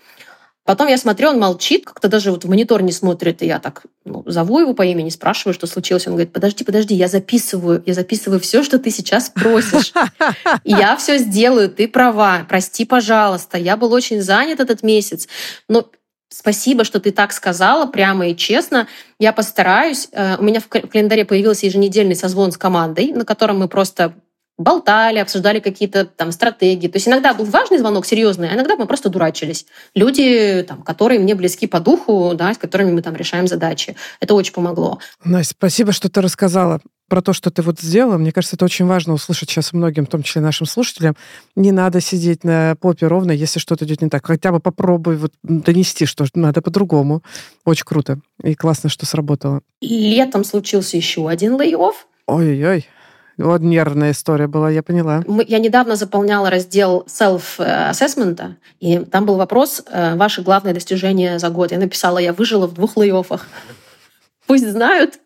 Потом 0.64 0.88
я 0.88 0.96
смотрю, 0.96 1.28
он 1.28 1.38
молчит, 1.38 1.84
как-то 1.84 2.08
даже 2.08 2.30
вот 2.30 2.44
в 2.44 2.48
монитор 2.48 2.82
не 2.82 2.92
смотрит, 2.92 3.42
и 3.42 3.46
я 3.46 3.58
так 3.58 3.82
ну, 4.06 4.22
зову 4.26 4.60
его 4.60 4.72
по 4.72 4.82
имени, 4.82 5.10
спрашиваю, 5.10 5.52
что 5.52 5.66
случилось. 5.66 6.06
Он 6.06 6.14
говорит, 6.14 6.32
подожди, 6.32 6.64
подожди, 6.64 6.94
я 6.94 7.08
записываю, 7.08 7.82
я 7.84 7.92
записываю 7.92 8.40
все, 8.40 8.62
что 8.62 8.78
ты 8.78 8.90
сейчас 8.90 9.28
просишь. 9.28 9.92
Я 10.64 10.96
все 10.96 11.18
сделаю, 11.18 11.68
ты 11.68 11.86
права, 11.86 12.46
прости, 12.48 12.84
пожалуйста. 12.84 13.58
Я 13.58 13.76
был 13.76 13.92
очень 13.92 14.22
занят 14.22 14.60
этот 14.60 14.82
месяц, 14.82 15.28
но 15.68 15.90
Спасибо, 16.36 16.82
что 16.82 16.98
ты 16.98 17.12
так 17.12 17.32
сказала, 17.32 17.86
прямо 17.86 18.26
и 18.26 18.36
честно. 18.36 18.88
Я 19.20 19.32
постараюсь. 19.32 20.08
Э, 20.10 20.36
у 20.36 20.42
меня 20.42 20.58
в 20.58 20.66
календаре 20.66 21.24
появился 21.24 21.66
еженедельный 21.66 22.16
созвон 22.16 22.50
с 22.50 22.58
командой, 22.58 23.12
на 23.12 23.24
котором 23.24 23.60
мы 23.60 23.68
просто 23.68 24.14
болтали, 24.56 25.18
обсуждали 25.18 25.60
какие-то 25.60 26.04
там 26.04 26.32
стратегии. 26.32 26.88
То 26.88 26.96
есть 26.96 27.08
иногда 27.08 27.34
был 27.34 27.44
важный 27.44 27.78
звонок, 27.78 28.06
серьезный, 28.06 28.50
а 28.50 28.54
иногда 28.54 28.76
мы 28.76 28.86
просто 28.86 29.08
дурачились. 29.08 29.66
Люди, 29.94 30.64
там, 30.66 30.82
которые 30.82 31.18
мне 31.20 31.34
близки 31.34 31.66
по 31.66 31.80
духу, 31.80 32.32
да, 32.34 32.54
с 32.54 32.58
которыми 32.58 32.92
мы 32.92 33.02
там 33.02 33.16
решаем 33.16 33.46
задачи. 33.46 33.96
Это 34.20 34.34
очень 34.34 34.52
помогло. 34.52 35.00
Настя, 35.24 35.54
спасибо, 35.58 35.92
что 35.92 36.08
ты 36.08 36.20
рассказала 36.20 36.80
про 37.08 37.20
то, 37.20 37.32
что 37.32 37.50
ты 37.50 37.62
вот 37.62 37.80
сделала. 37.80 38.16
Мне 38.16 38.32
кажется, 38.32 38.56
это 38.56 38.64
очень 38.64 38.86
важно 38.86 39.12
услышать 39.14 39.50
сейчас 39.50 39.72
многим, 39.72 40.06
в 40.06 40.08
том 40.08 40.22
числе 40.22 40.40
нашим 40.40 40.66
слушателям. 40.66 41.16
Не 41.54 41.70
надо 41.70 42.00
сидеть 42.00 42.44
на 42.44 42.76
попе 42.80 43.06
ровно, 43.06 43.32
если 43.32 43.58
что-то 43.58 43.84
идет 43.84 44.02
не 44.02 44.08
так. 44.08 44.26
Хотя 44.26 44.52
бы 44.52 44.60
попробуй 44.60 45.16
вот 45.16 45.32
донести, 45.42 46.06
что 46.06 46.24
надо 46.34 46.62
по-другому. 46.62 47.22
Очень 47.64 47.84
круто. 47.84 48.20
И 48.42 48.54
классно, 48.54 48.88
что 48.88 49.04
сработало. 49.04 49.60
Летом 49.80 50.44
случился 50.44 50.96
еще 50.96 51.28
один 51.28 51.60
лей-офф. 51.60 51.94
Ой-ой-ой. 52.26 52.86
Вот 53.36 53.62
нервная 53.62 54.12
история 54.12 54.46
была, 54.46 54.70
я 54.70 54.82
поняла. 54.82 55.24
Я 55.46 55.58
недавно 55.58 55.96
заполняла 55.96 56.50
раздел 56.50 57.04
self-assessment, 57.08 58.54
и 58.80 58.98
там 59.00 59.26
был 59.26 59.36
вопрос 59.36 59.82
э, 59.90 60.14
«Ваши 60.16 60.42
главные 60.42 60.74
достижения 60.74 61.38
за 61.38 61.50
год». 61.50 61.72
Я 61.72 61.78
написала 61.78 62.18
«Я 62.18 62.32
выжила 62.32 62.66
в 62.66 62.74
двух 62.74 62.96
лей-оффах». 62.96 63.46
Пусть 64.46 64.68
знают, 64.68 65.18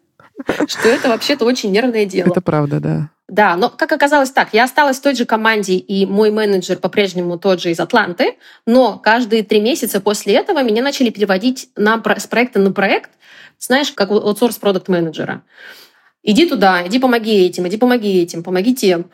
что 0.68 0.88
это 0.88 1.08
вообще-то 1.08 1.44
очень 1.44 1.70
нервное 1.70 2.06
дело. 2.06 2.28
Это 2.28 2.40
правда, 2.40 2.80
да. 2.80 3.10
Да, 3.28 3.56
но 3.56 3.68
как 3.68 3.92
оказалось 3.92 4.30
так, 4.30 4.54
я 4.54 4.64
осталась 4.64 4.98
в 4.98 5.02
той 5.02 5.14
же 5.14 5.26
команде, 5.26 5.74
и 5.74 6.06
мой 6.06 6.30
менеджер 6.30 6.78
по-прежнему 6.78 7.38
тот 7.38 7.60
же 7.60 7.70
из 7.70 7.78
Атланты, 7.78 8.36
но 8.64 8.98
каждые 8.98 9.42
три 9.42 9.60
месяца 9.60 10.00
после 10.00 10.34
этого 10.34 10.62
меня 10.62 10.82
начали 10.82 11.10
переводить 11.10 11.68
на, 11.76 12.02
с 12.16 12.26
проекта 12.26 12.58
на 12.58 12.72
проект, 12.72 13.10
знаешь, 13.58 13.92
как 13.92 14.10
аутсорс 14.10 14.56
продукт 14.56 14.88
менеджера 14.88 15.42
иди 16.28 16.46
туда, 16.46 16.86
иди 16.86 16.98
помоги 16.98 17.46
этим, 17.46 17.66
иди 17.66 17.78
помоги 17.78 18.22
этим, 18.22 18.42
помоги 18.42 18.74
тем. 18.74 19.10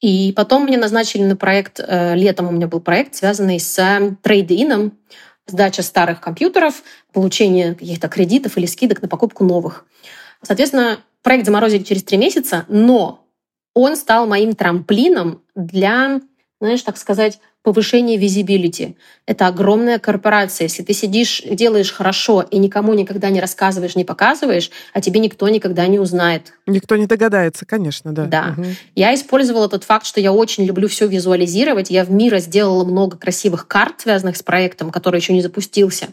И 0.00 0.32
потом 0.36 0.64
мне 0.64 0.78
назначили 0.78 1.24
на 1.24 1.36
проект, 1.36 1.80
э, 1.80 2.14
летом 2.14 2.48
у 2.48 2.52
меня 2.52 2.68
был 2.68 2.80
проект, 2.80 3.16
связанный 3.16 3.58
с 3.58 3.78
э, 3.78 4.16
трейд-ином, 4.22 4.92
сдача 5.46 5.82
старых 5.82 6.20
компьютеров, 6.20 6.82
получение 7.12 7.74
каких-то 7.74 8.08
кредитов 8.08 8.56
или 8.56 8.66
скидок 8.66 9.02
на 9.02 9.08
покупку 9.08 9.44
новых. 9.44 9.84
Соответственно, 10.42 11.00
проект 11.22 11.46
заморозили 11.46 11.82
через 11.82 12.04
три 12.04 12.16
месяца, 12.16 12.64
но 12.68 13.26
он 13.74 13.96
стал 13.96 14.26
моим 14.26 14.54
трамплином 14.54 15.42
для, 15.56 16.20
знаешь, 16.60 16.82
так 16.82 16.96
сказать, 16.96 17.40
повышение 17.62 18.16
визибилити. 18.16 18.96
Это 19.26 19.46
огромная 19.46 19.98
корпорация. 19.98 20.66
Если 20.66 20.82
ты 20.82 20.92
сидишь, 20.92 21.42
делаешь 21.48 21.92
хорошо 21.92 22.42
и 22.42 22.58
никому 22.58 22.92
никогда 22.94 23.30
не 23.30 23.40
рассказываешь, 23.40 23.94
не 23.94 24.04
показываешь, 24.04 24.70
а 24.92 25.00
тебе 25.00 25.20
никто 25.20 25.48
никогда 25.48 25.86
не 25.86 25.98
узнает. 25.98 26.52
Никто 26.66 26.96
не 26.96 27.06
догадается, 27.06 27.64
конечно, 27.64 28.12
да. 28.12 28.24
Да. 28.26 28.54
Угу. 28.56 28.66
Я 28.96 29.14
использовала 29.14 29.68
тот 29.68 29.84
факт, 29.84 30.06
что 30.06 30.20
я 30.20 30.32
очень 30.32 30.64
люблю 30.64 30.88
все 30.88 31.06
визуализировать. 31.06 31.90
Я 31.90 32.04
в 32.04 32.10
мире 32.10 32.40
сделала 32.40 32.84
много 32.84 33.16
красивых 33.16 33.68
карт, 33.68 34.00
связанных 34.00 34.36
с 34.36 34.42
проектом, 34.42 34.90
который 34.90 35.20
еще 35.20 35.32
не 35.32 35.42
запустился. 35.42 36.08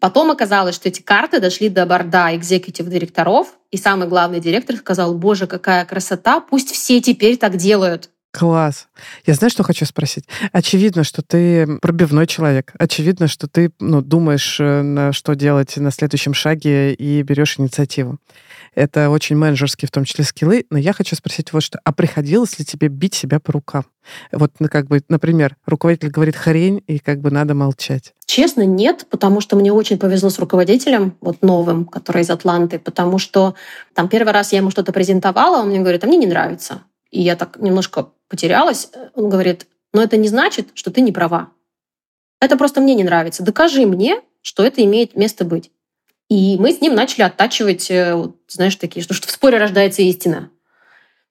Потом 0.00 0.32
оказалось, 0.32 0.74
что 0.74 0.88
эти 0.88 1.00
карты 1.00 1.38
дошли 1.38 1.68
до 1.68 1.86
борда 1.86 2.34
экзекутив 2.34 2.88
директоров, 2.88 3.54
и 3.70 3.76
самый 3.76 4.08
главный 4.08 4.40
директор 4.40 4.74
сказал, 4.76 5.14
боже, 5.14 5.46
какая 5.46 5.84
красота, 5.84 6.40
пусть 6.40 6.72
все 6.72 7.00
теперь 7.00 7.36
так 7.36 7.56
делают. 7.56 8.10
Класс. 8.32 8.88
Я 9.26 9.34
знаю, 9.34 9.50
что 9.50 9.62
хочу 9.62 9.84
спросить. 9.84 10.24
Очевидно, 10.52 11.04
что 11.04 11.20
ты 11.20 11.78
пробивной 11.82 12.26
человек. 12.26 12.72
Очевидно, 12.78 13.28
что 13.28 13.46
ты 13.46 13.70
ну, 13.78 14.00
думаешь, 14.00 14.58
э, 14.58 14.80
на 14.80 15.12
что 15.12 15.34
делать 15.34 15.76
на 15.76 15.90
следующем 15.90 16.32
шаге 16.32 16.94
и 16.94 17.22
берешь 17.22 17.58
инициативу. 17.58 18.18
Это 18.74 19.10
очень 19.10 19.36
менеджерские, 19.36 19.86
в 19.86 19.92
том 19.92 20.04
числе, 20.04 20.24
скиллы. 20.24 20.64
Но 20.70 20.78
я 20.78 20.94
хочу 20.94 21.14
спросить 21.14 21.52
вот 21.52 21.62
что. 21.62 21.78
А 21.84 21.92
приходилось 21.92 22.58
ли 22.58 22.64
тебе 22.64 22.88
бить 22.88 23.12
себя 23.12 23.38
по 23.38 23.52
рукам? 23.52 23.84
Вот, 24.32 24.52
ну, 24.60 24.68
как 24.70 24.86
бы, 24.86 25.02
например, 25.10 25.56
руководитель 25.66 26.08
говорит 26.08 26.34
хрень, 26.34 26.82
и 26.86 26.98
как 26.98 27.20
бы 27.20 27.30
надо 27.30 27.54
молчать. 27.54 28.14
Честно, 28.24 28.64
нет, 28.64 29.06
потому 29.10 29.42
что 29.42 29.56
мне 29.56 29.70
очень 29.70 29.98
повезло 29.98 30.30
с 30.30 30.38
руководителем, 30.38 31.18
вот 31.20 31.42
новым, 31.42 31.84
который 31.84 32.22
из 32.22 32.30
Атланты, 32.30 32.78
потому 32.78 33.18
что 33.18 33.54
там 33.92 34.08
первый 34.08 34.32
раз 34.32 34.52
я 34.52 34.58
ему 34.58 34.70
что-то 34.70 34.90
презентовала, 34.90 35.60
он 35.60 35.68
мне 35.68 35.80
говорит, 35.80 36.02
а 36.02 36.06
мне 36.06 36.16
не 36.16 36.26
нравится. 36.26 36.80
И 37.12 37.20
я 37.22 37.36
так 37.36 37.58
немножко 37.60 38.10
потерялась. 38.28 38.90
Он 39.14 39.28
говорит, 39.28 39.68
но 39.92 40.02
это 40.02 40.16
не 40.16 40.26
значит, 40.26 40.70
что 40.74 40.90
ты 40.90 41.02
не 41.02 41.12
права. 41.12 41.52
Это 42.40 42.56
просто 42.56 42.80
мне 42.80 42.96
не 42.96 43.04
нравится. 43.04 43.44
Докажи 43.44 43.86
мне, 43.86 44.20
что 44.40 44.64
это 44.64 44.82
имеет 44.82 45.14
место 45.14 45.44
быть. 45.44 45.70
И 46.28 46.56
мы 46.58 46.72
с 46.72 46.80
ним 46.80 46.94
начали 46.94 47.22
оттачивать, 47.22 47.90
э, 47.90 48.14
вот, 48.14 48.36
знаешь, 48.48 48.74
такие, 48.76 49.02
что, 49.02 49.14
что 49.14 49.28
в 49.28 49.30
споре 49.30 49.58
рождается 49.58 50.02
истина. 50.02 50.50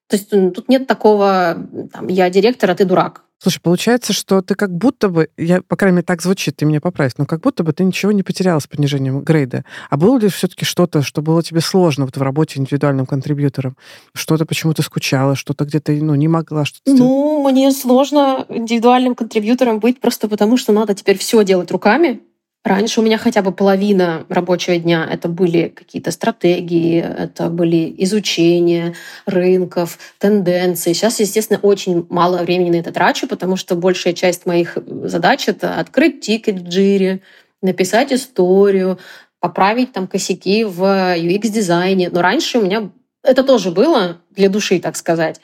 То 0.08 0.16
есть 0.16 0.30
тут 0.30 0.70
нет 0.70 0.88
такого, 0.88 1.68
там, 1.92 2.08
я 2.08 2.30
директор, 2.30 2.70
а 2.70 2.76
ты 2.76 2.86
дурак. 2.86 3.24
Слушай, 3.42 3.60
получается, 3.62 4.14
что 4.14 4.44
ты 4.44 4.54
как 4.54 4.72
будто 4.72 5.10
бы, 5.10 5.30
я, 5.36 5.64
по 5.64 5.76
крайней 5.76 5.96
мере, 5.96 6.06
так 6.06 6.22
звучит, 6.22 6.58
ты 6.58 6.66
меня 6.66 6.80
поправь, 6.80 7.14
но 7.18 7.26
как 7.26 7.42
будто 7.42 7.64
бы 7.64 7.74
ты 7.74 7.84
ничего 7.84 8.12
не 8.12 8.22
потеряла 8.22 8.60
с 8.60 8.68
понижением 8.68 9.22
грейда. 9.22 9.66
А 9.90 9.98
было 9.98 10.20
ли 10.20 10.30
все-таки 10.30 10.64
что-то, 10.64 11.02
что 11.02 11.24
было 11.24 11.42
тебе 11.42 11.60
сложно 11.60 12.06
вот 12.06 12.18
в 12.18 12.22
работе 12.22 12.60
индивидуальным 12.60 13.08
контрибьютором? 13.08 13.76
Что-то 14.14 14.46
почему 14.46 14.76
ты 14.76 14.84
скучала, 14.84 15.36
что-то 15.36 15.66
где-то 15.66 15.92
ну, 15.92 16.14
не 16.14 16.28
могла? 16.28 16.66
Что-то... 16.66 16.94
Ну, 16.94 17.50
мне 17.50 17.72
сложно 17.72 18.46
индивидуальным 18.48 19.16
контрибьютором 19.16 19.80
быть 19.80 20.00
просто 20.00 20.28
потому, 20.28 20.56
что 20.56 20.72
надо 20.72 20.94
теперь 20.94 21.18
все 21.18 21.44
делать 21.44 21.72
руками. 21.72 22.22
Раньше 22.64 23.00
у 23.02 23.04
меня 23.04 23.18
хотя 23.18 23.42
бы 23.42 23.52
половина 23.52 24.26
рабочего 24.30 24.78
дня 24.78 25.08
это 25.12 25.28
были 25.28 25.70
какие-то 25.70 26.12
стратегии, 26.12 27.02
это 27.02 27.50
были 27.50 27.94
изучения 27.98 28.94
рынков, 29.26 29.98
тенденций. 30.20 30.94
Сейчас, 30.94 31.20
естественно, 31.20 31.60
очень 31.64 32.06
мало 32.10 32.38
времени 32.38 32.70
на 32.70 32.76
это 32.76 32.92
трачу, 32.92 33.28
потому 33.28 33.56
что 33.56 33.76
большая 33.76 34.14
часть 34.14 34.46
моих 34.46 34.78
задач 34.86 35.48
это 35.48 35.80
открыть 35.80 36.22
тикет 36.22 36.60
в 36.60 36.68
джире, 36.68 37.22
написать 37.64 38.14
историю, 38.14 39.00
поправить 39.40 39.92
там 39.92 40.08
косяки 40.08 40.64
в 40.64 40.84
UX-дизайне. 40.84 42.10
Но 42.12 42.22
раньше 42.22 42.60
у 42.60 42.62
меня 42.64 42.92
это 43.24 43.44
тоже 43.44 43.72
было 43.72 44.18
для 44.30 44.50
души, 44.50 44.80
так 44.80 44.96
сказать. 44.96 45.42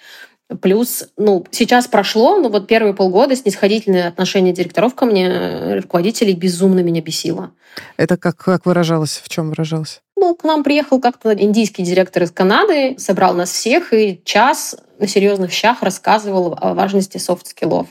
Плюс, 0.62 1.10
ну, 1.18 1.46
сейчас 1.52 1.88
прошло, 1.88 2.40
но 2.40 2.48
вот 2.48 2.68
первые 2.68 2.94
полгода 2.94 3.36
снисходительное 3.36 4.08
отношение 4.08 4.54
директоров 4.54 4.96
ко 4.96 5.06
мне, 5.06 5.28
э, 5.28 5.80
руководителей, 5.80 6.34
безумно 6.36 6.80
меня 6.80 7.02
бесило. 7.02 7.52
Это 7.98 8.16
как, 8.16 8.38
как 8.38 8.66
выражалось? 8.66 9.22
В 9.24 9.28
чем 9.28 9.50
выражалось? 9.50 10.02
Ну, 10.16 10.34
к 10.36 10.46
нам 10.46 10.64
приехал 10.64 11.02
как-то 11.02 11.34
индийский 11.34 11.84
директор 11.84 12.24
из 12.24 12.32
Канады, 12.32 12.96
собрал 12.98 13.34
нас 13.34 13.52
всех 13.52 13.94
и 13.94 14.22
час 14.24 14.78
на 15.00 15.08
серьезных 15.08 15.52
щах 15.52 15.84
рассказывал 15.84 16.58
о 16.60 16.74
важности 16.74 17.18
софт-скиллов. 17.18 17.88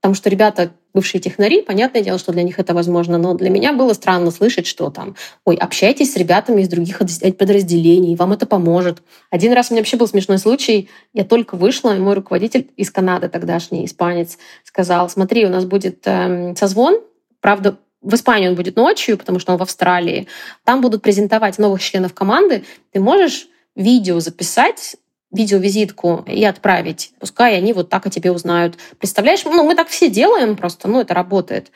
Потому 0.00 0.14
что 0.14 0.28
ребята 0.28 0.72
бывшие 0.96 1.20
технари, 1.20 1.60
понятное 1.60 2.02
дело, 2.02 2.18
что 2.18 2.32
для 2.32 2.42
них 2.42 2.58
это 2.58 2.72
возможно, 2.72 3.18
но 3.18 3.34
для 3.34 3.50
меня 3.50 3.74
было 3.74 3.92
странно 3.92 4.30
слышать, 4.30 4.66
что 4.66 4.88
там, 4.90 5.14
ой, 5.44 5.56
общайтесь 5.56 6.14
с 6.14 6.16
ребятами 6.16 6.62
из 6.62 6.68
других 6.68 6.98
подразделений, 7.38 8.16
вам 8.16 8.32
это 8.32 8.46
поможет. 8.46 9.02
Один 9.30 9.52
раз 9.52 9.70
у 9.70 9.74
меня 9.74 9.82
вообще 9.82 9.98
был 9.98 10.08
смешной 10.08 10.38
случай, 10.38 10.88
я 11.12 11.24
только 11.24 11.56
вышла, 11.56 11.94
и 11.94 11.98
мой 11.98 12.14
руководитель 12.14 12.70
из 12.76 12.90
Канады 12.90 13.28
тогдашний, 13.28 13.84
испанец, 13.84 14.38
сказал, 14.64 15.10
смотри, 15.10 15.44
у 15.44 15.50
нас 15.50 15.66
будет 15.66 16.06
э, 16.06 16.54
созвон, 16.56 17.00
правда, 17.40 17.76
в 18.00 18.14
Испании 18.14 18.48
он 18.48 18.54
будет 18.54 18.76
ночью, 18.76 19.18
потому 19.18 19.38
что 19.38 19.52
он 19.52 19.58
в 19.58 19.62
Австралии. 19.62 20.28
Там 20.64 20.80
будут 20.80 21.02
презентовать 21.02 21.58
новых 21.58 21.82
членов 21.82 22.14
команды. 22.14 22.64
Ты 22.92 23.00
можешь 23.00 23.48
видео 23.74 24.20
записать 24.20 24.96
видеовизитку 25.36 26.24
и 26.26 26.44
отправить. 26.44 27.12
Пускай 27.20 27.56
они 27.56 27.72
вот 27.72 27.88
так 27.88 28.06
о 28.06 28.10
тебе 28.10 28.32
узнают. 28.32 28.76
Представляешь, 28.98 29.44
ну, 29.44 29.62
мы 29.64 29.74
так 29.74 29.88
все 29.88 30.08
делаем 30.08 30.56
просто, 30.56 30.88
ну, 30.88 31.00
это 31.00 31.14
работает. 31.14 31.70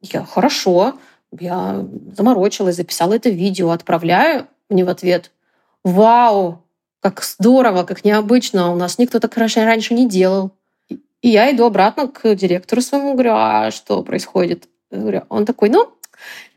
Я, 0.00 0.24
хорошо, 0.24 0.94
я 1.38 1.84
заморочилась, 2.16 2.76
записала 2.76 3.14
это 3.14 3.30
видео, 3.30 3.70
отправляю 3.70 4.46
мне 4.68 4.84
в 4.84 4.88
ответ. 4.88 5.32
Вау, 5.84 6.62
как 7.00 7.22
здорово, 7.22 7.84
как 7.84 8.04
необычно, 8.04 8.72
у 8.72 8.76
нас 8.76 8.98
никто 8.98 9.18
так 9.18 9.36
раньше 9.36 9.94
не 9.94 10.08
делал. 10.08 10.52
И 10.88 11.28
я 11.28 11.50
иду 11.50 11.64
обратно 11.64 12.08
к 12.08 12.34
директору 12.34 12.80
своему, 12.80 13.14
говорю, 13.14 13.32
а 13.34 13.70
что 13.70 14.02
происходит? 14.02 14.68
говорю, 14.90 15.24
он 15.28 15.44
такой, 15.44 15.68
ну, 15.68 15.92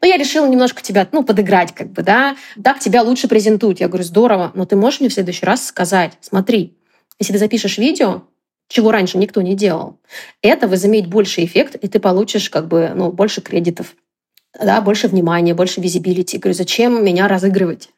ну, 0.02 0.08
я 0.08 0.18
решила 0.18 0.48
немножко 0.48 0.82
тебя, 0.82 1.08
ну, 1.12 1.24
подыграть, 1.24 1.74
как 1.74 1.92
бы, 1.92 2.04
да. 2.04 2.36
Так 2.64 2.80
тебя 2.80 3.04
лучше 3.04 3.28
презентуют. 3.28 3.80
Я 3.80 3.88
говорю, 3.88 4.04
здорово, 4.04 4.52
но 4.56 4.66
ты 4.66 4.76
можешь 4.76 5.00
мне 5.00 5.10
в 5.10 5.14
следующий 5.14 5.46
раз 5.46 5.66
сказать, 5.66 6.18
смотри, 6.22 6.78
если 7.20 7.34
ты 7.34 7.40
запишешь 7.40 7.78
видео, 7.78 8.24
чего 8.68 8.92
раньше 8.92 9.18
никто 9.18 9.42
не 9.42 9.56
делал, 9.56 10.00
это 10.42 10.68
возымеет 10.68 11.08
больше 11.08 11.44
эффект, 11.44 11.76
и 11.76 11.88
ты 11.88 12.00
получишь, 12.00 12.50
как 12.50 12.68
бы, 12.68 12.92
ну, 12.96 13.12
больше 13.12 13.42
кредитов, 13.42 13.96
да, 14.60 14.82
больше 14.82 15.08
внимания, 15.08 15.54
больше 15.54 15.82
визибилити. 15.82 16.38
Говорю, 16.38 16.56
зачем 16.56 17.04
меня 17.04 17.28
разыгрывать? 17.28 17.90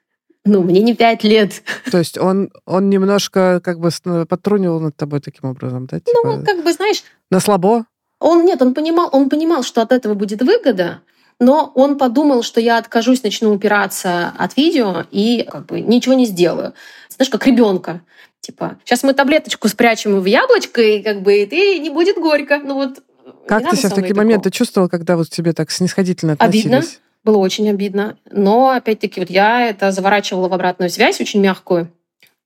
Ну, 0.46 0.62
мне 0.62 0.82
не 0.82 0.94
пять 0.94 1.24
лет. 1.24 1.64
То 1.90 2.00
есть 2.00 2.18
он, 2.18 2.52
он 2.66 2.90
немножко 2.90 3.62
как 3.64 3.80
бы 3.80 3.90
подтрунивал 4.28 4.82
над 4.82 4.96
тобой 4.98 5.22
таким 5.22 5.50
образом, 5.50 5.86
да? 5.86 6.02
Ну, 6.06 6.40
типа, 6.40 6.46
как 6.46 6.64
бы, 6.64 6.74
знаешь... 6.74 7.04
На 7.32 7.40
слабо? 7.40 7.86
Он 8.20 8.46
нет, 8.46 8.62
он 8.62 8.74
понимал, 8.74 9.10
он 9.12 9.30
понимал, 9.30 9.64
что 9.64 9.82
от 9.82 9.92
этого 9.92 10.16
будет 10.16 10.42
выгода, 10.42 11.02
но 11.40 11.72
он 11.76 11.98
подумал, 11.98 12.44
что 12.44 12.60
я 12.60 12.78
откажусь, 12.78 13.24
начну 13.24 13.54
упираться 13.54 14.34
от 14.38 14.58
видео 14.58 15.06
и 15.12 15.48
как 15.50 15.66
бы 15.66 15.82
ничего 15.82 16.14
не 16.14 16.26
сделаю. 16.26 16.74
Знаешь, 17.10 17.30
как 17.30 17.46
ребенка. 17.48 18.02
Типа, 18.40 18.78
сейчас 18.84 19.04
мы 19.04 19.14
таблеточку 19.14 19.70
спрячем 19.70 20.20
в 20.20 20.26
яблочко, 20.26 20.82
и 20.82 21.02
как 21.02 21.22
бы 21.22 21.44
и 21.44 21.80
не 21.80 21.90
будет 21.90 22.18
горько. 22.18 22.60
Ну 22.60 22.76
вот 22.76 23.00
как 23.48 23.70
ты 23.70 23.76
себя 23.78 23.90
в 23.90 23.94
такие 23.94 24.16
моменты 24.16 24.52
чувствовал, 24.52 24.90
когда 24.90 25.18
вот 25.18 25.30
тебе 25.30 25.54
так 25.54 25.72
снисходительно 25.72 26.34
относились? 26.34 26.66
Обидно. 26.66 26.84
Было 27.24 27.38
очень 27.38 27.70
обидно. 27.70 28.18
Но, 28.30 28.70
опять-таки, 28.70 29.22
вот 29.22 29.30
я 29.30 29.70
это 29.70 29.92
заворачивала 29.92 30.50
в 30.50 30.54
обратную 30.54 30.90
связь, 30.90 31.22
очень 31.22 31.40
мягкую. 31.40 31.90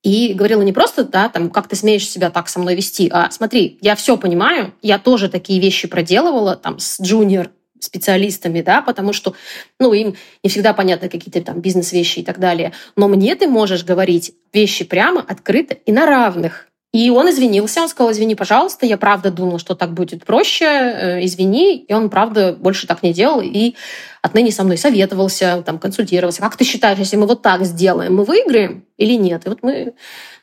И 0.04 0.32
говорила 0.34 0.62
не 0.62 0.72
просто, 0.72 1.02
да, 1.02 1.28
там, 1.28 1.50
как 1.50 1.66
ты 1.66 1.74
смеешь 1.74 2.08
себя 2.08 2.30
так 2.30 2.48
со 2.48 2.60
мной 2.60 2.76
вести, 2.76 3.08
а 3.12 3.28
смотри, 3.32 3.78
я 3.80 3.96
все 3.96 4.16
понимаю, 4.16 4.72
я 4.80 5.00
тоже 5.00 5.28
такие 5.28 5.60
вещи 5.60 5.88
проделывала 5.88 6.54
там 6.54 6.78
с 6.78 7.00
джуниор 7.00 7.50
специалистами, 7.80 8.62
да, 8.62 8.82
потому 8.82 9.12
что, 9.12 9.34
ну, 9.78 9.92
им 9.92 10.16
не 10.42 10.50
всегда 10.50 10.72
понятны 10.72 11.08
какие-то 11.08 11.40
там 11.40 11.60
бизнес-вещи 11.60 12.20
и 12.20 12.24
так 12.24 12.38
далее. 12.38 12.72
Но 12.96 13.08
мне 13.08 13.34
ты 13.34 13.46
можешь 13.48 13.84
говорить 13.84 14.32
вещи 14.52 14.84
прямо, 14.84 15.24
открыто 15.26 15.74
и 15.74 15.92
на 15.92 16.06
равных. 16.06 16.68
И 16.92 17.10
он 17.10 17.28
извинился, 17.28 17.82
он 17.82 17.88
сказал, 17.88 18.12
извини, 18.12 18.34
пожалуйста, 18.34 18.86
я 18.86 18.96
правда 18.96 19.30
думал, 19.30 19.58
что 19.58 19.74
так 19.74 19.92
будет 19.92 20.24
проще, 20.24 20.64
э, 20.64 21.24
извини. 21.24 21.76
И 21.76 21.92
он, 21.92 22.08
правда, 22.08 22.54
больше 22.54 22.86
так 22.86 23.02
не 23.02 23.12
делал. 23.12 23.42
И 23.42 23.74
отныне 24.22 24.50
со 24.52 24.64
мной 24.64 24.78
советовался, 24.78 25.62
там, 25.66 25.78
консультировался. 25.78 26.40
Как 26.40 26.56
ты 26.56 26.64
считаешь, 26.64 26.98
если 26.98 27.16
мы 27.16 27.26
вот 27.26 27.42
так 27.42 27.64
сделаем, 27.64 28.16
мы 28.16 28.24
выиграем 28.24 28.86
или 28.96 29.14
нет? 29.14 29.44
И 29.44 29.48
вот 29.50 29.58
мы 29.62 29.94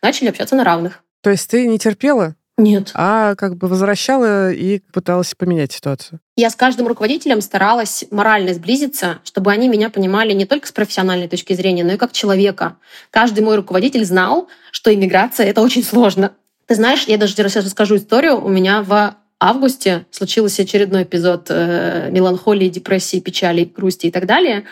начали 0.03 0.29
общаться 0.29 0.55
на 0.55 0.63
равных. 0.63 1.03
То 1.23 1.31
есть 1.31 1.49
ты 1.49 1.65
не 1.65 1.79
терпела? 1.79 2.35
Нет. 2.57 2.91
А 2.93 3.35
как 3.35 3.57
бы 3.57 3.67
возвращала 3.67 4.51
и 4.51 4.79
пыталась 4.93 5.35
поменять 5.35 5.73
ситуацию? 5.73 6.19
Я 6.37 6.49
с 6.49 6.55
каждым 6.55 6.87
руководителем 6.87 7.41
старалась 7.41 8.05
морально 8.11 8.53
сблизиться, 8.53 9.19
чтобы 9.25 9.51
они 9.51 9.67
меня 9.67 9.89
понимали 9.89 10.31
не 10.31 10.45
только 10.45 10.67
с 10.67 10.71
профессиональной 10.71 11.27
точки 11.27 11.53
зрения, 11.53 11.83
но 11.83 11.93
и 11.93 11.97
как 11.97 12.13
человека. 12.13 12.77
Каждый 13.11 13.43
мой 13.43 13.57
руководитель 13.57 14.05
знал, 14.05 14.47
что 14.71 14.93
иммиграция— 14.93 15.45
это 15.47 15.61
очень 15.61 15.83
сложно. 15.83 16.31
Ты 16.65 16.75
знаешь, 16.75 17.03
я 17.07 17.17
даже 17.17 17.33
сейчас 17.33 17.55
расскажу 17.55 17.97
историю. 17.97 18.43
У 18.43 18.47
меня 18.47 18.81
в 18.83 19.15
августе 19.39 20.05
случился 20.11 20.61
очередной 20.61 21.03
эпизод 21.03 21.47
э, 21.49 22.09
меланхолии, 22.09 22.69
депрессии, 22.69 23.19
печали, 23.19 23.65
грусти 23.65 24.07
и 24.07 24.11
так 24.11 24.25
далее. 24.25 24.63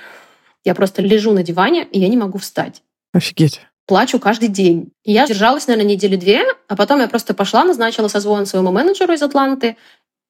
Я 0.63 0.73
просто 0.73 1.01
лежу 1.01 1.33
на 1.33 1.43
диване, 1.43 1.83
и 1.83 1.99
я 1.99 2.07
не 2.07 2.17
могу 2.17 2.37
встать. 2.37 2.81
Офигеть 3.11 3.61
плачу 3.85 4.19
каждый 4.19 4.49
день. 4.49 4.91
Я 5.03 5.27
держалась, 5.27 5.67
наверное, 5.67 5.91
недели 5.91 6.15
две, 6.15 6.43
а 6.67 6.75
потом 6.75 6.99
я 6.99 7.07
просто 7.07 7.33
пошла, 7.33 7.63
назначила 7.63 8.07
созвон 8.07 8.45
своему 8.45 8.71
менеджеру 8.71 9.13
из 9.13 9.21
Атланты, 9.21 9.77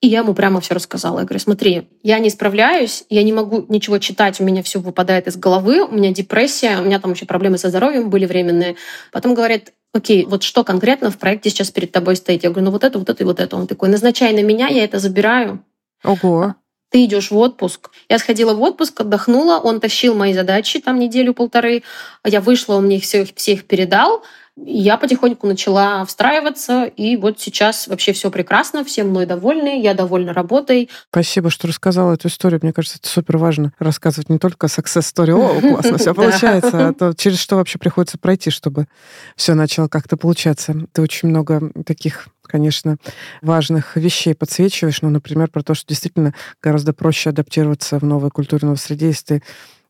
и 0.02 0.08
я 0.08 0.20
ему 0.20 0.34
прямо 0.34 0.60
все 0.60 0.74
рассказала. 0.74 1.20
Я 1.20 1.26
говорю, 1.26 1.40
смотри, 1.40 1.88
я 2.02 2.20
не 2.20 2.30
справляюсь, 2.30 3.06
я 3.10 3.24
не 3.24 3.32
могу 3.32 3.66
ничего 3.70 4.00
читать, 4.00 4.40
у 4.42 4.44
меня 4.44 4.62
все 4.62 4.80
выпадает 4.80 5.28
из 5.28 5.38
головы, 5.38 5.82
у 5.82 5.92
меня 5.92 6.12
депрессия, 6.12 6.80
у 6.80 6.84
меня 6.84 7.00
там 7.00 7.14
еще 7.14 7.26
проблемы 7.26 7.58
со 7.58 7.70
здоровьем 7.70 8.10
были 8.10 8.26
временные. 8.26 8.76
Потом 9.12 9.34
говорит, 9.34 9.72
окей, 9.94 10.26
вот 10.26 10.44
что 10.44 10.66
конкретно 10.66 11.10
в 11.10 11.18
проекте 11.18 11.50
сейчас 11.50 11.72
перед 11.72 11.92
тобой 11.92 12.18
стоит? 12.18 12.44
Я 12.44 12.50
говорю, 12.50 12.66
ну 12.66 12.72
вот 12.72 12.84
это, 12.84 13.00
вот 13.00 13.10
это 13.10 13.24
и 13.24 13.26
вот 13.26 13.40
это. 13.40 13.56
Он 13.56 13.66
такой, 13.66 13.88
назначай 13.88 14.34
на 14.34 14.44
меня, 14.44 14.68
я 14.68 14.84
это 14.84 15.00
забираю. 15.00 15.64
Ого 16.04 16.56
ты 16.94 17.06
идешь 17.06 17.32
в 17.32 17.38
отпуск. 17.38 17.90
Я 18.08 18.20
сходила 18.20 18.54
в 18.54 18.62
отпуск, 18.62 19.02
отдохнула, 19.02 19.58
он 19.58 19.80
тащил 19.80 20.14
мои 20.14 20.32
задачи 20.32 20.80
там 20.80 21.00
неделю-полторы, 21.00 21.82
я 22.24 22.40
вышла, 22.40 22.76
он 22.76 22.86
мне 22.86 22.98
их 22.98 23.04
всех, 23.04 23.30
всех 23.36 23.66
передал, 23.66 24.24
я 24.56 24.98
потихоньку 24.98 25.48
начала 25.48 26.06
встраиваться, 26.06 26.86
и 26.86 27.18
вот 27.18 27.40
сейчас 27.40 27.88
вообще 27.88 28.14
все 28.14 28.30
прекрасно, 28.30 28.84
все 28.84 29.04
мной 29.04 29.26
довольны, 29.26 29.82
я 29.82 29.94
довольна 29.94 30.34
работой. 30.34 30.90
Спасибо, 31.10 31.50
что 31.50 31.68
рассказала 31.68 32.14
эту 32.14 32.28
историю. 32.28 32.60
Мне 32.62 32.72
кажется, 32.72 33.00
это 33.00 33.10
супер 33.10 33.38
важно 33.38 33.74
рассказывать 33.80 34.30
не 34.30 34.38
только 34.38 34.68
success 34.68 35.12
story, 35.14 35.32
о, 35.32 35.60
классно 35.60 35.98
все 35.98 36.14
получается, 36.16 36.90
а 36.90 36.94
то 36.94 37.14
через 37.14 37.40
что 37.40 37.56
вообще 37.56 37.80
приходится 37.80 38.18
пройти, 38.18 38.52
чтобы 38.52 38.88
все 39.36 39.56
начало 39.56 39.88
как-то 39.88 40.18
получаться. 40.18 40.76
Ты 40.92 41.02
очень 41.02 41.30
много 41.30 41.72
таких 41.86 42.28
конечно, 42.46 42.98
важных 43.42 43.96
вещей 43.96 44.36
подсвечиваешь, 44.36 45.02
ну, 45.02 45.10
например, 45.10 45.50
про 45.50 45.64
то, 45.64 45.74
что 45.74 45.88
действительно 45.88 46.36
гораздо 46.62 46.94
проще 46.94 47.30
адаптироваться 47.30 47.98
в 47.98 48.04
новой 48.04 48.30
культурной 48.30 48.78
среде, 48.78 49.08
если 49.08 49.26
ты 49.26 49.44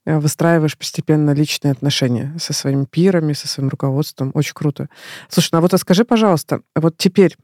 выстраиваешь 0.05 0.77
постепенно 0.77 1.31
личные 1.31 1.71
отношения 1.71 2.35
со 2.39 2.53
своими 2.53 2.85
пирами, 2.85 3.33
со 3.33 3.47
своим 3.47 3.69
руководством. 3.69 4.31
Очень 4.33 4.53
круто. 4.53 4.89
Слушай, 5.29 5.49
ну 5.53 5.57
а 5.59 5.61
вот 5.61 5.73
а 5.73 5.77
скажи, 5.77 6.05
пожалуйста, 6.05 6.61
вот 6.75 6.97
теперь 6.97 7.35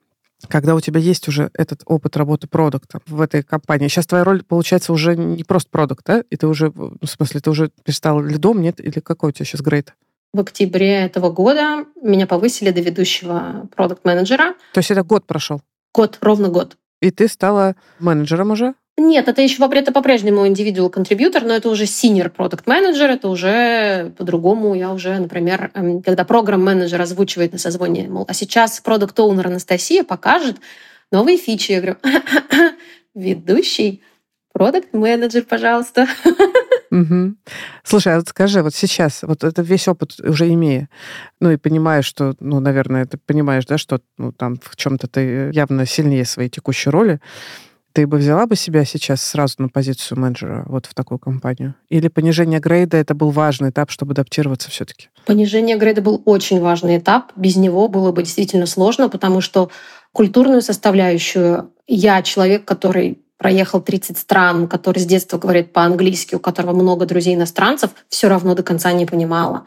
когда 0.48 0.74
у 0.74 0.80
тебя 0.80 1.00
есть 1.00 1.28
уже 1.28 1.50
этот 1.54 1.82
опыт 1.86 2.16
работы 2.16 2.48
продукта 2.48 3.00
в 3.06 3.20
этой 3.20 3.44
компании, 3.44 3.90
сейчас 3.90 4.08
твоя 4.08 4.24
роль 4.24 4.44
получается 4.44 4.94
уже 4.94 5.18
не 5.18 5.44
просто 5.44 5.70
продукт, 5.70 6.06
да? 6.06 6.24
И 6.30 6.38
ты 6.38 6.48
уже, 6.48 6.72
ну, 6.74 6.94
в 7.02 7.10
смысле, 7.10 7.42
ты 7.42 7.50
уже 7.50 7.72
перестал 7.84 8.22
лидом, 8.22 8.62
нет? 8.62 8.80
Или 8.80 9.02
какой 9.02 9.30
у 9.30 9.32
тебя 9.34 9.46
сейчас 9.46 9.62
грейд? 9.62 9.94
В 10.32 10.40
октябре 10.40 10.94
этого 10.94 11.32
года 11.32 11.86
меня 12.02 12.28
повысили 12.28 12.72
до 12.72 12.82
ведущего 12.82 13.68
продукт-менеджера. 13.76 14.54
То 14.74 14.78
есть 14.78 14.92
это 14.92 15.04
год 15.04 15.26
прошел? 15.26 15.62
Год, 15.94 16.20
ровно 16.22 16.50
год. 16.50 16.78
И 17.02 17.12
ты 17.12 17.28
стала 17.28 17.76
менеджером 18.00 18.52
уже? 18.52 18.76
Нет, 19.00 19.30
это 19.30 19.42
еще 19.42 19.64
это 19.64 19.92
по-прежнему 19.94 20.46
individual 20.46 20.92
contributor, 20.92 21.46
но 21.46 21.56
это 21.56 21.70
уже 21.70 21.86
senior 21.86 22.30
product 22.36 22.66
manager, 22.66 23.08
это 23.08 23.30
уже 23.30 24.12
по-другому. 24.18 24.76
Я 24.76 24.92
уже, 24.92 25.18
например, 25.18 25.72
эм, 25.74 26.02
когда 26.04 26.26
программ-менеджер 26.26 27.02
озвучивает 27.02 27.54
на 27.54 27.58
созвоне, 27.60 28.10
мол, 28.10 28.26
а 28.28 28.34
сейчас 28.34 28.82
продукт 28.82 29.18
оунер 29.18 29.48
Анастасия 29.48 30.04
покажет 30.04 30.58
новые 31.12 31.38
фичи. 31.38 31.72
Я 31.72 31.82
говорю, 31.82 31.98
ведущий 33.16 34.04
продукт 34.52 34.94
менеджер 34.94 35.44
пожалуйста. 35.44 36.06
Угу. 36.92 37.36
Слушай, 37.84 38.16
а 38.16 38.18
вот 38.18 38.28
скажи, 38.28 38.62
вот 38.64 38.76
сейчас, 38.76 39.24
вот 39.24 39.44
это 39.44 39.62
весь 39.62 39.88
опыт 39.88 40.20
уже 40.20 40.52
имея, 40.52 40.90
ну 41.40 41.52
и 41.52 41.58
понимаешь, 41.58 42.06
что, 42.06 42.36
ну, 42.40 42.60
наверное, 42.60 43.06
ты 43.06 43.18
понимаешь, 43.18 43.66
да, 43.66 43.78
что 43.78 44.02
ну, 44.18 44.34
там 44.34 44.58
в 44.62 44.76
чем-то 44.76 45.08
ты 45.08 45.52
явно 45.54 45.86
сильнее 45.86 46.26
своей 46.26 46.50
текущей 46.50 46.90
роли, 46.90 47.22
ты 48.00 48.08
бы 48.08 48.16
взяла 48.16 48.46
бы 48.46 48.56
себя 48.56 48.86
сейчас 48.86 49.22
сразу 49.22 49.56
на 49.58 49.68
позицию 49.68 50.22
менеджера 50.22 50.64
вот 50.68 50.86
в 50.86 50.94
такую 50.94 51.20
компанию? 51.20 51.76
Или 51.90 52.08
понижение 52.08 52.62
грейда 52.62 52.96
это 52.96 53.14
был 53.14 53.32
важный 53.32 53.72
этап, 53.72 53.92
чтобы 53.92 54.14
адаптироваться 54.14 54.72
все-таки? 54.72 55.10
Понижение 55.26 55.76
грейда 55.76 56.02
был 56.02 56.22
очень 56.24 56.62
важный 56.62 56.98
этап. 56.98 57.34
Без 57.36 57.58
него 57.58 57.90
было 57.90 58.14
бы 58.14 58.24
действительно 58.24 58.68
сложно, 58.68 59.10
потому 59.10 59.42
что 59.42 59.70
культурную 60.14 60.62
составляющую 60.62 61.74
я 61.88 62.22
человек, 62.22 62.64
который 62.64 63.20
проехал 63.38 63.82
30 63.82 64.18
стран, 64.18 64.70
который 64.70 65.00
с 65.00 65.06
детства 65.06 65.38
говорит 65.38 65.74
по-английски, 65.74 66.36
у 66.36 66.40
которого 66.40 66.72
много 66.72 67.06
друзей 67.06 67.36
иностранцев, 67.36 67.92
все 68.08 68.30
равно 68.30 68.56
до 68.56 68.64
конца 68.64 68.94
не 68.94 69.06
понимала. 69.06 69.66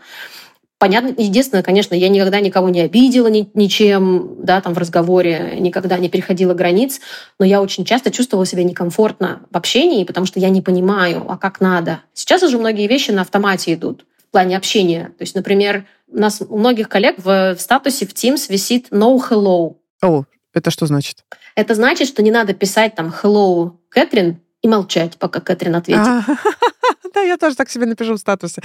Понятно, 0.83 1.15
единственное, 1.17 1.63
конечно, 1.63 1.95
я 1.95 2.09
никогда 2.09 2.41
никого 2.41 2.69
не 2.69 2.81
обидела 2.81 3.29
ни, 3.29 3.49
ничем, 3.55 4.35
да, 4.39 4.61
там 4.61 4.75
в 4.75 4.79
разговоре, 4.79 5.55
никогда 5.61 5.97
не 5.97 6.09
переходила 6.09 6.55
границ, 6.55 7.01
но 7.39 7.47
я 7.47 7.63
очень 7.63 7.85
часто 7.85 8.11
чувствовала 8.11 8.45
себя 8.45 8.65
некомфортно 8.65 9.43
в 9.53 9.57
общении, 9.57 10.03
потому 10.03 10.27
что 10.27 10.41
я 10.41 10.49
не 10.49 10.61
понимаю, 10.61 11.25
а 11.29 11.39
как 11.39 11.61
надо. 11.61 12.01
Сейчас 12.15 12.43
уже 12.43 12.59
многие 12.59 12.89
вещи 12.89 13.13
на 13.13 13.21
автомате 13.21 13.75
идут 13.75 14.05
в 14.27 14.33
плане 14.33 14.57
общения. 14.57 15.13
То 15.17 15.23
есть, 15.23 15.37
например, 15.37 15.87
у 16.09 16.19
нас 16.19 16.43
у 16.49 16.59
многих 16.59 16.89
коллег 16.89 17.15
в, 17.19 17.55
в 17.55 17.61
статусе 17.61 18.05
в 18.05 18.13
Teams 18.13 18.51
висит 18.51 18.89
no 18.91 19.17
hello. 19.31 19.77
О, 20.03 20.25
это 20.53 20.73
что 20.73 20.87
значит? 20.87 21.25
Это 21.55 21.77
значит, 21.77 22.09
что 22.09 22.25
не 22.25 22.33
надо 22.33 22.55
писать 22.55 22.97
там 22.97 23.15
hello, 23.23 23.75
Кэтрин, 23.89 24.41
и 24.63 24.67
молчать, 24.67 25.17
пока 25.17 25.39
Кэтрин 25.39 25.77
ответит. 25.77 26.25
Да, 27.13 27.21
я 27.21 27.37
тоже 27.37 27.57
так 27.57 27.71
себе 27.71 27.87
напишу 27.87 28.15
в 28.15 28.19
статусе. 28.19 28.63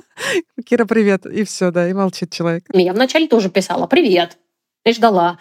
Кира, 0.64 0.84
привет. 0.84 1.26
И 1.26 1.44
все, 1.44 1.70
да, 1.70 1.88
и 1.88 1.92
молчит 1.92 2.30
человек. 2.30 2.64
Я 2.72 2.92
вначале 2.92 3.26
тоже 3.28 3.50
писала 3.50 3.86
«Привет». 3.86 4.36
И 4.84 4.92
ждала. 4.92 5.38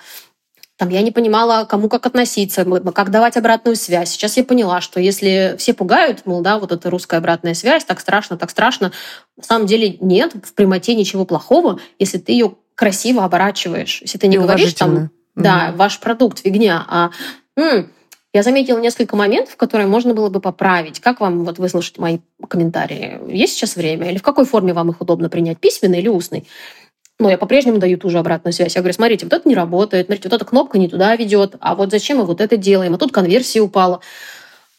Там 0.77 0.89
я 0.89 1.01
не 1.01 1.11
понимала, 1.11 1.65
кому 1.65 1.89
как 1.89 2.05
относиться, 2.05 2.63
как 2.93 3.09
давать 3.09 3.35
обратную 3.35 3.75
связь. 3.75 4.09
Сейчас 4.11 4.37
я 4.37 4.43
поняла, 4.43 4.79
что 4.79 4.99
если 4.99 5.55
все 5.57 5.73
пугают, 5.73 6.25
мол, 6.25 6.41
да, 6.41 6.59
вот 6.59 6.71
эта 6.71 6.89
русская 6.91 7.17
обратная 7.17 7.55
связь, 7.55 7.83
так 7.83 7.99
страшно, 7.99 8.37
так 8.37 8.51
страшно. 8.51 8.91
На 9.35 9.43
самом 9.43 9.65
деле 9.65 9.97
нет 9.99 10.33
в 10.43 10.53
прямоте 10.53 10.93
ничего 10.93 11.25
плохого, 11.25 11.79
если 11.97 12.19
ты 12.19 12.33
ее 12.33 12.55
красиво 12.75 13.23
оборачиваешь. 13.25 14.01
Если 14.01 14.19
ты 14.19 14.27
не 14.27 14.37
говоришь 14.37 14.73
там, 14.73 15.09
да, 15.35 15.73
ваш 15.75 15.99
продукт 15.99 16.39
фигня, 16.39 16.85
а 16.87 17.09
м, 17.55 17.91
я 18.33 18.43
заметила 18.43 18.79
несколько 18.79 19.15
моментов, 19.15 19.55
которые 19.55 19.87
можно 19.87 20.13
было 20.13 20.29
бы 20.29 20.39
поправить. 20.39 20.99
Как 20.99 21.21
вам 21.21 21.45
вот 21.45 21.59
выслушать 21.59 21.97
мои 21.97 22.19
комментарии? 22.47 23.19
Есть 23.33 23.53
сейчас 23.53 23.75
время? 23.75 24.09
Или 24.11 24.17
в 24.17 24.23
какой 24.23 24.45
форме 24.45 24.73
вам 24.73 24.91
их 24.91 25.01
удобно 25.01 25.29
принять? 25.29 25.59
Письменный 25.59 25.99
или 25.99 26.07
устный? 26.07 26.47
Но 27.19 27.29
я 27.29 27.37
по-прежнему 27.37 27.79
даю 27.79 27.97
ту 27.97 28.09
же 28.09 28.19
обратную 28.19 28.53
связь. 28.53 28.75
Я 28.75 28.81
говорю, 28.81 28.93
смотрите, 28.93 29.25
вот 29.25 29.33
это 29.33 29.49
не 29.49 29.55
работает, 29.55 30.05
смотрите, 30.05 30.29
вот 30.29 30.35
эта 30.35 30.45
кнопка 30.45 30.77
не 30.77 30.87
туда 30.87 31.15
ведет, 31.15 31.55
а 31.59 31.73
вот 31.73 31.89
зачем 31.89 32.17
мы 32.17 32.25
вот 32.25 32.41
это 32.41 32.57
делаем, 32.57 32.93
а 32.93 32.97
тут 32.97 33.11
конверсия 33.11 33.61
упала. 33.61 34.01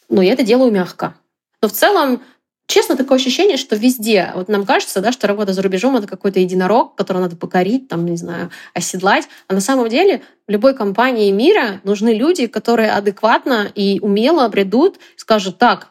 Но 0.07 0.21
я 0.21 0.33
это 0.33 0.43
делаю 0.43 0.71
мягко. 0.71 1.15
Но 1.61 1.67
в 1.67 1.73
целом 1.73 2.21
Честно, 2.69 2.95
такое 2.95 3.17
ощущение, 3.17 3.57
что 3.57 3.75
везде, 3.75 4.31
вот 4.35 4.47
нам 4.47 4.63
кажется, 4.63 5.01
да, 5.01 5.11
что 5.11 5.25
работа 5.25 5.53
за 5.53 5.63
рубежом 5.63 5.97
это 5.97 6.05
какой-то 6.05 6.39
единорог, 6.39 6.93
которого 6.93 7.23
надо 7.23 7.35
покорить, 7.35 7.87
там, 7.87 8.05
не 8.05 8.15
знаю, 8.15 8.51
оседлать. 8.75 9.27
А 9.47 9.55
на 9.55 9.59
самом 9.59 9.89
деле 9.89 10.21
в 10.47 10.51
любой 10.51 10.75
компании 10.75 11.31
мира 11.31 11.81
нужны 11.83 12.13
люди, 12.13 12.45
которые 12.45 12.91
адекватно 12.91 13.71
и 13.73 13.99
умело 14.01 14.47
придут, 14.49 14.99
скажут, 15.15 15.57
так, 15.57 15.87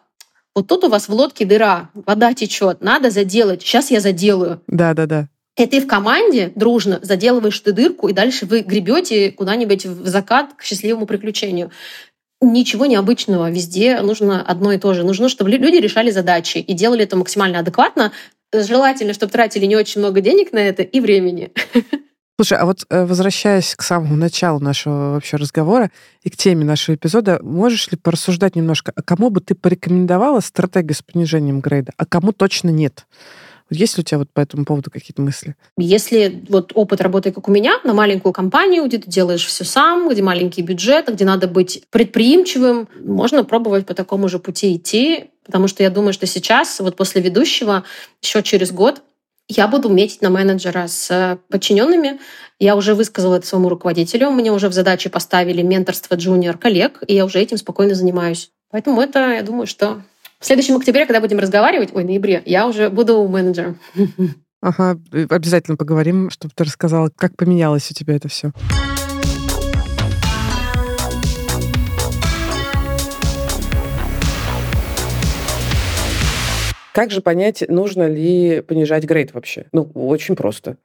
вот 0.54 0.68
тут 0.68 0.84
у 0.84 0.88
вас 0.88 1.08
в 1.08 1.12
лодке 1.12 1.44
дыра, 1.44 1.90
вода 1.94 2.32
течет, 2.32 2.80
надо 2.80 3.10
заделать, 3.10 3.60
сейчас 3.62 3.90
я 3.90 3.98
заделаю. 3.98 4.62
Да, 4.68 4.94
да, 4.94 5.06
да. 5.06 5.28
И 5.56 5.66
ты 5.66 5.80
в 5.80 5.88
команде 5.88 6.52
дружно 6.54 7.00
заделываешь 7.02 7.58
ты 7.58 7.72
дырку, 7.72 8.06
и 8.06 8.12
дальше 8.12 8.46
вы 8.46 8.60
гребете 8.60 9.32
куда-нибудь 9.32 9.84
в 9.84 10.06
закат 10.06 10.54
к 10.56 10.62
счастливому 10.62 11.06
приключению. 11.06 11.72
Ничего 12.40 12.86
необычного. 12.86 13.50
Везде 13.50 14.00
нужно 14.00 14.42
одно 14.42 14.72
и 14.72 14.78
то 14.78 14.94
же. 14.94 15.04
Нужно, 15.04 15.28
чтобы 15.28 15.50
люди 15.50 15.76
решали 15.76 16.10
задачи 16.10 16.58
и 16.58 16.72
делали 16.72 17.02
это 17.02 17.16
максимально 17.16 17.58
адекватно. 17.58 18.12
Желательно, 18.52 19.12
чтобы 19.12 19.32
тратили 19.32 19.66
не 19.66 19.76
очень 19.76 20.00
много 20.00 20.20
денег 20.20 20.52
на 20.52 20.58
это 20.58 20.82
и 20.82 21.00
времени. 21.00 21.52
Слушай, 22.40 22.58
а 22.58 22.66
вот 22.66 22.86
э, 22.88 23.04
возвращаясь 23.04 23.74
к 23.74 23.82
самому 23.82 24.14
началу 24.14 24.60
нашего 24.60 25.14
вообще 25.14 25.36
разговора 25.38 25.90
и 26.22 26.30
к 26.30 26.36
теме 26.36 26.64
нашего 26.64 26.94
эпизода, 26.94 27.40
можешь 27.42 27.90
ли 27.90 27.98
порассуждать 27.98 28.54
немножко, 28.54 28.92
а 28.94 29.02
кому 29.02 29.30
бы 29.30 29.40
ты 29.40 29.56
порекомендовала 29.56 30.38
стратегию 30.38 30.94
с 30.94 31.02
понижением 31.02 31.58
грейда, 31.58 31.90
а 31.96 32.06
кому 32.06 32.30
точно 32.30 32.68
нет? 32.68 33.08
Есть 33.70 33.96
ли 33.96 34.00
у 34.00 34.04
тебя 34.04 34.18
вот 34.18 34.30
по 34.32 34.40
этому 34.40 34.64
поводу 34.64 34.90
какие-то 34.90 35.22
мысли? 35.22 35.56
Если 35.76 36.44
вот 36.48 36.72
опыт 36.74 37.00
работы, 37.00 37.32
как 37.32 37.48
у 37.48 37.50
меня, 37.50 37.78
на 37.84 37.92
маленькую 37.92 38.32
компанию, 38.32 38.86
где 38.86 38.98
ты 38.98 39.10
делаешь 39.10 39.44
все 39.44 39.64
сам, 39.64 40.08
где 40.08 40.22
маленький 40.22 40.62
бюджет, 40.62 41.12
где 41.12 41.24
надо 41.24 41.48
быть 41.48 41.84
предприимчивым, 41.90 42.88
можно 43.00 43.44
пробовать 43.44 43.86
по 43.86 43.94
такому 43.94 44.28
же 44.28 44.38
пути 44.38 44.76
идти, 44.76 45.30
потому 45.44 45.68
что 45.68 45.82
я 45.82 45.90
думаю, 45.90 46.12
что 46.12 46.26
сейчас, 46.26 46.80
вот 46.80 46.96
после 46.96 47.20
ведущего, 47.20 47.84
еще 48.22 48.42
через 48.42 48.72
год 48.72 49.02
я 49.48 49.66
буду 49.66 49.88
метить 49.88 50.20
на 50.20 50.28
менеджера 50.28 50.86
с 50.88 51.38
подчиненными. 51.48 52.20
Я 52.58 52.76
уже 52.76 52.94
высказала 52.94 53.36
это 53.36 53.46
своему 53.46 53.70
руководителю. 53.70 54.30
Мне 54.30 54.52
уже 54.52 54.68
в 54.68 54.74
задачи 54.74 55.08
поставили 55.08 55.62
менторство 55.62 56.16
джуниор 56.16 56.58
коллег, 56.58 57.02
и 57.06 57.14
я 57.14 57.24
уже 57.24 57.40
этим 57.40 57.56
спокойно 57.56 57.94
занимаюсь. 57.94 58.50
Поэтому 58.70 59.00
это, 59.00 59.32
я 59.32 59.42
думаю, 59.42 59.66
что 59.66 60.02
в 60.38 60.46
следующем 60.46 60.76
октябре, 60.76 61.04
когда 61.04 61.20
будем 61.20 61.38
разговаривать, 61.38 61.90
ой, 61.92 62.04
ноябре, 62.04 62.42
я 62.46 62.68
уже 62.68 62.90
буду 62.90 63.26
менеджером. 63.26 63.78
Ага, 64.60 64.98
обязательно 65.30 65.76
поговорим, 65.76 66.30
чтобы 66.30 66.52
ты 66.54 66.64
рассказала, 66.64 67.10
как 67.16 67.36
поменялось 67.36 67.90
у 67.90 67.94
тебя 67.94 68.14
это 68.14 68.28
все. 68.28 68.52
Как 76.92 77.12
же 77.12 77.20
понять, 77.20 77.64
нужно 77.68 78.08
ли 78.08 78.60
понижать 78.60 79.04
грейд 79.04 79.32
вообще? 79.32 79.66
Ну, 79.72 79.90
очень 79.94 80.34
просто. 80.34 80.78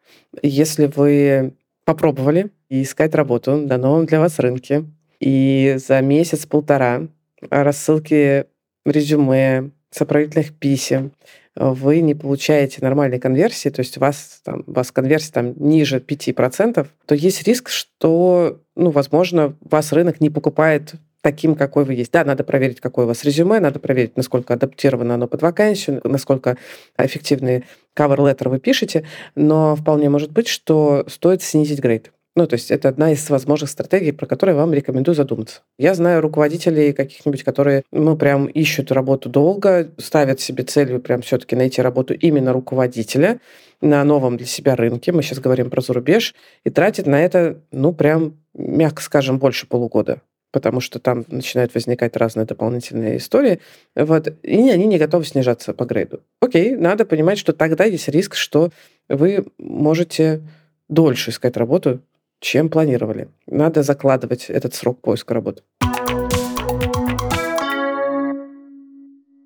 Если 0.43 0.85
вы 0.85 1.55
попробовали 1.85 2.51
искать 2.69 3.15
работу 3.15 3.57
на 3.57 3.77
новом 3.77 4.05
для 4.05 4.19
вас 4.19 4.37
рынке, 4.37 4.85
и 5.19 5.75
за 5.77 6.01
месяц-полтора 6.01 7.07
рассылки 7.49 8.45
резюме, 8.85 9.71
сопроводительных 9.91 10.53
писем, 10.53 11.11
вы 11.55 12.01
не 12.01 12.15
получаете 12.15 12.79
нормальной 12.81 13.19
конверсии, 13.19 13.69
то 13.69 13.81
есть 13.81 13.97
у 13.97 13.99
вас, 13.99 14.41
там, 14.43 14.63
у 14.65 14.71
вас 14.71 14.91
конверсия 14.91 15.31
там, 15.31 15.53
ниже 15.57 15.99
5%, 15.99 16.87
то 17.05 17.15
есть 17.15 17.43
риск, 17.43 17.69
что, 17.69 18.59
ну, 18.75 18.89
возможно, 18.89 19.55
вас 19.61 19.93
рынок 19.93 20.19
не 20.19 20.31
покупает 20.31 20.95
таким, 21.21 21.55
какой 21.55 21.85
вы 21.85 21.93
есть. 21.93 22.11
Да, 22.11 22.25
надо 22.25 22.43
проверить, 22.43 22.81
какое 22.81 23.05
у 23.05 23.07
вас 23.07 23.23
резюме, 23.23 23.59
надо 23.59 23.79
проверить, 23.79 24.17
насколько 24.17 24.55
адаптировано 24.55 25.13
оно 25.13 25.27
под 25.27 25.41
вакансию, 25.41 26.01
насколько 26.03 26.57
эффективный 26.97 27.65
cover 27.95 28.17
letter 28.17 28.49
вы 28.49 28.59
пишете, 28.59 29.05
но 29.35 29.75
вполне 29.75 30.09
может 30.09 30.31
быть, 30.31 30.47
что 30.47 31.05
стоит 31.07 31.43
снизить 31.43 31.79
грейд. 31.79 32.11
Ну, 32.35 32.47
то 32.47 32.55
есть 32.55 32.71
это 32.71 32.89
одна 32.89 33.11
из 33.11 33.29
возможных 33.29 33.69
стратегий, 33.69 34.11
про 34.11 34.25
которые 34.25 34.55
вам 34.55 34.73
рекомендую 34.73 35.13
задуматься. 35.13 35.61
Я 35.77 35.93
знаю 35.93 36.21
руководителей 36.21 36.91
каких-нибудь, 36.91 37.43
которые, 37.43 37.83
ну, 37.91 38.17
прям 38.17 38.47
ищут 38.47 38.91
работу 38.91 39.29
долго, 39.29 39.91
ставят 39.97 40.39
себе 40.39 40.63
целью 40.63 40.99
прям 40.99 41.21
все-таки 41.21 41.55
найти 41.55 41.81
работу 41.81 42.15
именно 42.15 42.51
руководителя 42.51 43.39
на 43.81 44.03
новом 44.03 44.37
для 44.37 44.47
себя 44.47 44.75
рынке, 44.75 45.11
мы 45.11 45.21
сейчас 45.21 45.39
говорим 45.39 45.69
про 45.69 45.81
зарубеж, 45.81 46.33
и 46.63 46.71
тратят 46.71 47.05
на 47.05 47.21
это, 47.23 47.59
ну, 47.71 47.93
прям, 47.93 48.37
мягко 48.53 49.01
скажем, 49.03 49.39
больше 49.39 49.67
полугода 49.67 50.21
потому 50.51 50.81
что 50.81 50.99
там 50.99 51.25
начинают 51.29 51.73
возникать 51.73 52.15
разные 52.15 52.45
дополнительные 52.45 53.17
истории, 53.17 53.59
вот, 53.95 54.27
и 54.43 54.69
они 54.69 54.85
не 54.85 54.99
готовы 54.99 55.25
снижаться 55.25 55.73
по 55.73 55.83
грейду. 55.83 56.21
Окей, 56.41 56.75
надо 56.75 57.05
понимать, 57.05 57.39
что 57.39 57.53
тогда 57.53 57.85
есть 57.85 58.07
риск, 58.07 58.35
что 58.35 58.69
вы 59.09 59.47
можете 59.57 60.47
дольше 60.89 61.31
искать 61.31 61.57
работу, 61.57 62.01
чем 62.43 62.69
планировали. 62.69 63.29
Надо 63.47 63.83
закладывать 63.83 64.49
этот 64.49 64.75
срок 64.75 64.99
поиска 65.01 65.33
работы. 65.33 65.63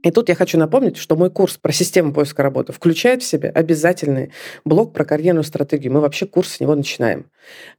И 0.04 0.12
тут 0.12 0.30
я 0.30 0.36
хочу 0.36 0.58
напомнить, 0.58 0.98
что 0.98 1.16
мой 1.16 1.30
курс 1.30 1.58
про 1.58 1.72
систему 1.72 2.14
поиска 2.14 2.42
работы 2.42 2.72
включает 2.72 3.22
в 3.22 3.26
себя 3.26 3.50
обязательный 3.50 4.32
блок 4.64 4.94
про 4.94 5.06
карьерную 5.06 5.44
стратегию. 5.44 5.94
Мы 5.94 6.00
вообще 6.00 6.26
курс 6.26 6.54
с 6.54 6.60
него 6.60 6.76
начинаем. 6.76 7.30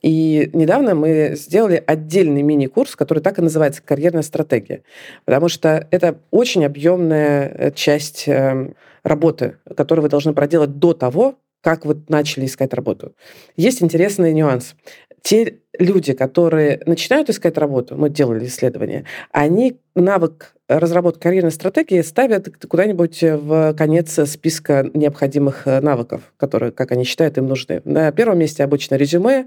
И 0.03 0.51
недавно 0.53 0.95
мы 0.95 1.33
сделали 1.37 1.83
отдельный 1.85 2.43
мини-курс, 2.43 2.97
который 2.97 3.21
так 3.21 3.39
и 3.39 3.43
называется 3.43 3.83
«Карьерная 3.85 4.23
стратегия». 4.23 4.83
Потому 5.25 5.49
что 5.49 5.89
это 5.91 6.21
очень 6.31 6.65
объемная 6.65 7.49
э, 7.49 7.73
часть 7.73 8.29
эм, 8.29 8.75
работы, 9.03 9.57
которую 9.77 10.03
вы 10.03 10.09
должны 10.11 10.33
проделать 10.35 10.79
до 10.79 10.93
того, 10.93 11.39
как 11.61 11.85
вы 11.85 12.03
начали 12.09 12.47
искать 12.47 12.73
работу. 12.75 13.15
Есть 13.57 13.83
интересный 13.83 14.33
нюанс 14.33 14.75
те 15.23 15.59
люди, 15.79 16.13
которые 16.13 16.81
начинают 16.87 17.31
искать 17.31 17.57
работу, 17.59 17.97
мы 17.97 18.11
делали 18.11 18.47
исследования, 18.47 19.05
они 19.33 19.79
навык 19.95 20.55
разработки 20.69 21.23
карьерной 21.23 21.51
стратегии 21.51 22.01
ставят 22.03 22.49
куда-нибудь 22.67 23.23
в 23.23 23.75
конец 23.75 24.19
списка 24.29 24.91
необходимых 24.93 25.67
навыков, 25.67 26.33
которые, 26.37 26.73
как 26.73 26.93
они 26.93 27.05
считают, 27.05 27.39
им 27.39 27.47
нужны. 27.47 27.81
На 27.85 28.13
первом 28.13 28.39
месте 28.39 28.65
обычно 28.65 28.97
резюме, 28.97 29.47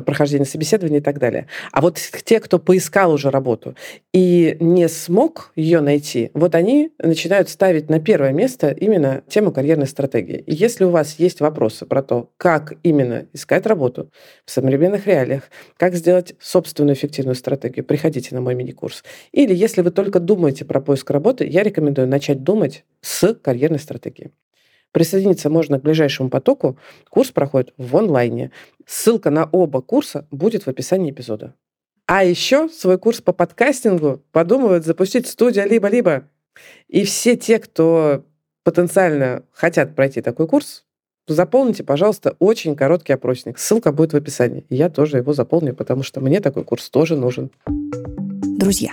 прохождения 0.00 0.44
собеседования 0.44 0.98
и 0.98 1.02
так 1.02 1.18
далее. 1.18 1.46
А 1.70 1.80
вот 1.80 1.98
те, 2.24 2.40
кто 2.40 2.58
поискал 2.58 3.12
уже 3.12 3.30
работу 3.30 3.76
и 4.12 4.56
не 4.60 4.88
смог 4.88 5.52
ее 5.54 5.80
найти, 5.80 6.30
вот 6.34 6.54
они 6.54 6.92
начинают 6.98 7.48
ставить 7.48 7.90
на 7.90 8.00
первое 8.00 8.32
место 8.32 8.70
именно 8.70 9.22
тему 9.28 9.52
карьерной 9.52 9.86
стратегии. 9.86 10.38
И 10.46 10.54
если 10.54 10.84
у 10.84 10.90
вас 10.90 11.18
есть 11.18 11.40
вопросы 11.40 11.86
про 11.86 12.02
то, 12.02 12.30
как 12.36 12.74
именно 12.82 13.26
искать 13.32 13.66
работу 13.66 14.10
в 14.44 14.50
современных 14.50 15.06
реалиях, 15.06 15.44
как 15.76 15.94
сделать 15.94 16.34
собственную 16.40 16.94
эффективную 16.94 17.34
стратегию, 17.34 17.84
приходите 17.84 18.34
на 18.34 18.40
мой 18.40 18.54
мини-курс. 18.54 19.04
Или 19.32 19.54
если 19.54 19.82
вы 19.82 19.90
только 19.90 20.20
думаете 20.20 20.64
про 20.64 20.80
поиск 20.80 21.10
работы, 21.10 21.46
я 21.46 21.62
рекомендую 21.62 22.08
начать 22.08 22.42
думать 22.42 22.84
с 23.00 23.34
карьерной 23.34 23.78
стратегии. 23.78 24.30
Присоединиться 24.92 25.50
можно 25.50 25.78
к 25.78 25.82
ближайшему 25.82 26.28
потоку. 26.28 26.76
Курс 27.10 27.30
проходит 27.30 27.72
в 27.78 27.96
онлайне. 27.96 28.52
Ссылка 28.86 29.30
на 29.30 29.48
оба 29.50 29.80
курса 29.80 30.26
будет 30.30 30.64
в 30.64 30.68
описании 30.68 31.10
эпизода. 31.10 31.54
А 32.06 32.24
еще 32.24 32.68
свой 32.68 32.98
курс 32.98 33.20
по 33.20 33.32
подкастингу 33.32 34.22
подумывают 34.32 34.84
запустить 34.84 35.26
студия 35.26 35.64
«Либо-либо». 35.64 36.28
И 36.88 37.04
все 37.04 37.36
те, 37.36 37.58
кто 37.58 38.24
потенциально 38.64 39.44
хотят 39.52 39.94
пройти 39.94 40.20
такой 40.20 40.46
курс, 40.46 40.84
заполните, 41.26 41.84
пожалуйста, 41.84 42.36
очень 42.38 42.76
короткий 42.76 43.14
опросник. 43.14 43.58
Ссылка 43.58 43.92
будет 43.92 44.12
в 44.12 44.16
описании. 44.16 44.66
Я 44.68 44.90
тоже 44.90 45.18
его 45.18 45.32
заполню, 45.32 45.74
потому 45.74 46.02
что 46.02 46.20
мне 46.20 46.40
такой 46.40 46.64
курс 46.64 46.90
тоже 46.90 47.16
нужен. 47.16 47.50
Друзья, 47.66 48.92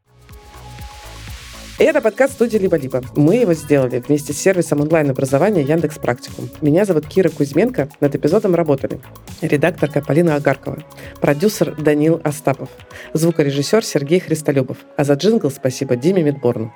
Это 1.83 1.99
подкаст 1.99 2.33
студии 2.33 2.59
«Либо-либо». 2.59 3.01
Мы 3.15 3.37
его 3.37 3.55
сделали 3.55 4.03
вместе 4.07 4.33
с 4.33 4.37
сервисом 4.37 4.81
онлайн-образования 4.81 5.63
Яндекс 5.63 5.97
Практикум. 5.97 6.47
Меня 6.61 6.85
зовут 6.85 7.07
Кира 7.07 7.29
Кузьменко. 7.29 7.89
Над 7.99 8.13
эпизодом 8.13 8.53
работали 8.53 9.01
редакторка 9.41 9.99
Полина 9.99 10.35
Агаркова, 10.35 10.83
продюсер 11.21 11.75
Данил 11.81 12.21
Остапов, 12.23 12.69
звукорежиссер 13.13 13.83
Сергей 13.83 14.19
Христолюбов. 14.19 14.77
А 14.95 15.03
за 15.03 15.15
джингл 15.15 15.49
спасибо 15.49 15.95
Диме 15.95 16.21
Медборну. 16.21 16.71